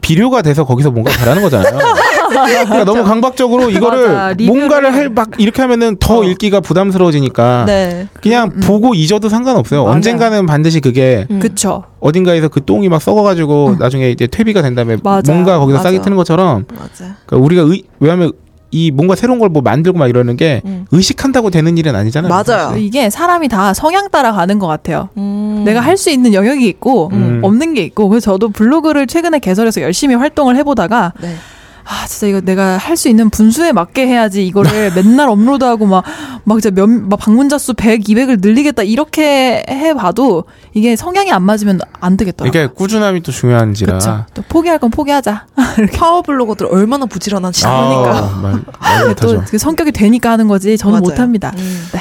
[0.00, 1.78] 비료가 돼서 거기서 뭔가 잘하는 거잖아요.
[2.32, 6.24] 그러니까 너무 강박적으로 이거를 맞아, 뭔가를 할 막 이렇게 하면은 더 어.
[6.24, 8.08] 읽기가 부담스러워지니까 네.
[8.22, 9.82] 그냥 보고 잊어도 상관없어요.
[9.84, 9.94] 맞아요.
[9.96, 11.38] 언젠가는 반드시 그게 음.
[11.38, 11.84] 그쵸.
[12.00, 15.32] 어딘가에서 그 똥이 막 썩어가지고 나중에 이제 퇴비가 된 다음에 맞아.
[15.32, 15.88] 뭔가 거기서 맞아.
[15.90, 16.64] 싹이 트는 것처럼.
[17.26, 18.32] 그러니까 우리가 의, 왜냐하면
[18.74, 20.86] 이 뭔가 새로운 걸 뭐 만들고 막 이러는 게 음.
[20.92, 22.30] 의식한다고 되는 일은 아니잖아요.
[22.32, 22.76] 맞아요.
[22.78, 25.10] 이게 사람이 다 성향 따라 가는 것 같아요.
[25.18, 25.62] 음.
[25.66, 27.40] 내가 할 수 있는 영역이 있고 음.
[27.42, 31.34] 없는 게 있고 그래서 저도 블로그를 최근에 개설해서 열심히 활동을 해보다가 네.
[31.84, 36.04] 아 진짜 이거 내가 할 수 있는 분수에 맞게 해야지 이거를 맨날 업로드하고 막
[36.44, 40.44] 막 진짜 몇막 방문자 수 100, 200을 늘리겠다 이렇게 해봐도
[40.74, 42.48] 이게 성향이 안 맞으면 안 되겠더라고요.
[42.64, 43.94] 이게 꾸준함이 또 중요한지라.
[43.94, 44.24] 그쵸.
[44.34, 45.46] 또 포기할 건 포기하자.
[45.96, 48.64] 파워 블로거들 얼마나 부지런한지 모르니까.
[48.80, 49.14] 아.
[49.14, 51.02] 또그 성격이 되니까 하는 거지 저는 맞아요.
[51.02, 51.52] 못합니다.
[51.56, 51.88] 음.
[51.92, 52.00] 네.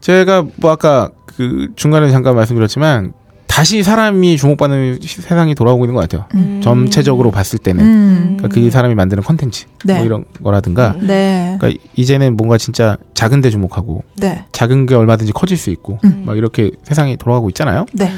[0.00, 3.12] 제가 뭐 아까 그 중간에 잠깐 말씀드렸지만
[3.46, 6.26] 다시 사람이 주목받는 시- 세상이 돌아오고 있는 것 같아요.
[6.34, 6.60] 음.
[6.62, 8.36] 전체적으로 봤을 때는 음.
[8.36, 9.94] 그러니까 그 사람이 만드는 컨텐츠 네.
[9.96, 10.94] 뭐 이런 거라든가.
[11.00, 11.56] 네.
[11.58, 14.44] 그러니까 이제는 뭔가 진짜 작은데 주목하고 네.
[14.52, 16.24] 작은 게 얼마든지 커질 수 있고 음.
[16.26, 17.86] 막 이렇게 세상이 돌아가고 있잖아요.
[17.92, 18.12] 네.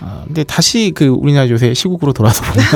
[0.00, 2.66] 아, 근데 다시 그 우리나라 요새 시국으로 돌아서 보면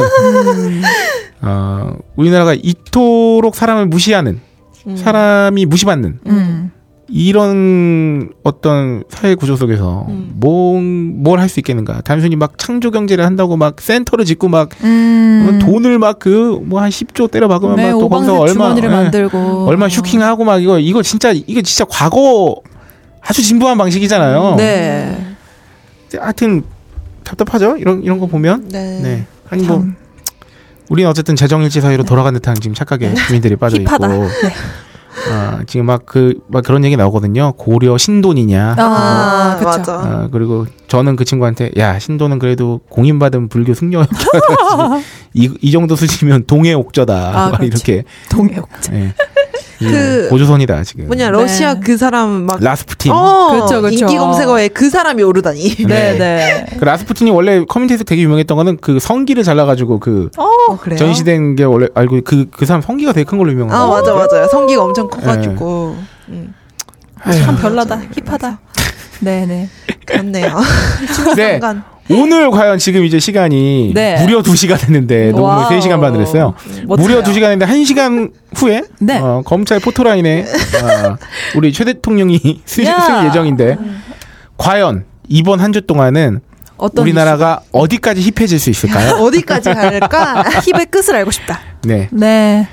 [0.69, 0.83] 음.
[1.41, 4.41] 어, 우리나라가 이토록 사람을 무시하는
[4.87, 4.97] 음.
[4.97, 6.71] 사람이 무시받는 음.
[7.09, 10.33] 이런 어떤 사회 구조 속에서 음.
[11.23, 12.01] 뭘할 수 있겠는가?
[12.03, 15.59] 단순히 막 창조 경제를 한다고 막 센터를 짓고 막 음.
[15.63, 20.45] 돈을 막 그 뭐 한 10조 때려 박으면 네, 막또 거기서 얼마 만들고 얼마 슈킹하고
[20.45, 22.57] 막 이거 이거 진짜 이거 진짜 과거
[23.21, 24.55] 아주 진부한 방식이잖아요.
[24.57, 25.35] 네.
[26.19, 26.63] 하여튼
[27.25, 27.77] 답답하죠.
[27.79, 28.69] 이런 이런 거 보면.
[28.69, 29.01] 네.
[29.03, 29.27] 네.
[29.51, 29.97] 아니 뭐참
[30.91, 33.91] 우리는 어쨌든 재정일치 사회로 돌아간 듯한 지금 착각에 주민들이 빠져 있고.
[33.91, 34.09] 힙하다.
[34.09, 34.29] 네.
[35.31, 37.53] 아, 지금 막 그 막 그런 얘기 나오거든요.
[37.57, 38.75] 고려 신돈이냐.
[38.79, 39.69] 아, 그쵸.
[39.69, 39.93] 맞아.
[39.95, 44.15] 아, 그리고 저는 그 친구한테 야 신도는 그래도 공인받은 불교 승려였지
[45.35, 47.67] 이, 이 정도 수지면 동해 옥저다 아, 막 그렇지.
[47.93, 48.95] 이렇게 동해옥자.
[48.95, 49.15] 예.
[49.91, 51.81] 그- 고조선이다 지금 뭐냐 러시아 네.
[51.85, 53.89] 그 사람 막 라스푸틴 어, 그쵸, 그쵸.
[54.05, 55.77] 인기 검색어에 그 사람이 오르다니.
[55.87, 56.67] 네, 네.
[56.79, 60.99] 그 라스푸틴이 원래 커뮤니티에서 되게 유명했던 거는 그 성기를 잘라가지고 그 어, 그래요?
[60.99, 64.49] 전시된 게 원래 알고 그그 사람 성기가 되게 큰 걸로 유명한 아거 맞아 맞아요.
[64.49, 65.97] 성기가 엄청 커가지고
[66.29, 66.55] 음,
[67.25, 68.01] 참 별나다.
[68.13, 68.59] 힙하다.
[69.21, 69.69] 네, 네.
[70.07, 70.59] 그렇네요.
[71.37, 71.85] 네 순간.
[72.11, 74.21] 오늘 과연 지금 이제 시간이 네.
[74.21, 75.71] 무려 2시간 됐는데 녹음을 wow.
[75.71, 76.55] 3시간 반 했어요.
[76.87, 77.07] 멋져요.
[77.07, 79.19] 무려 2시간 했는데 1시간 후에 네.
[79.19, 81.17] 어, 검찰 포토라인에 어,
[81.57, 83.01] 우리 최 대통령이 쓰, 야.
[83.01, 83.77] 설 예정인데
[84.59, 86.41] 과연 이번 한 주 동안은
[86.99, 89.15] 우리나라가 어디까지 힙해질 수 있을까요?
[89.25, 90.45] 어디까지 갈까?
[90.59, 90.73] 이슈?
[90.75, 91.61] 힙의 끝을 알고 싶다.
[91.85, 92.69] 네 네.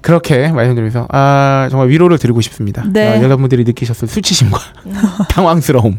[0.00, 2.84] 그렇게 말씀드리면서 아 정말 위로를 드리고 싶습니다.
[2.88, 3.18] 네.
[3.18, 4.58] 어, 여러분들이 느끼셨을 수치심과
[5.30, 5.98] 당황스러움,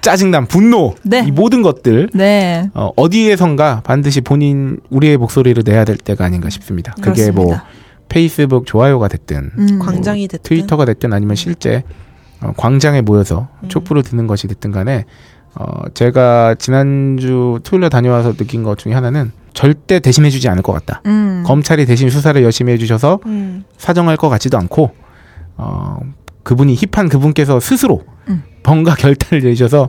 [0.00, 1.24] 짜증남, 분노 네.
[1.26, 2.68] 이 모든 것들 네.
[2.74, 6.94] 어, 어디에선가 반드시 본인 우리의 목소리를 내야 될 때가 아닌가 싶습니다.
[7.00, 7.64] 그게 뭐 그렇습니다.
[8.08, 9.78] 페이스북 좋아요가 됐든 음.
[9.78, 10.42] 광장이 됐든.
[10.48, 11.84] 트위터가 됐든 아니면 실제
[12.40, 13.68] 어, 광장에 모여서 음.
[13.68, 15.04] 촛불을 드는 것이 됐든 간에
[15.54, 19.32] 어, 제가 지난주 토요일에 다녀와서 느낀 것 중에 하나는
[19.62, 21.02] 절대 대신해주지 않을 것 같다.
[21.06, 21.42] 음.
[21.44, 23.64] 검찰이 대신 수사를 열심히 해주셔서 음.
[23.76, 24.92] 사정할 것 같지도 않고
[25.56, 25.96] 어,
[26.44, 28.44] 그분이 힙한 그분께서 스스로 음.
[28.64, 29.88] 뭔가 결단을 내셔서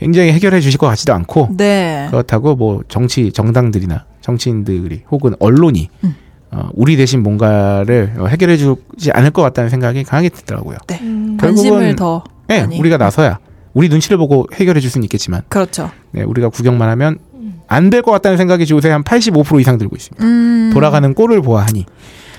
[0.00, 2.08] 굉장히 해결해 주실 것 같지도 않고 네.
[2.10, 6.16] 그렇다고 뭐 정치 정당들이나 정치인들이 혹은 언론이 음.
[6.50, 10.78] 어, 우리 대신 뭔가를 어, 해결해 주지 않을 것 같다는 생각이 강하게 들더라고요.
[11.02, 11.36] 음.
[11.40, 12.80] 관심을 결국은- 더 네, 많이.
[12.80, 13.38] 우리가 나서야
[13.74, 15.92] 우리 눈치를 보고 해결해 줄 수는 있겠지만 그렇죠.
[16.10, 17.18] 네, 우리가 구경만 하면
[17.66, 20.24] 안 될 것 같다는 생각이 요새 한 85% 이상 들고 있습니다.
[20.24, 20.70] 음.
[20.72, 21.86] 돌아가는 꼴을 보아하니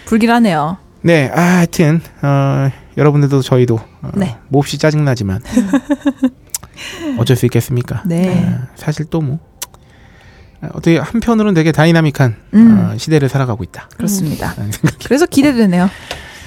[0.06, 0.78] 불길하네요.
[1.02, 4.38] 네, 아, 하여튼 어, 여러분들도 저희도 어, 네.
[4.50, 5.42] 몹시 짜증나지만
[7.18, 8.04] 어쩔 수 있겠습니까?
[8.06, 8.46] 네.
[8.48, 9.40] 아, 사실 또 뭐
[10.74, 12.90] 어떻게 한편으로는 되게 다이나믹한 음.
[12.94, 13.88] 어, 시대를 살아가고 있다.
[13.98, 14.56] 그렇습니다.
[15.06, 15.90] 그래서 기대되네요.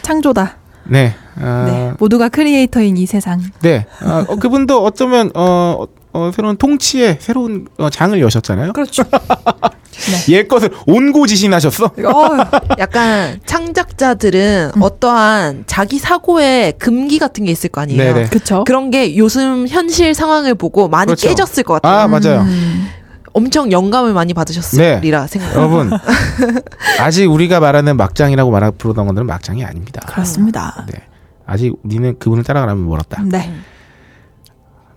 [0.02, 0.56] 창조다.
[0.84, 1.92] 네, 아, 네.
[2.00, 3.40] 모두가 크리에이터인 이 세상.
[3.60, 5.84] 네, 아, 어, 그분도 어쩌면 어,
[6.18, 8.72] 어, 새로운 통치의 새로운 어, 장을 여셨잖아요.
[8.72, 9.04] 그렇죠.
[10.28, 11.84] 옛 것을 온고지신하셨어.
[11.86, 14.82] 어, 약간 창작자들은 음.
[14.82, 18.14] 어떠한 자기 사고의 금기 같은 게 있을 거 아니에요.
[18.14, 18.28] 네네.
[18.28, 18.64] 그쵸.
[18.64, 21.28] 그런 게 요즘 현실 상황을 보고 많이 그렇죠.
[21.28, 22.00] 깨졌을 것 같아요.
[22.00, 22.40] 아 맞아요.
[22.42, 22.88] 음.
[23.32, 25.54] 엄청 영감을 많이 받으셨으리라 생각.
[25.54, 25.90] 여러분
[26.98, 30.00] 아직 우리가 말하는 막장이라고 말하 부르던 것들은 막장이 아닙니다.
[30.06, 30.86] 그렇습니다.
[30.90, 31.00] 네,
[31.46, 33.22] 아직 우리는 그분을 따라가려면 멀었다.
[33.24, 33.52] 네.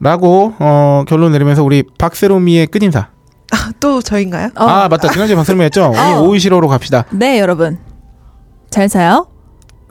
[0.02, 3.10] 라고 어, 결론 내리면서 우리 박세롬이의 끝인사.
[3.80, 4.50] 또 저인가요?
[4.56, 5.90] 어, 아 맞다 지난주에 박세롬이 했죠.
[5.90, 6.22] 오늘 어.
[6.22, 7.06] 오이시로로 갑시다.
[7.12, 7.80] 네, 여러분.
[8.70, 9.28] 잘 사요.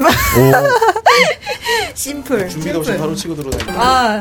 [0.00, 0.04] 오.
[1.94, 2.48] 심플.
[2.48, 3.72] 준비도 없이 바로 치고 들어오다.
[3.76, 4.20] 아,